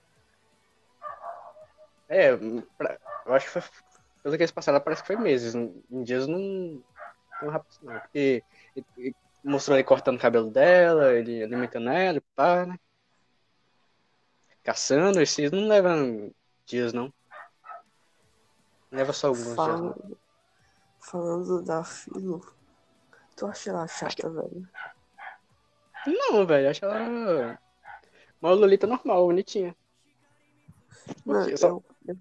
[2.10, 2.32] é,
[2.78, 3.62] pra- eu acho que foi,
[4.22, 5.56] pelo que eles passaram, parece que foi meses.
[5.56, 6.84] Em dias não
[7.40, 8.00] tão rápido, não.
[8.00, 8.44] Porque
[8.76, 12.78] ele- ele mostrou ele cortando o cabelo dela, ele alimentando ela, pá, né?
[14.64, 16.32] Caçando, esses não levam
[16.66, 17.14] dias, não.
[18.92, 20.18] Leva só alguns dias, não.
[21.02, 22.40] Falando, da Filo,
[23.36, 24.70] tu acha ela chata, velho?
[26.06, 27.60] Não, velho, acho ela
[28.42, 29.76] uma Lolita normal, bonitinha.
[31.26, 32.18] Não, Eu só- eu, eu,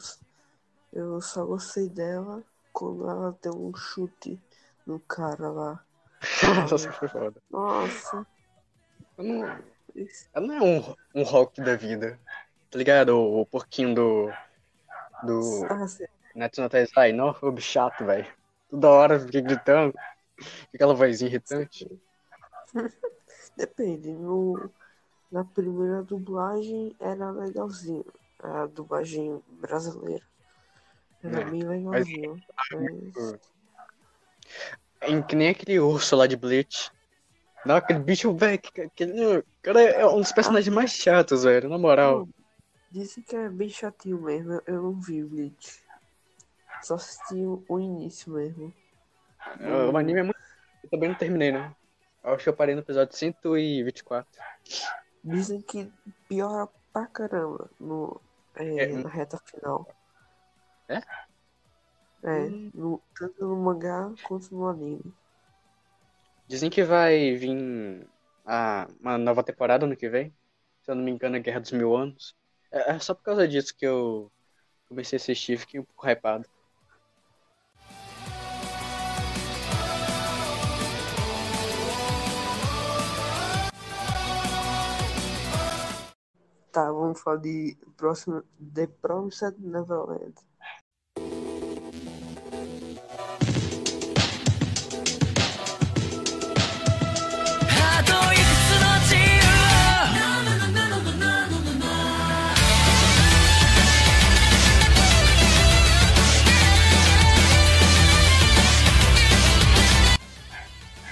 [0.92, 4.40] eu só gostei dela quando ela deu um chute
[4.86, 5.84] no cara lá.
[6.70, 7.42] Nossa, foi foda.
[7.50, 8.26] Nossa,
[9.18, 9.46] Ela não,
[10.34, 12.18] ela não é um, um rock da vida.
[12.70, 13.10] Tá ligado?
[13.16, 14.32] O, o porquinho do.
[15.24, 15.66] Do.
[15.68, 15.86] ah,
[16.34, 18.26] National Taizai, não, o bicho chato, velho.
[18.70, 19.92] Toda hora fica gritando.
[20.74, 21.86] Aquela vozinha irritante.
[23.56, 24.12] depende.
[24.12, 24.70] No,
[25.30, 28.04] na primeira dublagem era legalzinho.
[28.38, 30.24] A dublagem brasileira.
[31.22, 32.42] Era É, bem legalzinho.
[32.72, 33.38] Mas,
[35.00, 36.90] É que nem aquele urso lá de Bleach.
[37.66, 38.60] Não, aquele bicho, velho.
[38.60, 42.28] que- Aquele cara é um dos personagens mais chatos, velho, na moral.
[42.90, 44.60] dizem que é bem chatinho mesmo.
[44.66, 45.82] eu- não vi o Bleach.
[46.82, 48.72] Só assisti o, início mesmo.
[49.92, 50.38] O anime é muito.
[50.82, 51.74] Eu também não terminei, não.
[52.24, 54.30] Eu Acho que eu parei no episódio 124.
[55.24, 55.90] Dizem que
[56.28, 58.20] piora pra caramba no,
[58.54, 59.88] é, É, na reta final.
[60.88, 61.02] É?
[62.24, 62.70] É, Hum.
[62.74, 65.12] no, tanto no mangá quanto no anime.
[66.46, 68.06] Dizem que vai vir
[68.44, 70.32] a, uma nova temporada ano que vem.
[70.82, 72.36] Se eu não me engano, é Guerra dos Mil Anos.
[72.70, 74.30] É, é só por causa disso que eu
[74.88, 76.48] comecei a assistir e fiquei um pouco hypado.
[86.72, 88.42] Tá, vamos falar de próximo
[88.74, 90.32] The Promised Neverland.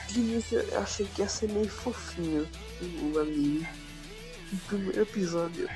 [0.08, 2.48] De eu achei que ia ser meio fofinho
[2.80, 3.89] o anime
[4.52, 5.68] no primeiro episódio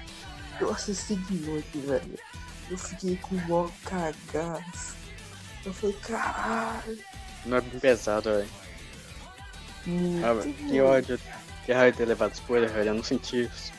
[0.61, 2.19] eu assisti de noite, velho.
[2.71, 4.97] Eu fiquei com mó cagaço.
[5.65, 6.99] Eu falei, caralho.
[7.45, 8.49] Não é bem pesado, velho.
[10.25, 11.21] Ah, velho, que bom." ódio.
[11.65, 12.91] Que de ter levado spoiler, velho.
[12.91, 13.73] Eu não senti isso.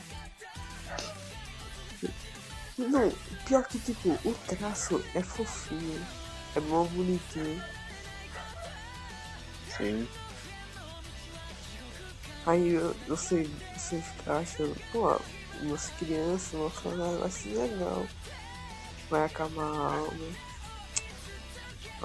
[2.76, 3.10] Não,
[3.46, 6.04] pior que tipo, o traço é fofinho.
[6.54, 7.62] É mó bonitinho.
[9.76, 10.08] Sim.
[12.46, 12.76] Aí
[13.16, 15.20] sei, você fica achando, pô,
[15.62, 18.06] umas crianças vão falar, vai ser legal.
[19.10, 20.28] Vai acabar a alma.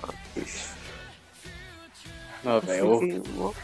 [0.04, 0.70] Ah, bicho.
[2.44, 2.86] Não, velho.
[3.38, 3.56] Eu,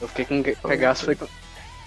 [0.00, 1.04] eu fiquei com cagaço.
[1.04, 1.26] Foi, com-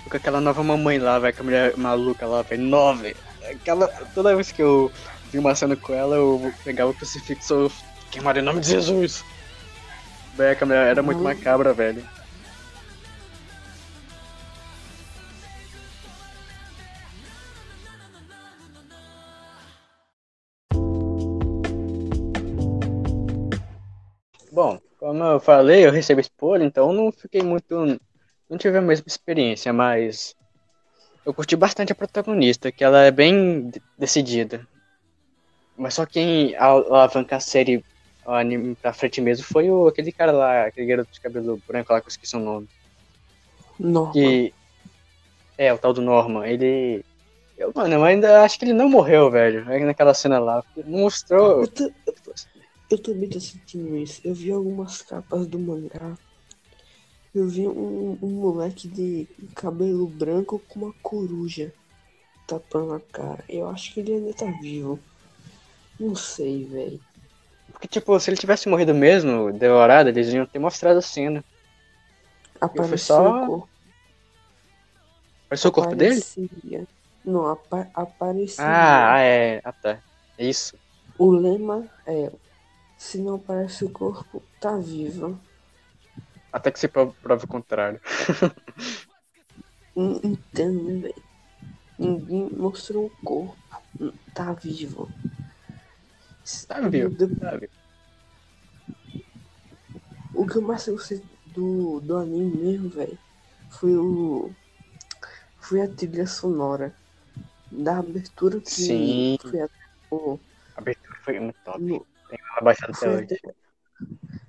[0.10, 3.16] com aquela nova mamãe lá, velho, com a mulher maluca lá, velho, nove.
[3.50, 4.92] Aquela, toda vez que eu
[5.32, 7.72] vi uma cena com ela, eu pegava o crucifixo
[8.12, 9.24] queimado em nome de Jesus.
[10.36, 11.24] Velho, a mulher era muito Uhum.
[11.24, 12.08] macabra, velho.
[25.12, 28.00] Como eu falei, eu recebi spoiler, então não fiquei muito.
[28.50, 30.34] Não tive a mesma experiência, mas.
[31.26, 34.66] Eu curti bastante a protagonista, que ela é bem de- decidida.
[35.78, 37.84] Mas só quem al- alavanca a série,
[38.26, 41.92] o anime pra frente mesmo, foi o, aquele cara lá, aquele garoto de cabelo branco
[41.92, 42.68] lá, que eu esqueci o nome.
[43.78, 44.14] Norma.
[44.14, 44.54] Que.
[45.58, 46.48] É, o tal do Norman.
[46.48, 47.04] Ele.
[47.58, 49.70] Eu, mano, eu ainda acho que ele não morreu, velho.
[49.70, 50.64] Aí Naquela cena lá.
[50.86, 51.62] Mostrou.
[51.62, 51.90] Eu, ta-
[52.92, 54.22] eu também tô sentindo isso.
[54.24, 56.18] Eu vi algumas capas do mangá.
[57.34, 61.74] Eu vi um, um moleque de cabelo branco com uma coruja
[62.48, 63.44] tapando a cara.
[63.50, 65.00] Eu acho que ele ainda tá vivo.
[66.00, 67.00] Não sei, velho.
[67.72, 71.44] Porque, tipo, se ele tivesse morrido mesmo, devorado, eles iam ter mostrado a cena.
[72.60, 73.70] Apareceu só- o corpo.
[75.46, 76.22] Apareceu o corpo dele?
[77.24, 78.64] Não, apa aparecia.
[78.64, 79.62] Ah, é.
[79.64, 80.02] Ah, tá.
[80.38, 80.78] É isso.
[81.18, 82.30] O lema é:
[83.02, 85.38] se não aparece o corpo, tá vivo.
[86.52, 87.14] Até que se prove,
[87.46, 88.00] o contrário.
[89.96, 91.24] Não entendo, velho?
[92.00, 93.58] Ninguém mostrou o corpo.
[94.00, 95.10] Hum, Tá vivo.
[96.68, 97.12] Tá vivo.
[97.12, 97.70] O, Sabe?
[100.34, 103.18] o que eu mais gostei do, do anime mesmo, velho,
[103.70, 104.52] foi o.
[105.60, 106.94] Foi a trilha sonora.
[107.72, 109.38] Da abertura que Sim.
[109.50, 109.74] foi até
[110.12, 110.40] o-
[110.76, 111.82] A abertura foi muito top.
[111.88, 113.26] no- Ela baixada até foi hoje.
[113.26, 113.54] até,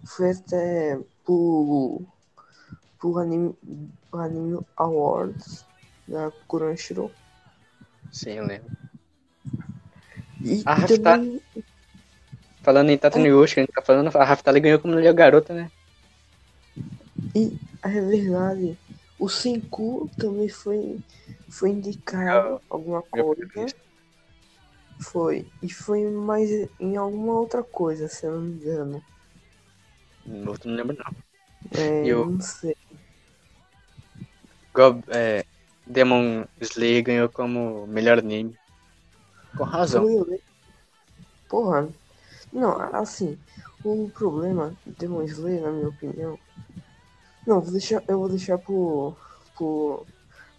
[0.05, 2.03] foi até pro,
[2.99, 3.55] pro anime,
[4.13, 5.65] anime Awards
[6.07, 7.13] da Crunchyroll.
[8.13, 8.71] Sim, eu lembro.
[10.45, 11.41] E, A Rafta- também
[12.63, 15.53] Falando em Tata Yushi, que a gente tá falando, a Raftali ganhou como melhor garota,
[15.53, 15.71] né?
[17.35, 17.53] E
[17.83, 18.79] é verdade,
[19.19, 20.99] o Senku também foi,
[21.51, 23.43] foi indicado alguma Meu coisa.
[23.51, 23.92] favorito.
[25.03, 25.47] Foi.
[25.63, 26.49] E foi mais
[26.79, 29.03] em alguma outra coisa, se eu não me engano.
[30.25, 31.81] No outro não lembro, não.
[31.81, 32.77] É, eu- não sei.
[34.75, 35.45] Gob, é,
[35.87, 38.57] Demon Slayer ganhou como melhor anime.
[39.57, 40.07] Com razão.
[41.49, 41.89] Porra.
[42.53, 43.39] Não, assim,
[43.85, 46.39] o problema de Demon Slayer, na minha opinião.
[47.47, 49.15] Não, vou deixar, eu vou deixar pro.
[49.57, 50.07] pro.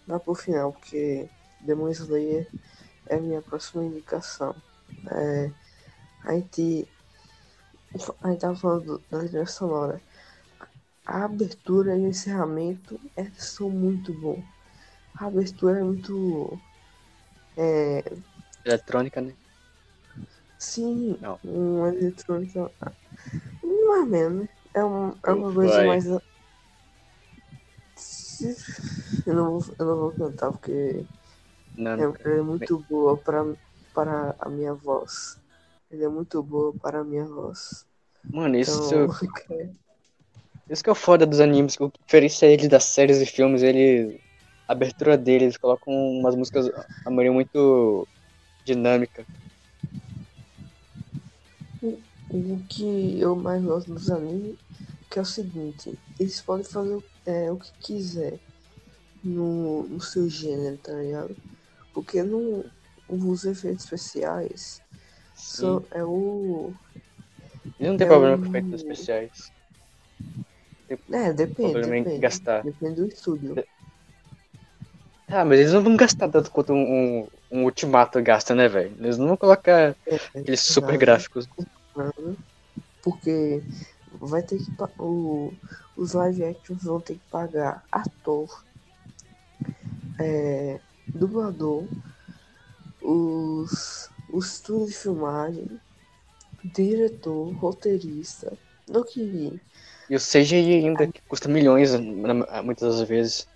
[0.06, 1.28] lá pro final, porque
[1.60, 2.46] Demon Slayer
[3.06, 4.54] é a minha próxima indicação.
[5.10, 5.52] É,
[6.24, 6.88] a gente.
[8.22, 10.02] A gente tava falando do- da trilha sonora.
[11.06, 14.44] A abertura e o encerramento é, são muito bons.
[15.14, 16.60] A abertura é muito.
[17.56, 18.04] É,
[18.62, 19.38] Eletrônica, né?
[20.58, 21.40] Sim, Não.
[21.42, 22.72] uma eletrônica.
[23.62, 24.48] Não é mesmo, né?
[24.74, 25.84] É, um, é uma coisa Vai.
[25.84, 26.06] mais.
[29.26, 31.06] Eu não, vou, eu não vou cantar porque
[31.76, 32.16] Não, é, não.
[32.24, 33.44] ela é muito boa para,
[33.92, 35.38] para a minha voz.
[35.90, 37.86] Ele é muito boa para a minha voz.
[38.22, 39.08] Mano, isso, Então,
[40.70, 43.26] isso que é o foda dos animes, que o que diferencia eles das séries e
[43.26, 44.20] filmes, ele.
[44.66, 46.70] A abertura deles, eles colocam umas músicas,
[47.04, 48.08] a maioria muito
[48.64, 49.26] dinâmica.
[51.82, 54.56] o que eu mais gosto dos animes
[55.14, 58.40] que é o seguinte, eles podem fazer é, o que quiser
[59.22, 61.36] no, no seu gênero, tá ligado?
[61.94, 62.64] Porque não,
[63.08, 64.82] os efeitos especiais
[65.34, 66.72] são, é o.
[67.78, 69.52] E não tem É problema com efeitos especiais.
[71.12, 71.80] É, depende.
[71.88, 72.62] Depende, gastar.
[72.62, 73.58] depende do estúdio.
[75.28, 78.94] Ah, mas eles não vão gastar tanto quanto um, um, um Ultimato gasta, né, velho?
[78.98, 80.98] Eles não vão colocar É, aqueles super exato.
[80.98, 81.48] gráficos.
[83.02, 83.62] Porque
[84.20, 85.52] vai ter que o,
[85.96, 88.64] os live actions vão ter que pagar ator,
[90.20, 91.88] é, dublador,
[93.00, 95.80] os, os estúdios de filmagem,
[96.64, 99.60] diretor, roteirista, do que
[100.10, 103.48] E o CGI ainda, que custa milhões na- muitas das vezes.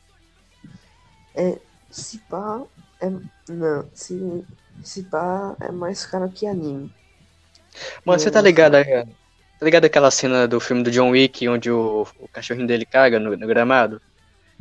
[1.91, 2.65] se pá
[3.01, 4.15] é não se,
[4.83, 6.91] se pá é mais caro que anime.
[8.05, 11.71] Mano, você tá ligado, a- tá ligado aquela cena do filme do John Wick, onde
[11.71, 14.03] o, o cachorrinho dele caga no, no gramado?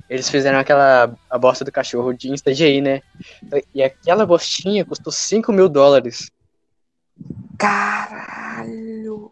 [0.09, 3.01] Eles fizeram aquela a bosta do cachorro de CGI, né?
[3.73, 6.31] E aquela bostinha custou 5 mil dólares.
[7.57, 9.31] Caralho!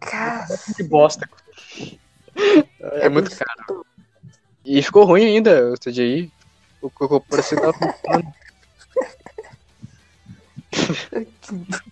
[0.00, 0.46] Cara,
[0.76, 1.28] Que bosta.
[2.80, 3.84] É muito caro.
[4.64, 6.30] E ficou ruim ainda o CGI.
[6.80, 8.34] O Cocô parecia que tava funcionando.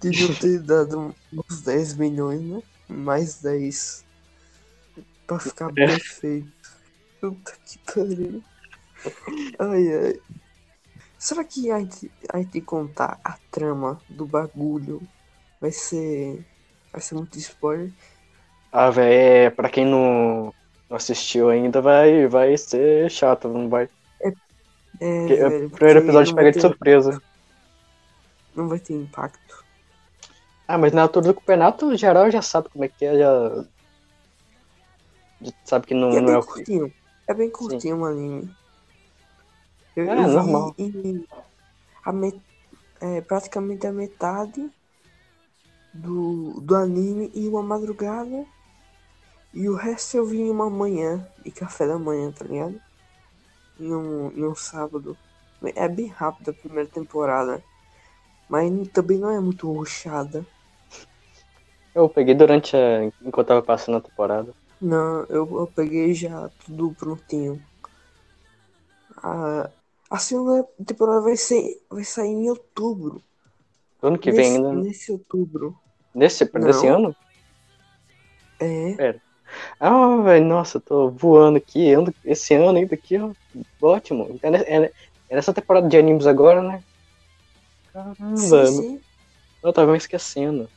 [0.00, 2.62] Deviam ter dado uns 10 milhões, né?
[2.88, 4.03] Mais 10.
[5.26, 5.86] Pra ficar É.
[5.86, 6.46] perfeito.
[7.20, 8.42] Puta que pariu.
[9.58, 10.20] Ai, ai.
[11.18, 15.00] Será que a gente, a gente contar a trama do bagulho
[15.60, 16.44] vai ser.
[16.92, 17.90] Vai ser muito spoiler?
[18.70, 20.52] Ah, velho, é, pra quem não,
[20.90, 23.88] não assistiu ainda, vai, vai ser chato, não vai.
[24.20, 24.30] É,
[25.26, 27.22] Porque velho, o primeiro episódio pega de surpresa.
[28.54, 29.64] Não vai ter impacto.
[30.68, 33.64] Ah, mas na altura do campeonato geral já sabe como é que é, já.
[35.64, 36.44] Sabe que não, E é não bem é o.
[36.44, 36.94] curtinho.
[37.28, 38.56] É bem curtinho o anime.
[39.96, 40.76] Eu, É, eu normal.
[40.78, 41.26] e
[42.04, 42.42] a met-
[43.00, 44.62] é, praticamente a metade
[45.94, 48.46] do, do anime em uma madrugada.
[49.54, 52.78] E o resto eu vi em uma manhã, de café da manhã, tá ligado?
[53.78, 55.18] Em um, em um sábado.
[55.76, 57.64] É bem rápido a primeira temporada.
[58.48, 60.46] Mas também não é muito rushada.
[61.94, 63.04] Eu peguei durante a.
[63.20, 64.54] enquanto tava passando a temporada.
[64.84, 67.58] Não, eu, eu peguei já tudo prontinho.
[69.16, 69.70] A,
[70.10, 73.22] a segunda temporada vai ser, vai sair em outubro.
[74.02, 74.72] Ano que nesse, vem ainda.
[74.74, 75.74] Nesse outubro.
[76.14, 77.16] Nesse, desse ano?
[78.60, 79.18] É.
[79.80, 81.94] Ah, velho, nossa, eu tô voando aqui.
[81.94, 83.30] Ando, esse ano ainda aqui, ó.
[83.80, 84.28] Ótimo.
[84.32, 84.92] Então, É, é,
[85.30, 86.82] é nessa temporada de animes agora, né?
[87.90, 89.00] Caramba, Sim, sim.
[89.62, 90.68] eu tava me esquecendo.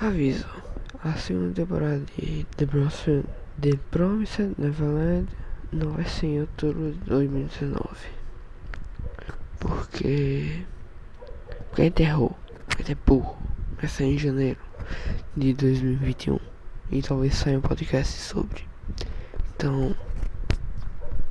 [0.00, 0.63] Aviso.
[1.04, 3.26] A segunda temporada de The Promised,
[3.60, 5.28] The Promised Neverland
[5.70, 7.86] não vai ser em outubro de 2019.
[9.60, 10.64] Porque.
[11.68, 12.34] Porque a gente errou.
[12.68, 13.36] A gente é burro.
[13.76, 14.58] Vai sair em janeiro
[15.36, 16.40] de 2021.
[16.90, 18.66] E talvez saia um podcast sobre.
[19.54, 19.94] Então.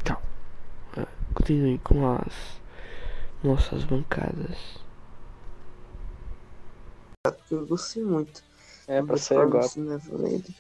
[0.04, 0.22] Tchau.
[0.98, 2.62] É, Continue com as
[3.44, 4.78] nossas bancadas.
[7.50, 8.53] Eu gostei muito.
[8.88, 9.70] É, pra sair agora.
[9.70, 10.56] Promised Neverland.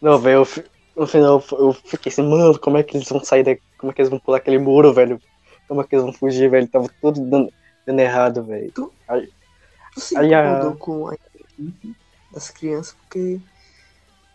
[0.00, 0.44] Não, velho,
[0.96, 3.62] no final eu fiquei assim, mano, como é que eles vão sair daqui?
[3.76, 5.20] Como é que eles vão pular aquele muro, velho?
[5.66, 6.68] Como é que eles vão fugir, velho?
[6.68, 7.52] Tava tudo dando,
[7.86, 8.72] dando errado, velho.
[9.94, 11.96] Tu se Aí a- incomodou com a equipe
[12.30, 13.40] das crianças, porque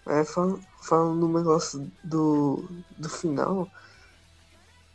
[0.07, 3.71] é, fal- falando no negócio do, do final,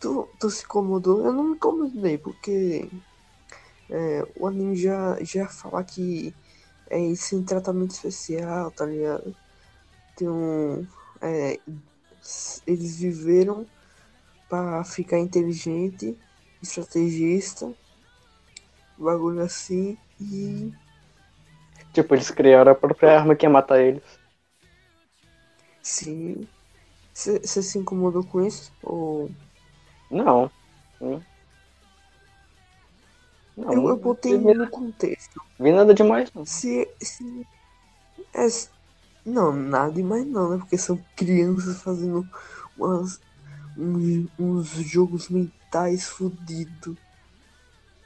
[0.01, 1.25] tu, tu se incomodou?
[1.25, 2.91] Eu não me incomodei, porque
[3.89, 6.35] é, o anime já, já fala que
[6.91, 9.35] é isso em tratamento especial, tá ligado?
[10.17, 10.87] Tem um.
[11.23, 11.59] é,
[12.67, 13.67] eles viveram
[14.49, 16.17] pra ficar inteligente,
[16.63, 17.73] estrategista,
[18.99, 20.73] bagulho assim, e
[21.93, 24.03] Tipo, eles criaram a própria arma que ia matar eles.
[25.83, 26.47] sim.
[27.13, 28.73] Você se incomodou com isso?
[28.83, 29.29] Ou.
[30.11, 30.51] Não.
[31.01, 31.21] Hum.
[33.59, 35.41] Não, eu, eu botei vi, no contexto.
[35.59, 36.45] vi nada demais, não.
[36.47, 36.89] Se.
[37.01, 37.47] se
[38.33, 38.47] é,
[39.27, 40.59] não, nada demais não, né?
[40.59, 42.27] Porque são crianças fazendo
[42.77, 43.21] umas,
[43.77, 46.97] uns, uns jogos mentais fodidos.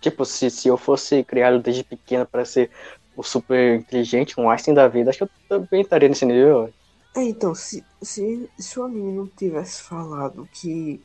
[0.00, 2.70] Tipo, se, se eu fosse criado desde pequeno pra ser
[3.14, 6.72] o super inteligente, um Einstein da vida, acho que eu também estaria nesse nível.
[7.14, 11.00] É, então, se, se, se o anime não tivesse falado que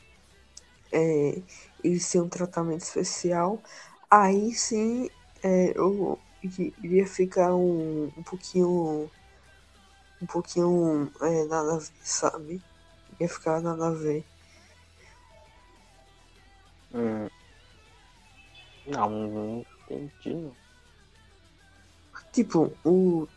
[0.91, 1.41] é,
[1.83, 3.61] eles têm um tratamento especial,
[4.09, 5.09] aí sim
[5.43, 6.19] é, eu
[6.83, 9.09] iria ficar um, um pouquinho.
[10.21, 12.61] Um pouquinho é, nada a ver, sabe?
[13.19, 14.25] Ia ficar nada a ver.
[16.93, 17.27] Hum.
[18.87, 20.55] Não, não entendi, não.
[22.31, 23.27] Tipo, o.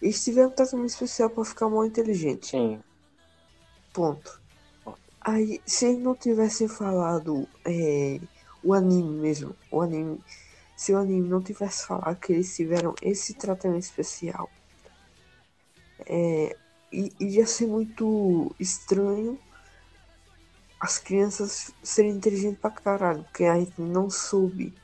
[0.00, 2.48] Eles tiveram um tratamento especial pra ficar mal inteligente.
[2.48, 2.80] Sim.
[3.92, 4.40] Ponto.
[5.20, 8.20] Aí, se eles não tivessem falado é,
[8.64, 10.20] o anime mesmo, o anime,
[10.76, 14.50] se o anime não tivesse falado que eles tiveram esse tratamento especial,
[16.06, 16.56] é,
[16.92, 19.38] i- iria ser muito estranho
[20.80, 24.74] as crianças serem inteligentes pra caralho, porque a gente não soube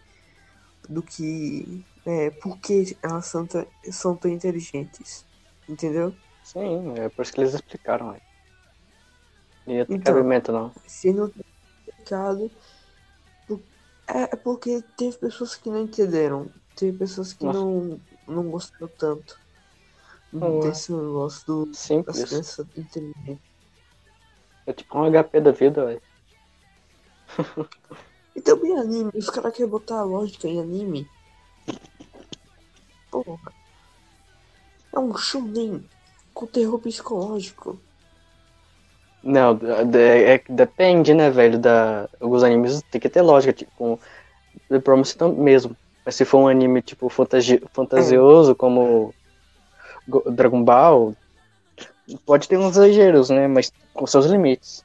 [0.89, 5.26] do que, é, por que elas são, tão- são tão inteligentes,
[5.68, 6.16] entendeu?
[6.43, 8.22] Sim, é por isso que eles explicaram, velho.
[9.66, 10.05] Não ia ter Então.
[10.05, 10.74] cabimento, não.
[10.87, 11.43] se não tem
[11.89, 12.51] explicado,
[14.15, 17.59] é, é porque teve pessoas que não entenderam, teve pessoas que Nossa.
[17.59, 19.39] não, não gostaram tanto
[20.33, 20.61] Ué.
[20.61, 22.25] desse negócio do, das Simples.
[22.25, 23.51] crianças inteligentes.
[24.67, 26.03] É tipo um HP da vida, velho.
[28.35, 31.07] E também anime, os caras querem botar a lógica em anime.
[33.11, 33.53] Porra.
[34.93, 35.85] É um shonen
[36.33, 37.81] com terror psicológico.
[39.23, 39.59] Não,
[39.95, 41.59] é, é- depende, né, velho?
[41.59, 43.99] Da, alguns animes tem que ter lógica, tipo, com
[44.68, 45.77] The Promise mesmo.
[46.05, 49.14] Mas se for um anime, tipo, fantasi- fantasioso, como
[50.09, 51.14] Go- Dragon Ball,
[52.25, 53.47] pode ter uns exageros, né?
[53.47, 54.83] Mas com seus limites.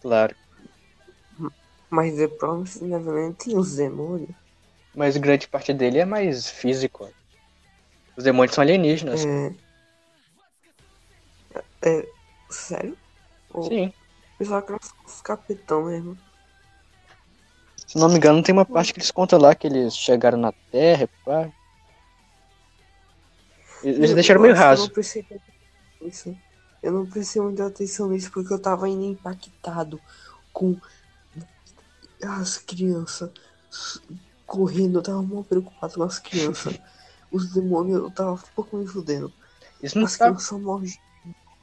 [0.00, 0.34] Claro.
[1.90, 4.30] Mas The Promised Neverland tem os demônios.
[4.94, 7.08] Mas grande parte dele é mais físico.
[8.16, 9.24] Os demônios são alienígenas.
[9.24, 9.52] É.
[11.82, 12.08] É.
[12.50, 12.96] Sério?
[13.62, 13.92] Sim.
[14.38, 16.16] pensava que era os capitão mesmo.
[17.86, 20.52] Se não me engano, tem uma parte que eles contam lá que eles chegaram na
[20.70, 21.50] Terra, pá.
[23.82, 24.82] Eles Eu- deixaram meio que Eu raso.
[24.82, 25.44] não prestei atenção
[26.02, 26.36] nisso.
[26.82, 30.00] Eu não prestei muita atenção nisso porque eu tava ainda impactado
[30.52, 30.76] com
[32.22, 33.30] as crianças
[34.46, 34.98] correndo.
[34.98, 36.78] Eu tava muito preocupado com as crianças.
[37.30, 39.32] Os demônios, eu tava um pouco me fudendo.
[39.82, 40.26] Isso não As tá...
[40.26, 40.92] crianças morrem.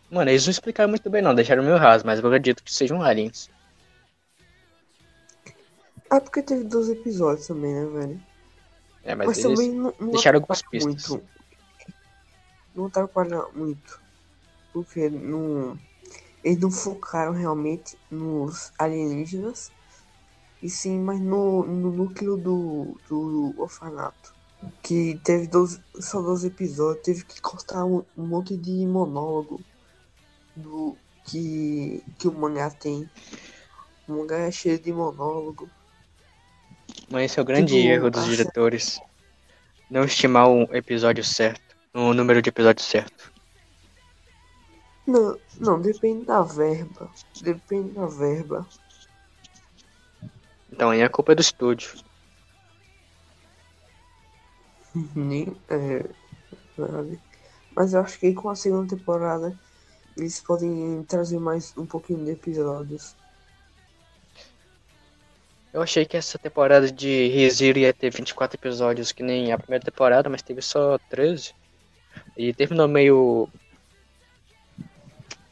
[0.10, 1.34] Mano, eles não explicaram muito bem, não.
[1.34, 3.49] Deixaram meio raso, mas eu acredito que sejam aliens.
[6.10, 8.22] Ah, porque teve dois episódios também, né, velho?
[9.03, 11.10] É, mas, Mas, também não, não deixaram algumas pistas.
[11.10, 11.24] Muito.
[12.76, 14.01] Não atrapalha muito.
[14.74, 15.78] Porque não,
[16.43, 19.72] eles não focaram realmente nos alienígenas.
[20.62, 24.34] E sim, mas no, no núcleo do, do orfanato.
[24.82, 29.62] Que teve 12, só 12 episódios, teve que cortar um, um monte de monólogo
[30.56, 33.10] do que, que o mangá tem.
[34.08, 35.70] O mangá é cheio de monólogo.
[37.10, 38.99] Mas esse é o grande Tipo, erro dos a- diretores.
[39.89, 41.76] Não estimar um episódio certo.
[41.93, 43.32] Um número de episódios certo.
[45.06, 47.12] Não, não, depende da verba.
[47.41, 48.68] Depende da verba.
[50.72, 51.93] Então aí a culpa é do estúdio.
[55.16, 56.10] Nem, é,
[56.78, 57.20] verdade.
[57.76, 59.58] Mas eu acho que com a segunda temporada
[60.18, 63.16] eles podem trazer mais um pouquinho de episódios.
[65.74, 69.84] Eu achei que essa temporada de ReZero ia ter 24 episódios, que nem a primeira
[69.84, 71.53] temporada, mas teve só 13.
[72.38, 73.49] E terminou meio.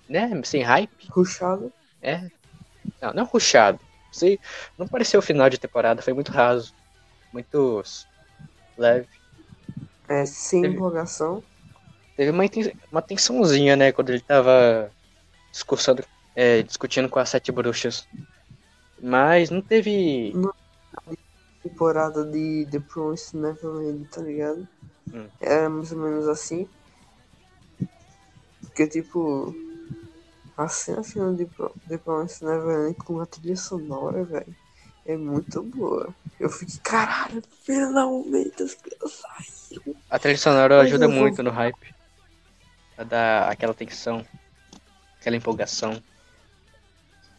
[0.07, 0.29] né?
[0.45, 1.07] Sem hype.
[1.09, 1.73] Ruxado.
[2.01, 2.29] É.
[3.01, 3.79] Não, não rushado.
[4.13, 4.39] Sei,
[4.77, 6.73] não pareceu o final de temporada, foi muito raso.
[7.33, 7.83] Muito
[8.77, 9.07] leve.
[10.07, 11.43] É, sem Teve- empolgação.
[12.15, 12.43] Teve uma,
[12.91, 14.91] uma tensãozinha, né, quando ele tava
[15.51, 16.03] discursando,
[16.35, 18.07] é, discutindo com as sete bruxas.
[19.01, 20.33] Mas não teve.
[21.63, 24.67] Temporada de The Promised Neverland, tá ligado?
[25.13, 25.27] Hum.
[25.39, 26.67] Era mais ou menos assim.
[28.61, 29.53] Porque, tipo,
[30.57, 34.55] a cena final de Pro- The Promised Neverland com a trilha sonora, velho,
[35.05, 36.13] é muito boa.
[36.39, 39.95] Eu fiquei, caralho, finalmente as crianças saíram.
[40.09, 41.92] A trilha sonora ajuda muito no hype.
[42.97, 44.25] A dar aquela tensão,
[45.19, 46.01] aquela empolgação.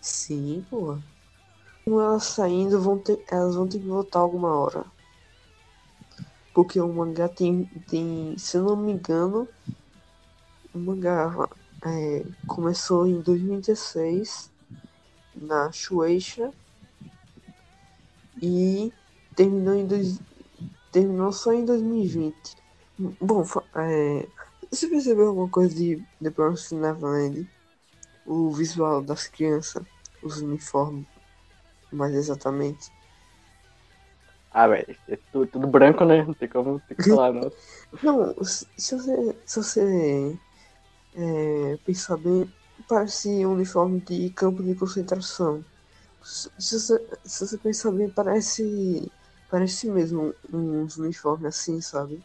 [0.00, 0.98] Sim, pô.
[1.84, 4.84] Com elas saindo, vão ter, elas vão ter que voltar alguma hora.
[6.52, 9.48] Porque o mangá tem, tem se eu não me engano,
[10.72, 11.48] o mangá
[11.84, 14.50] é, começou em 2016
[15.34, 16.52] na Shueisha
[18.42, 18.92] e
[19.34, 20.20] terminou em dois,
[20.92, 22.56] terminou só em 2020.
[23.20, 23.44] Bom,
[23.74, 24.28] é,
[24.70, 27.46] você percebeu alguma coisa de The Promised Neverland?
[28.26, 29.82] O visual das crianças,
[30.22, 31.06] os uniformes,
[31.92, 32.90] mais exatamente.
[34.50, 36.24] Ah, velho, é tudo, tudo branco, né?
[36.24, 37.50] Não tem como tem falar, não.
[38.02, 40.38] Não, se você, se você
[41.16, 42.50] é, pensar bem,
[42.88, 45.64] parece um uniforme de campo de concentração.
[46.22, 49.10] Se, se você, se você pensar bem, parece,
[49.50, 52.22] parece mesmo uns uniformes assim, sabe?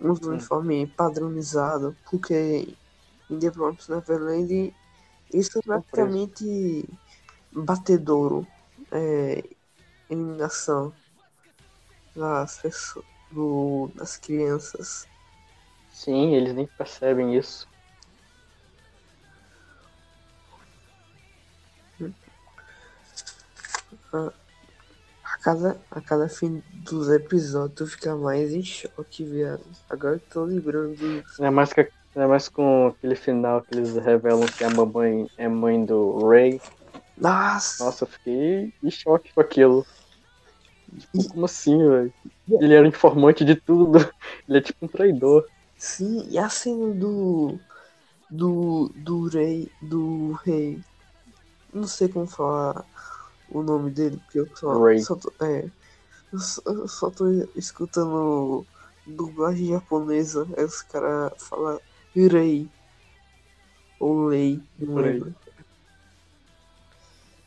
[0.00, 2.68] Uns uniformes padronizados, porque
[3.30, 4.74] em The Promised Neverland
[5.32, 6.88] isso é praticamente
[7.52, 8.46] batedouro,
[8.92, 9.42] é,
[10.08, 10.92] eliminação
[12.14, 15.08] das pessoas, do, das crianças.
[15.92, 17.66] Sim, eles nem percebem isso.
[24.12, 24.32] A
[25.46, 29.62] cada, a cada fim dos episódios tu fica mais em choque, viado.
[29.88, 31.36] Agora que tô lembrando disso.
[31.38, 35.46] Ainda mais, que, ainda mais com aquele final que eles revelam que a mamãe é
[35.46, 36.60] mãe do Ray.
[37.16, 37.84] Nossa!
[37.84, 39.86] Nossa, eu fiquei em choque com aquilo.
[40.98, 42.12] Tipo, como assim, velho?
[42.50, 43.98] Ele era informante de tudo.
[44.48, 45.46] Ele é tipo um traidor.
[45.78, 47.56] Sim, e a cena do.
[48.28, 48.90] Do.
[48.96, 49.70] Do rei.
[49.80, 50.80] Do rei.
[51.72, 52.84] Não sei como falar
[53.48, 54.82] o nome dele, porque eu só.
[54.82, 55.00] Ray.
[55.00, 55.70] só tô, é.
[56.32, 58.66] Eu só, só tô escutando
[59.06, 60.46] dublagem japonesa.
[60.56, 61.80] Aí os caras falam
[62.14, 62.68] rei.
[63.98, 65.12] Ou Lei, não aí.
[65.12, 65.34] lembro.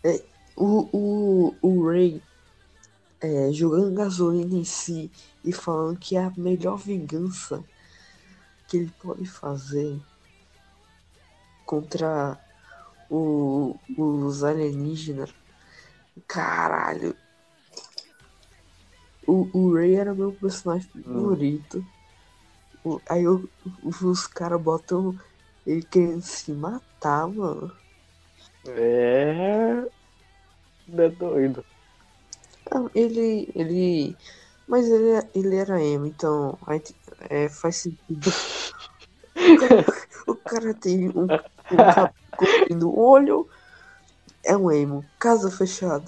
[0.03, 0.23] É,
[0.55, 2.21] o, o, o Ray
[3.21, 5.11] é, jogando gasolina em si
[5.43, 7.63] e falando que é a melhor vingança
[8.67, 9.99] que ele pode fazer
[11.65, 12.39] contra
[13.09, 15.33] o, os alienígenas.
[16.27, 17.15] Caralho.
[19.27, 21.85] O, o Ray era meu personagem favorito.
[22.83, 23.47] O- aí eu-
[23.83, 25.15] os caras botam
[25.67, 27.71] ele querendo se matar, mano.
[28.67, 29.85] É.
[30.97, 31.63] É doido.
[32.95, 33.51] Ele.
[33.55, 34.17] ele.
[34.67, 36.95] Mas ele, ele era emo, então a gente-
[37.29, 38.31] é, faz sentido.
[39.39, 39.85] O cara,
[40.27, 41.27] o cara tem um, um
[41.77, 43.49] cabelo cobrindo o olho.
[44.43, 45.05] É um emo.
[45.19, 46.05] Casa fechada.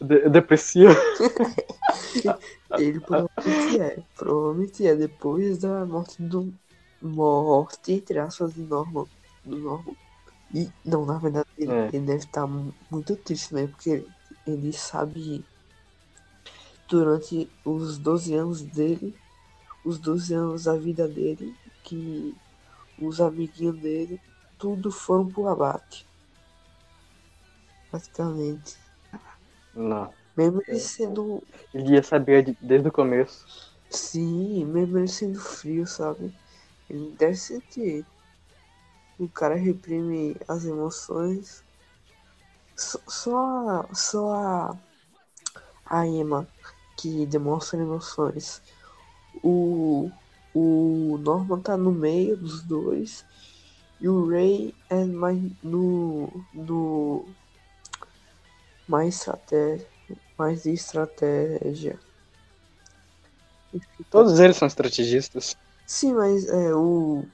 [0.00, 0.94] De depressivo.
[2.76, 4.02] Ele provavelmente é.
[4.16, 4.94] Provavelmente é.
[4.94, 6.52] Depois da morte do.
[7.00, 9.06] Morte, entre aspas, de Norman.
[9.44, 9.96] Do Norman.
[10.54, 11.88] E, não, na verdade, ele, É.
[11.92, 12.46] ele deve estar
[12.90, 14.08] muito triste mesmo, porque ele,
[14.46, 15.44] ele sabe.
[16.88, 19.14] Durante os 12 anos dele,
[19.84, 22.34] os 12 anos da vida dele, que
[23.00, 24.20] os amiguinhos dele,
[24.58, 26.06] tudo foram pro abate.
[27.90, 28.78] Praticamente.
[29.74, 30.16] Não.
[30.36, 31.42] Mesmo ele sendo
[31.72, 33.46] Ele ia saber de- desde o começo.
[33.90, 36.32] Sim, mesmo ele sendo frio, sabe?
[36.88, 38.06] Ele deve sentir.
[39.18, 41.62] O cara reprime as emoções.
[42.76, 43.36] Só, só
[43.90, 44.78] a, só a,
[45.84, 46.48] a Emma
[46.96, 48.62] que demonstra emoções.
[49.42, 50.10] O,
[50.54, 53.24] o Norman tá no meio dos dois.
[54.00, 56.44] E o Ray é mais no.
[56.54, 57.36] no
[58.88, 59.86] mais estratégia.
[60.38, 61.98] Mais de estratégia.
[64.10, 65.56] Todos eles são estrategistas.
[65.86, 67.24] Sim, mas é, o,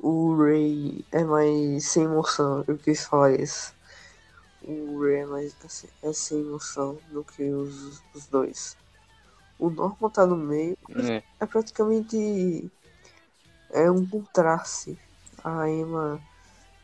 [0.00, 3.74] o Ray é mais sem emoção, eu quis falar isso.
[4.62, 8.76] O Ray é mais assim, é sem emoção do que os, os dois.
[9.58, 11.22] O Norman tá no meio, É.
[11.40, 12.70] é praticamente
[13.70, 14.98] é um contraste.
[15.42, 16.20] A Emma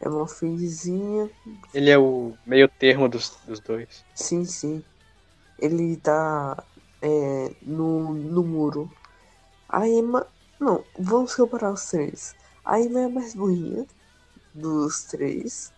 [0.00, 1.30] é uma felizinha,
[1.72, 4.06] Ele é o meio termo dos, dos dois.
[4.14, 4.84] sim, sim.
[5.58, 6.66] Ele tá
[7.02, 8.90] é, no, no muro.
[9.68, 10.26] A Emma.
[10.60, 12.36] Não, vamos comparar os três.
[12.64, 13.86] A Emma é a mais burrinha
[14.54, 15.72] dos três.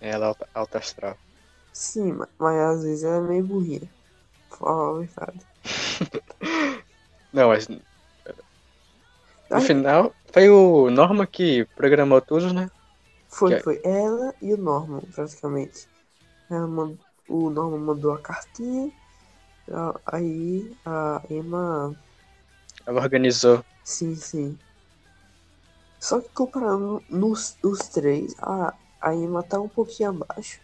[0.00, 1.18] Ela é alta, astral.
[1.72, 3.94] Sim, ma- mas às vezes ela é meio burrinha.
[4.50, 5.46] Fala a verdade.
[7.32, 7.66] Não, mas
[9.54, 12.68] no final foi o Norma que programou tudo, né?
[13.28, 13.80] Foi, que- foi.
[13.84, 15.86] Ela e o Norman, praticamente.
[16.50, 16.98] Ela man-
[17.28, 18.92] O Norman mandou a cartinha.
[20.06, 21.94] Aí a Emma.
[22.86, 23.62] Ela organizou.
[23.84, 24.58] Sim, sim.
[25.98, 30.60] Só que comparando nos os três, a, a Emma tá um pouquinho abaixo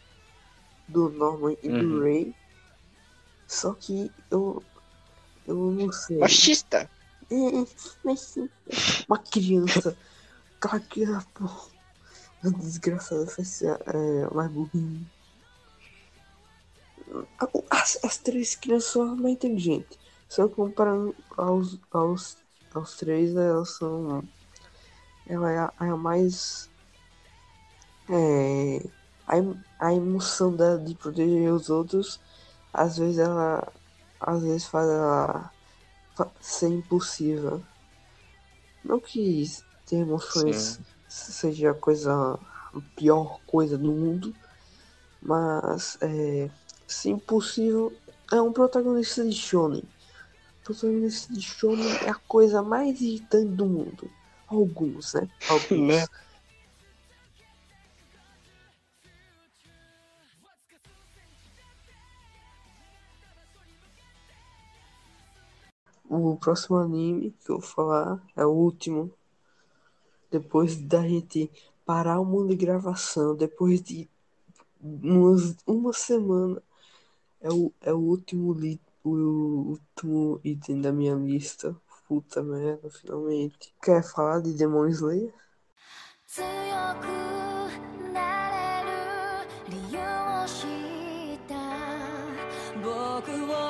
[0.88, 2.02] do Norman e do Uhum.
[2.02, 2.34] Ray.
[3.46, 4.62] Só que eu.
[5.46, 6.18] Eu não sei.
[6.20, 6.88] Machista!
[7.30, 7.64] É,
[9.08, 9.96] uma criança.
[10.56, 11.44] Aquela criança, pô.
[12.42, 15.06] A desgraçada ser é, mais burrinha.
[17.70, 19.98] As, as três crianças são mais inteligentes.
[20.28, 22.38] Só comparando aos, aos,
[22.74, 24.24] aos três, elas são.
[25.26, 26.68] Ela é a, é a mais.
[28.08, 28.82] É,
[29.26, 32.20] a, a emoção dela de proteger os outros,
[32.72, 33.72] às vezes ela.
[34.20, 35.50] Às vezes faz ela
[36.40, 37.62] ser impulsiva.
[38.84, 39.44] Não que
[39.86, 41.32] ter emoções Sim.
[41.32, 44.34] seja a coisa a pior coisa do mundo,
[45.20, 46.48] mas é,
[46.86, 47.92] ser impulsivo
[48.32, 49.82] é um protagonista de shonen.
[50.64, 54.10] Protagonista de shonen é a coisa mais irritante do mundo.
[54.46, 55.28] Alguns, né?
[55.48, 56.08] Alguns.
[66.10, 69.12] O próximo anime que eu vou falar é o último.
[70.28, 71.48] Depois da gente
[71.86, 74.08] parar o mundo de gravação, depois de
[74.82, 76.60] umas, uma semana,
[77.40, 81.76] é o, é o último li, o último item da minha lista.
[82.08, 83.72] Puta merda, finalmente.
[83.80, 85.32] Quer falar de Demon Slayer?
[86.30, 86.44] 強
[93.22, 93.69] く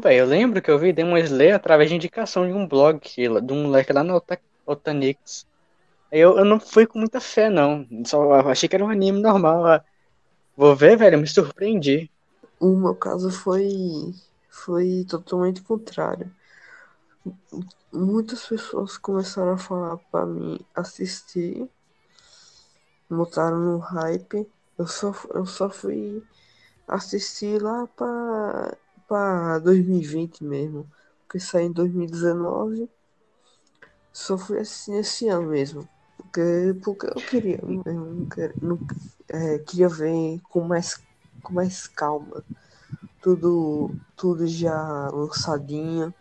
[0.00, 3.00] Velho, eu lembro que eu vi Demon Slayer através de indicação de um blog
[3.42, 5.46] de um moleque lá no Ota- Otanix.
[6.10, 7.86] Eu, eu não fui com muita fé, não.
[8.06, 9.82] Só achei que era um anime normal.
[10.56, 12.10] Vou ver, velho, me surpreendi.
[12.60, 14.14] O meu caso foi,
[14.50, 16.30] foi totalmente contrário.
[17.92, 21.68] Muitas pessoas começaram a falar pra mim assistir,
[23.10, 24.46] botaram no hype.
[24.78, 26.22] Eu só, eu só fui
[26.88, 28.76] assistir lá pra,
[29.06, 30.86] pra 2020 mesmo,
[31.22, 32.88] porque saiu em 2019.
[34.12, 35.88] Só fui assistir esse ano mesmo.
[36.16, 38.78] Porque, porque eu queria, eu não
[39.28, 41.00] é, queria ver com mais,
[41.42, 42.42] com mais calma.
[43.20, 46.14] Tudo, tudo já lançadinho.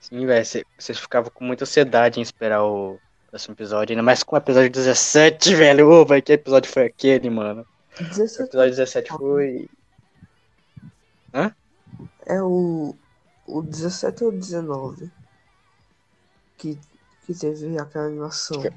[0.00, 4.22] Sim, velho, cê- vocês ficavam com muita ansiedade em esperar o próximo episódio, ainda mais
[4.22, 5.88] com o episódio 17, velho.
[5.88, 7.64] Ô, velho, que episódio foi aquele, mano?
[8.00, 9.68] O 17 episódio 17 foi.
[12.26, 12.94] É o,
[13.46, 15.10] o 17 ou 19
[16.56, 16.78] que,
[17.26, 18.60] que teve aquela animação.
[18.62, 18.72] Que-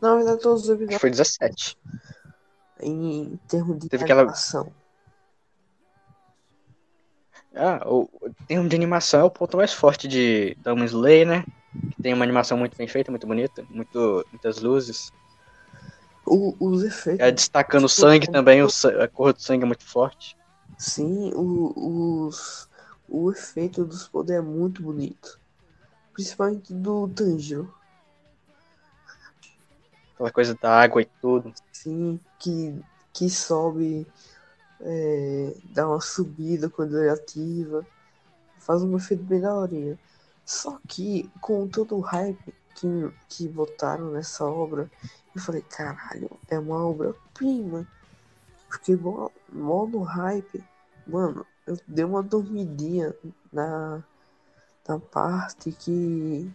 [0.00, 1.78] Na verdade, todos os episódios foi 17.
[2.80, 4.72] em termos de Teve aquela- animação.
[7.54, 11.44] Ah, o, o termo de animação é o ponto mais forte de Demon Slayer, né?
[11.94, 15.10] Que tem uma animação muito bem feita, muito bonita, muito, muitas luzes.
[16.26, 17.20] O, os efeitos.
[17.26, 18.68] É, destacando o sangue também, o,
[19.02, 20.36] a cor do sangue é muito forte.
[20.78, 22.68] Sim, o, os,
[23.08, 25.40] o efeito dos poderes é muito bonito.
[26.12, 27.72] Principalmente do Tanjiro.
[30.14, 31.52] Aquela coisa da água e tudo.
[31.72, 32.78] Sim, que,
[33.12, 34.06] que sobe,
[34.80, 37.86] é, dá uma subida quando ele ativa.
[38.58, 39.42] Faz um efeito bem.
[40.44, 44.90] Só que com todo o hype que, que botaram nessa obra,
[45.34, 47.86] eu falei, caralho, é uma obra-prima.
[48.76, 50.62] Fiquei mó, mó no hype.
[51.06, 53.14] Mano, eu dei uma dormidinha
[53.52, 54.02] na,
[54.86, 56.50] na parte que.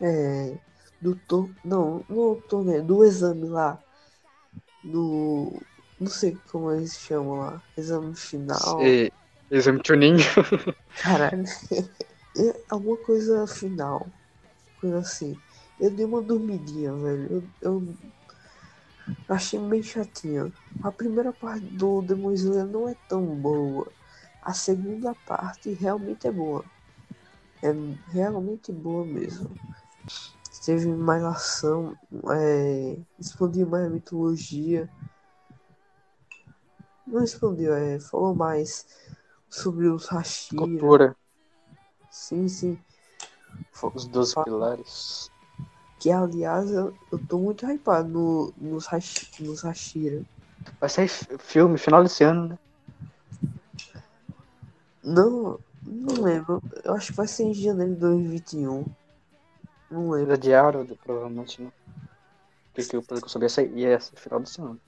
[0.00, 0.56] É.
[1.00, 3.78] Do to, não, no torneio, do exame lá.
[4.82, 5.60] Do.
[5.98, 7.62] Não sei como eles chamam lá.
[7.76, 8.80] Exame final.
[9.50, 10.16] Exame Chunin.
[11.02, 11.44] Caralho.
[12.36, 14.06] É alguma coisa final.
[14.80, 15.36] Coisa assim.
[15.80, 17.28] Eu dei uma dormidinha, velho.
[17.30, 17.42] Eu,
[17.72, 17.94] eu
[19.28, 20.52] achei bem chatinha.
[20.82, 23.90] A primeira parte do Demon Slayer não é tão boa.
[24.42, 26.64] A segunda parte realmente é boa.
[27.62, 27.74] É
[28.10, 29.50] realmente boa mesmo.
[30.64, 31.96] Teve mais ação,
[32.30, 34.88] é, expandiu mais a mitologia.
[37.06, 38.86] Não expandiu, é, falou mais
[39.48, 40.62] sobre os Hashira.
[40.62, 41.16] Cultura.
[42.10, 42.78] Sim, sim.
[43.94, 45.30] Os 12 pilares.
[45.98, 50.22] Que aliás eu, eu tô muito hypado no, nos, Hash, nos Hashira.
[50.80, 52.58] Vai sair fi- filme final desse ano, né?
[55.02, 56.62] Não, não lembro.
[56.84, 58.84] Eu acho que vai ser em janeiro de 2021.
[59.90, 60.34] Não lembro.
[60.34, 61.72] Adiaram, provavelmente, né?
[62.72, 64.80] Porque eu, pelo que eu sabia, sair- ia ser final desse ano.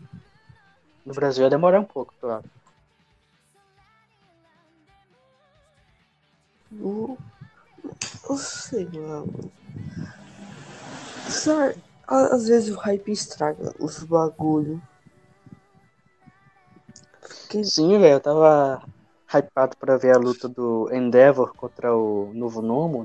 [1.05, 2.45] No Brasil ia demorar um pouco, claro.
[6.73, 7.19] Eu,
[8.28, 9.20] eu sei lá.
[9.20, 9.51] mano.
[11.31, 14.82] Sabe, a- às vezes o hype estraga os bagulho.
[17.19, 18.82] Porque, Sim, velho, eu tava
[19.32, 23.05] hypado pra ver a luta do Endeavor contra o Novo Nomo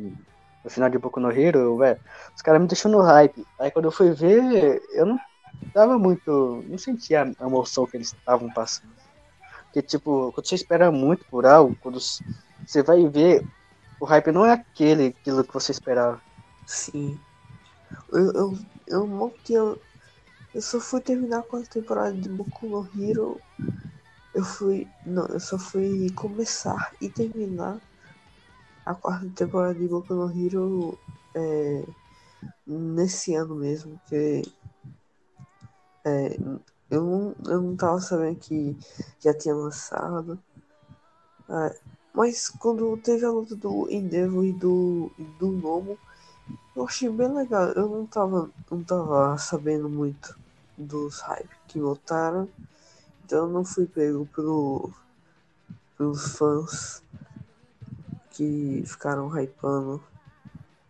[0.63, 1.99] no final de Boku no Hero, velho.
[2.35, 3.45] Os caras me deixou no hype.
[3.59, 5.19] Aí quando eu fui ver, eu não
[5.73, 6.63] tava muito.
[6.67, 8.95] Não sentia a emoção que eles estavam passando.
[9.65, 13.45] Porque, tipo, quando você espera muito por algo, quando você vai ver,
[13.99, 16.21] o hype não é aquele, aquilo que você esperava.
[16.65, 17.19] sim.
[18.11, 18.57] Eu, eu,
[18.87, 19.59] eu não tinha.
[19.59, 23.41] Eu só fui terminar a quarta temporada de Boku no Hero.
[24.33, 24.87] Eu fui.
[25.05, 27.79] Não, eu só fui começar e terminar
[28.85, 30.97] a quarta temporada de Boku no Hero
[31.33, 31.83] é,
[32.65, 34.43] nesse ano mesmo, porque
[36.05, 36.37] é,
[36.89, 38.77] eu, não, eu não tava sabendo que
[39.19, 40.39] já tinha lançado.
[41.49, 41.79] É,
[42.13, 45.97] mas quando teve a luta do Endeavor e do, e do Nomo,
[46.75, 47.67] eu achei bem legal.
[47.69, 50.37] Eu não tava, não tava sabendo muito
[50.77, 52.49] dos hype que botaram.
[53.23, 54.91] Então eu não fui pego pelo,
[55.97, 57.01] pelos fãs
[58.31, 60.03] que ficaram hypando.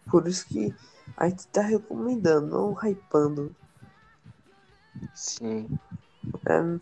[0.10, 0.74] Por isso que
[1.16, 3.56] a gente tá recomendando, não hypando.
[5.14, 5.70] Sim.
[6.46, 6.80] É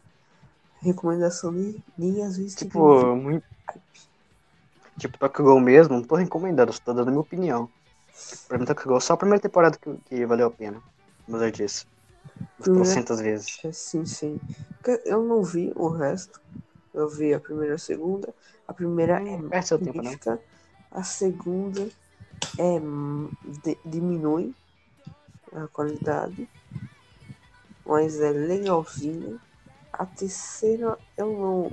[0.84, 3.46] recomendação nem, nem às vezes Tipo, muito.
[4.98, 7.70] Tipo, Tokyo mesmo, não tô recomendando, só tô dando a minha opinião.
[8.48, 10.82] Pra mim, Tokyo só a primeira temporada que, que valeu a pena.
[11.26, 11.86] Como eu disse.
[12.60, 13.60] Primeira- Trocentas vezes.
[13.64, 14.40] É, sim, sim.
[14.82, 16.40] Porque Eu não vi o resto.
[16.94, 18.34] Eu vi a primeira e a segunda.
[18.68, 20.40] A primeira é perde seu tempo, magnífica.
[20.92, 21.90] A segunda
[22.58, 23.30] é hum,
[23.64, 24.54] de- diminui
[25.54, 26.48] a qualidade.
[27.86, 29.40] Mas é legalzinha.
[29.92, 31.72] a terceira eu não.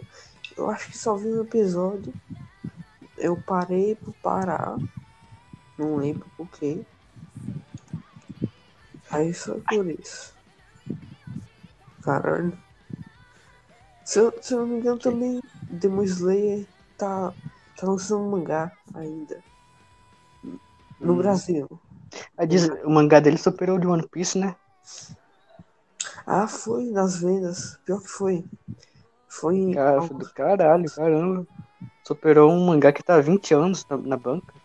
[0.56, 2.12] Eu acho que só vi um episódio.
[3.16, 4.76] Eu parei por parar.
[5.80, 6.84] Não lembro por quê.
[9.10, 10.34] Aí só por isso.
[12.02, 12.58] Caralho.
[14.04, 15.40] Se eu, se eu não me engano também,
[15.70, 17.34] Demon Slayer tá,
[17.76, 19.42] tá lançando mangá ainda.
[21.02, 21.16] No Hum.
[21.16, 21.66] Brasil.
[22.48, 24.56] Diz- o mangá dele superou o de One Piece, né?
[26.26, 27.76] Ah, foi nas vendas.
[27.84, 28.44] Pior que foi.
[29.28, 29.74] Foi em.
[29.74, 31.46] Cara, foi do caralho, caramba.
[32.06, 34.59] Superou um mangá que tá há 20 anos na, na banca.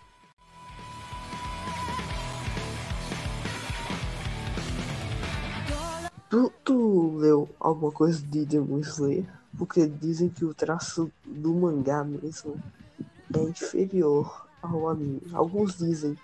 [6.35, 9.25] Tu, tu leu alguma coisa de Demon Slayer?
[9.57, 12.61] Porque dizem que o traço do mangá mesmo
[13.33, 15.21] é inferior ao anime.
[15.31, 16.17] Alguns dizem.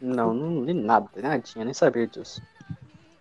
[0.00, 2.42] Não, não li nada, nadinha, nem sabia disso.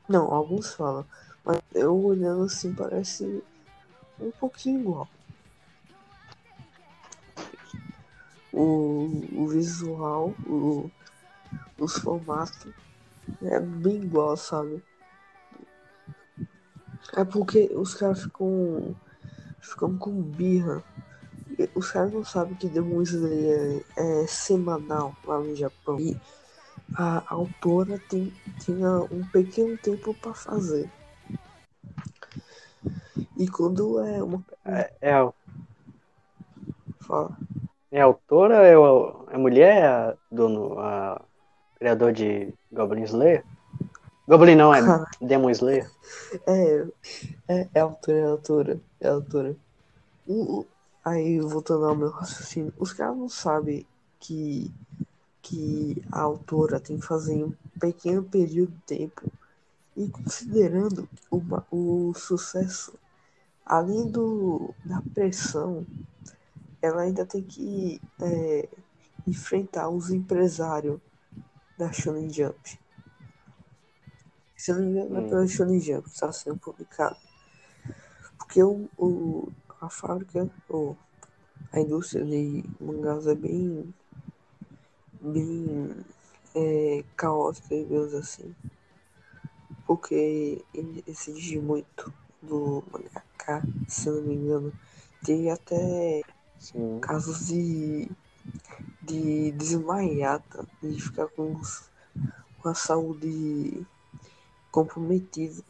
[0.09, 1.05] Não, alguns falam.
[1.43, 3.43] Mas eu olhando assim parece
[4.19, 5.09] um pouquinho igual.
[8.51, 10.89] O, o visual, o,
[11.77, 12.73] os formatos
[13.43, 14.81] é bem igual, sabe?
[17.13, 18.95] É porque os caras ficam.
[19.61, 20.83] ficam com birra.
[21.73, 25.99] Os caras não sabem que Demon Slayer é, é semanal lá no Japão.
[25.99, 26.17] E
[26.97, 30.89] a autora tem, tinha um pequeno tempo para fazer.
[33.37, 34.43] E quando é uma.
[34.65, 35.31] É, é, a-
[36.99, 37.37] Fala.
[37.91, 41.21] é a autora, é é a mulher, é a dono, a
[41.75, 43.43] criador de Goblin Slayer?
[44.27, 45.05] Goblin não, é Cara.
[45.21, 45.89] Demon Slayer.
[46.47, 46.85] É,
[47.47, 49.55] é, é a autora, é a autora, é a autora.
[50.27, 50.67] O- o-
[51.05, 53.85] aí, voltando ao meu raciocínio, os caras não sabem
[54.19, 54.71] que,
[55.41, 59.31] que a autora tem que fazer um pequeno período de tempo.
[59.97, 62.93] E considerando o, ma- o sucesso,
[63.65, 65.85] além do, da pressão,
[66.81, 68.67] ela ainda tem que é,
[69.27, 70.99] enfrentar os empresários
[71.77, 72.79] da Shonen Jump.
[74.65, 77.17] Se eu não me engano, é pela Shonen Jump que está sendo publicado.
[78.37, 79.51] Porque o, o,
[79.81, 80.97] a fábrica, ou
[81.73, 83.93] a indústria de mangás é bem,
[85.21, 86.05] bem
[86.55, 88.55] é, caótica, digamos assim.
[89.85, 92.11] Porque ele exige muito
[92.41, 94.73] do mangaka, se eu não me engano.
[95.23, 96.23] Tem até
[96.57, 97.01] Sim.
[97.01, 98.09] casos de,
[99.01, 101.89] de desmaiada, de ficar com, os-
[102.61, 103.85] com a saúde
[104.75, 105.63] comprometida.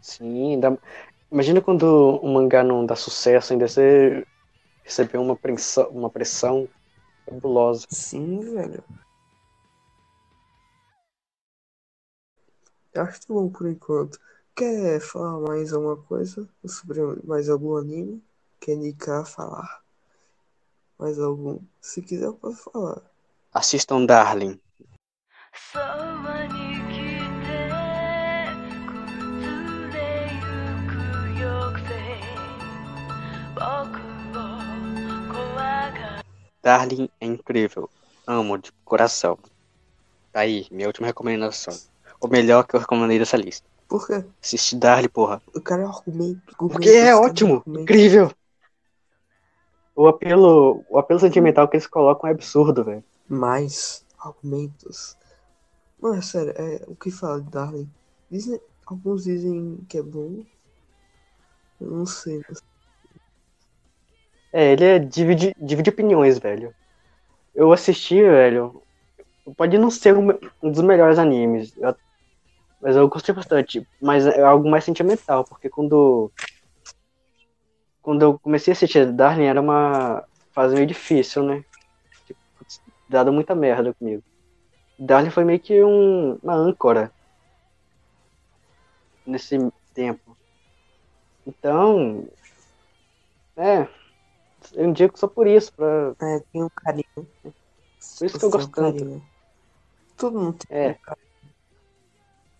[0.00, 0.78] Sim, dá-
[1.32, 1.84] imagina quando
[2.24, 4.26] um mangá não dá sucesso, ainda você
[4.84, 6.68] receber uma pressão, uma pressão
[7.26, 7.86] fabulosa.
[7.88, 8.84] Sim, velho.
[12.96, 14.18] Acho que tá bom por enquanto.
[14.56, 18.24] Quer falar mais alguma coisa sobre mais algum anime?
[18.60, 19.84] Quer indicar, falar?
[20.98, 21.60] Mais algum?
[21.80, 23.00] Se quiser, eu posso falar.
[23.60, 24.60] Assistam Darling.
[36.60, 37.88] Darling é incrível.
[38.26, 39.38] Amo de coração.
[40.32, 41.78] Tá aí, minha última recomendação.
[42.20, 43.68] O melhor que eu recomendei dessa lista.
[43.86, 44.24] Por quê?
[44.42, 45.40] Assiste Darling, porra.
[45.54, 46.56] O cara é um argumento.
[46.56, 48.32] Porque é ótimo, incrível.
[49.94, 53.04] O apelo, o apelo sentimental que eles colocam é absurdo, velho.
[53.28, 55.16] Mais argumentos.
[56.04, 57.92] Não, é sério, é, o que fala de Darling?
[58.30, 60.46] Dizem, alguns dizem que é bom.
[61.80, 62.40] Eu não sei.
[64.52, 66.74] É, ele é divide, divide opiniões, velho.
[67.54, 68.82] Eu assisti, velho.
[69.56, 70.30] Pode não ser um,
[70.62, 71.96] um dos melhores animes, eu-
[72.80, 73.86] mas eu gostei bastante.
[74.00, 76.32] Mas é algo mais sentimental, porque quando
[78.02, 80.24] quando eu comecei a assistir Darling era uma
[80.54, 81.62] fase meio difícil, né?
[82.26, 82.40] Tipo,
[83.08, 84.24] dado muita merda comigo.
[84.98, 87.12] Darling foi meio que um, uma âncora
[89.26, 89.58] nesse
[89.92, 90.36] tempo.
[91.46, 92.28] Então,
[93.56, 93.88] é,
[94.74, 97.04] eu indico só por isso, pra, É, tem um carinho.
[98.18, 99.22] por isso que eu gosto tanto.
[100.16, 100.94] Todo mundo tem É.
[101.02, 101.24] carinho.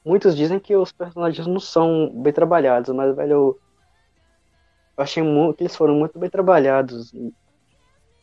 [0.04, 3.60] Muitos dizem que os personagens não são bem trabalhados, mas, velho, eu,
[4.96, 7.12] eu achei muito, que eles foram muito bem trabalhados.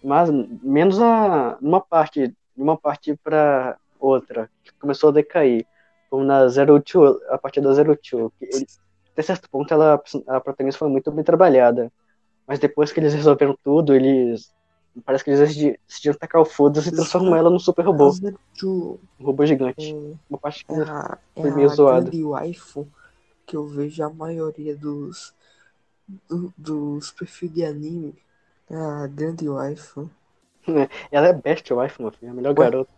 [0.04, 0.30] Mas
[0.64, 5.66] menos a, numa parte, numa parte para outra, que começou a decair.
[6.10, 8.32] Como na Zero Two, a partir da Zero Two.
[8.40, 8.66] Que ele,
[9.14, 9.94] até certo ponto ela,
[10.28, 11.92] a protagonista foi muito bem trabalhada.
[12.48, 14.52] Mas depois que eles resolveram tudo, eles
[15.06, 18.10] Parece que eles decidi- decidiram tacar o foda-se e transformar ela num super robô.
[18.10, 18.64] A
[19.22, 19.96] Um robô gigante.
[19.96, 22.02] é, Uma parte que é a, é Foi meio a zoado.
[22.04, 22.88] grande waifu
[23.46, 25.34] que eu vejo a maioria dos,
[26.30, 28.14] do- dos perfis de anime.
[28.70, 30.10] É a grande waifu.
[31.12, 32.28] Ela é best wife, meu filho.
[32.28, 32.66] É a melhor Ué?
[32.66, 32.92] garota.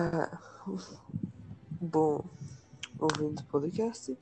[0.00, 0.30] Ah,
[1.80, 2.24] bom,
[3.00, 4.16] ouvindo o podcast,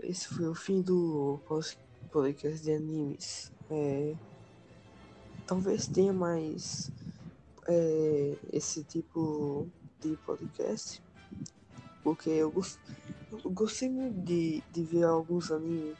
[0.00, 1.38] esse foi o fim do
[2.10, 3.52] podcast de animes.
[3.70, 4.16] É,
[5.46, 6.90] talvez tenha mais
[7.68, 9.68] é, esse tipo
[10.00, 11.00] de podcast,
[12.02, 12.80] porque eu, gos-
[13.30, 15.96] eu gostei muito de, de ver alguns animes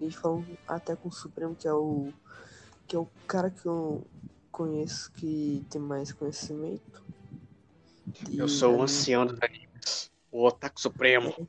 [0.00, 2.12] e falam até com o Supremo, que é o
[2.88, 4.04] que é o cara que eu
[4.54, 7.02] conheço que tem mais conhecimento.
[8.32, 10.12] Eu sou o ancião dos animes.
[10.30, 11.48] O Otaku Supremo.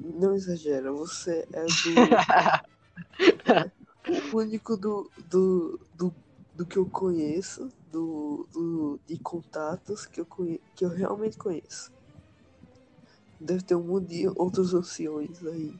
[0.00, 1.94] Não exagera, você é do.
[4.34, 6.12] o único do, do, do,
[6.52, 11.92] do que eu conheço, do, do, de contatos que eu, conhe, que eu realmente conheço.
[13.38, 15.72] Deve ter um monte de outros anciões aí.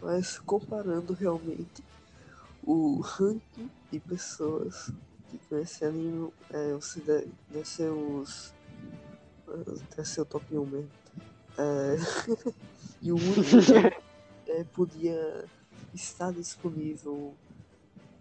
[0.00, 1.82] Mas comparando realmente
[2.66, 4.90] o ranking de pessoas
[5.30, 8.54] que conhecem anime, é, você deve, deve ser os.
[9.90, 10.90] Deve ser o top 1 mesmo.
[11.58, 11.96] É,
[13.02, 14.02] e o único
[14.48, 15.44] é, podia
[15.92, 17.34] estar disponível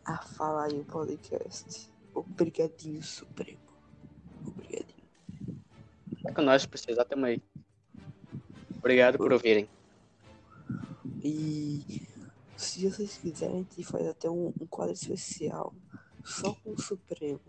[0.05, 1.89] a falar em um podcast.
[2.13, 3.59] Obrigadinho, Supremo.
[4.45, 4.93] Obrigadinho.
[6.35, 7.41] Com nós, precisar, tamo aí.
[8.77, 9.67] Obrigado por ouvirem.
[11.23, 12.05] E
[12.63, 15.73] se vocês quiserem, a gente faz até um, um quadro especial
[16.23, 17.41] só com o Supremo.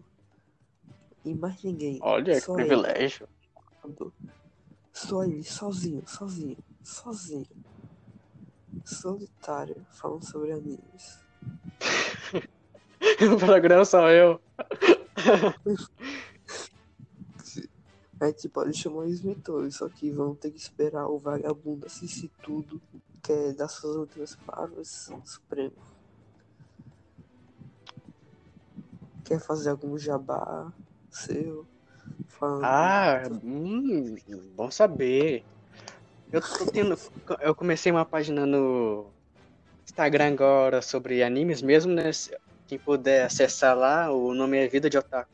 [1.24, 1.98] E mais ninguém.
[2.02, 2.66] Olha, que só ele.
[2.66, 3.28] privilégio.
[4.92, 7.46] Só ele, sozinho, sozinho, sozinho.
[8.84, 11.18] Solitário, falando sobre animes.
[13.32, 14.40] o programa sou eu.
[18.20, 22.30] A gente pode chamar o Smithori, só que vão ter que esperar o vagabundo assistir
[22.42, 22.80] tudo,
[23.24, 25.72] que é dar suas últimas palavras, Supremo.
[29.24, 30.70] Quer fazer algum jabá
[31.10, 31.66] seu?
[32.28, 34.16] Falando Ah, hum,
[34.54, 35.42] bom saber.
[36.30, 36.98] Eu tô tendo.
[37.40, 39.10] Eu comecei uma página no
[39.88, 42.10] Instagram agora sobre animes mesmo, né?
[42.66, 45.30] Quem puder acessar lá, o nome é Vida de Otaku.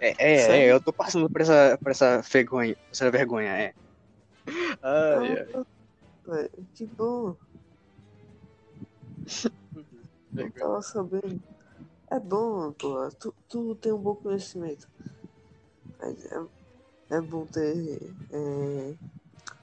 [0.00, 3.74] É, é, é, eu tô passando por essa, por essa vergonha, essa vergonha, é.
[4.82, 5.64] Ai, ai.
[6.74, 7.36] Que bom,
[10.32, 11.42] não tava sabendo.
[12.10, 14.88] É bom, pô, tu, tu tem um bom conhecimento.
[15.98, 16.46] Mas é,
[17.10, 18.00] é bom ter.
[18.30, 18.94] é,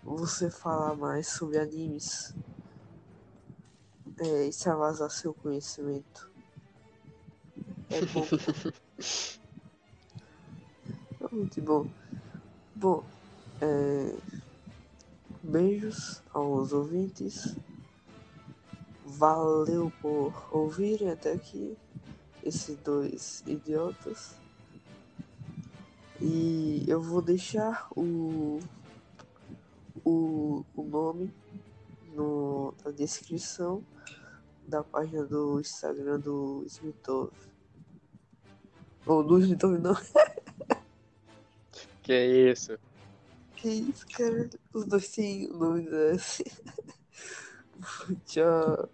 [0.03, 2.33] você falar mais sobre animes.
[4.19, 6.29] É, e extravasar seu conhecimento.
[7.89, 8.25] É bom.
[11.21, 11.87] É muito bom.
[12.75, 13.03] Bom,
[13.61, 14.48] é,
[15.41, 17.55] beijos aos ouvintes.
[19.05, 21.77] Valeu por ouvirem até aqui
[22.43, 24.35] esses dois idiotas.
[26.21, 28.59] E eu vou deixar o,
[30.03, 31.33] o, o nome
[32.13, 33.83] no, na descrição
[34.67, 37.31] da página do Instagram do Smithov.
[39.05, 39.95] Ou do Smithov não.
[42.03, 42.75] Que isso?
[43.61, 44.49] Que isso, cara?
[44.73, 44.85] Os
[45.49, 46.43] nomes assim.
[48.25, 48.89] Tchau.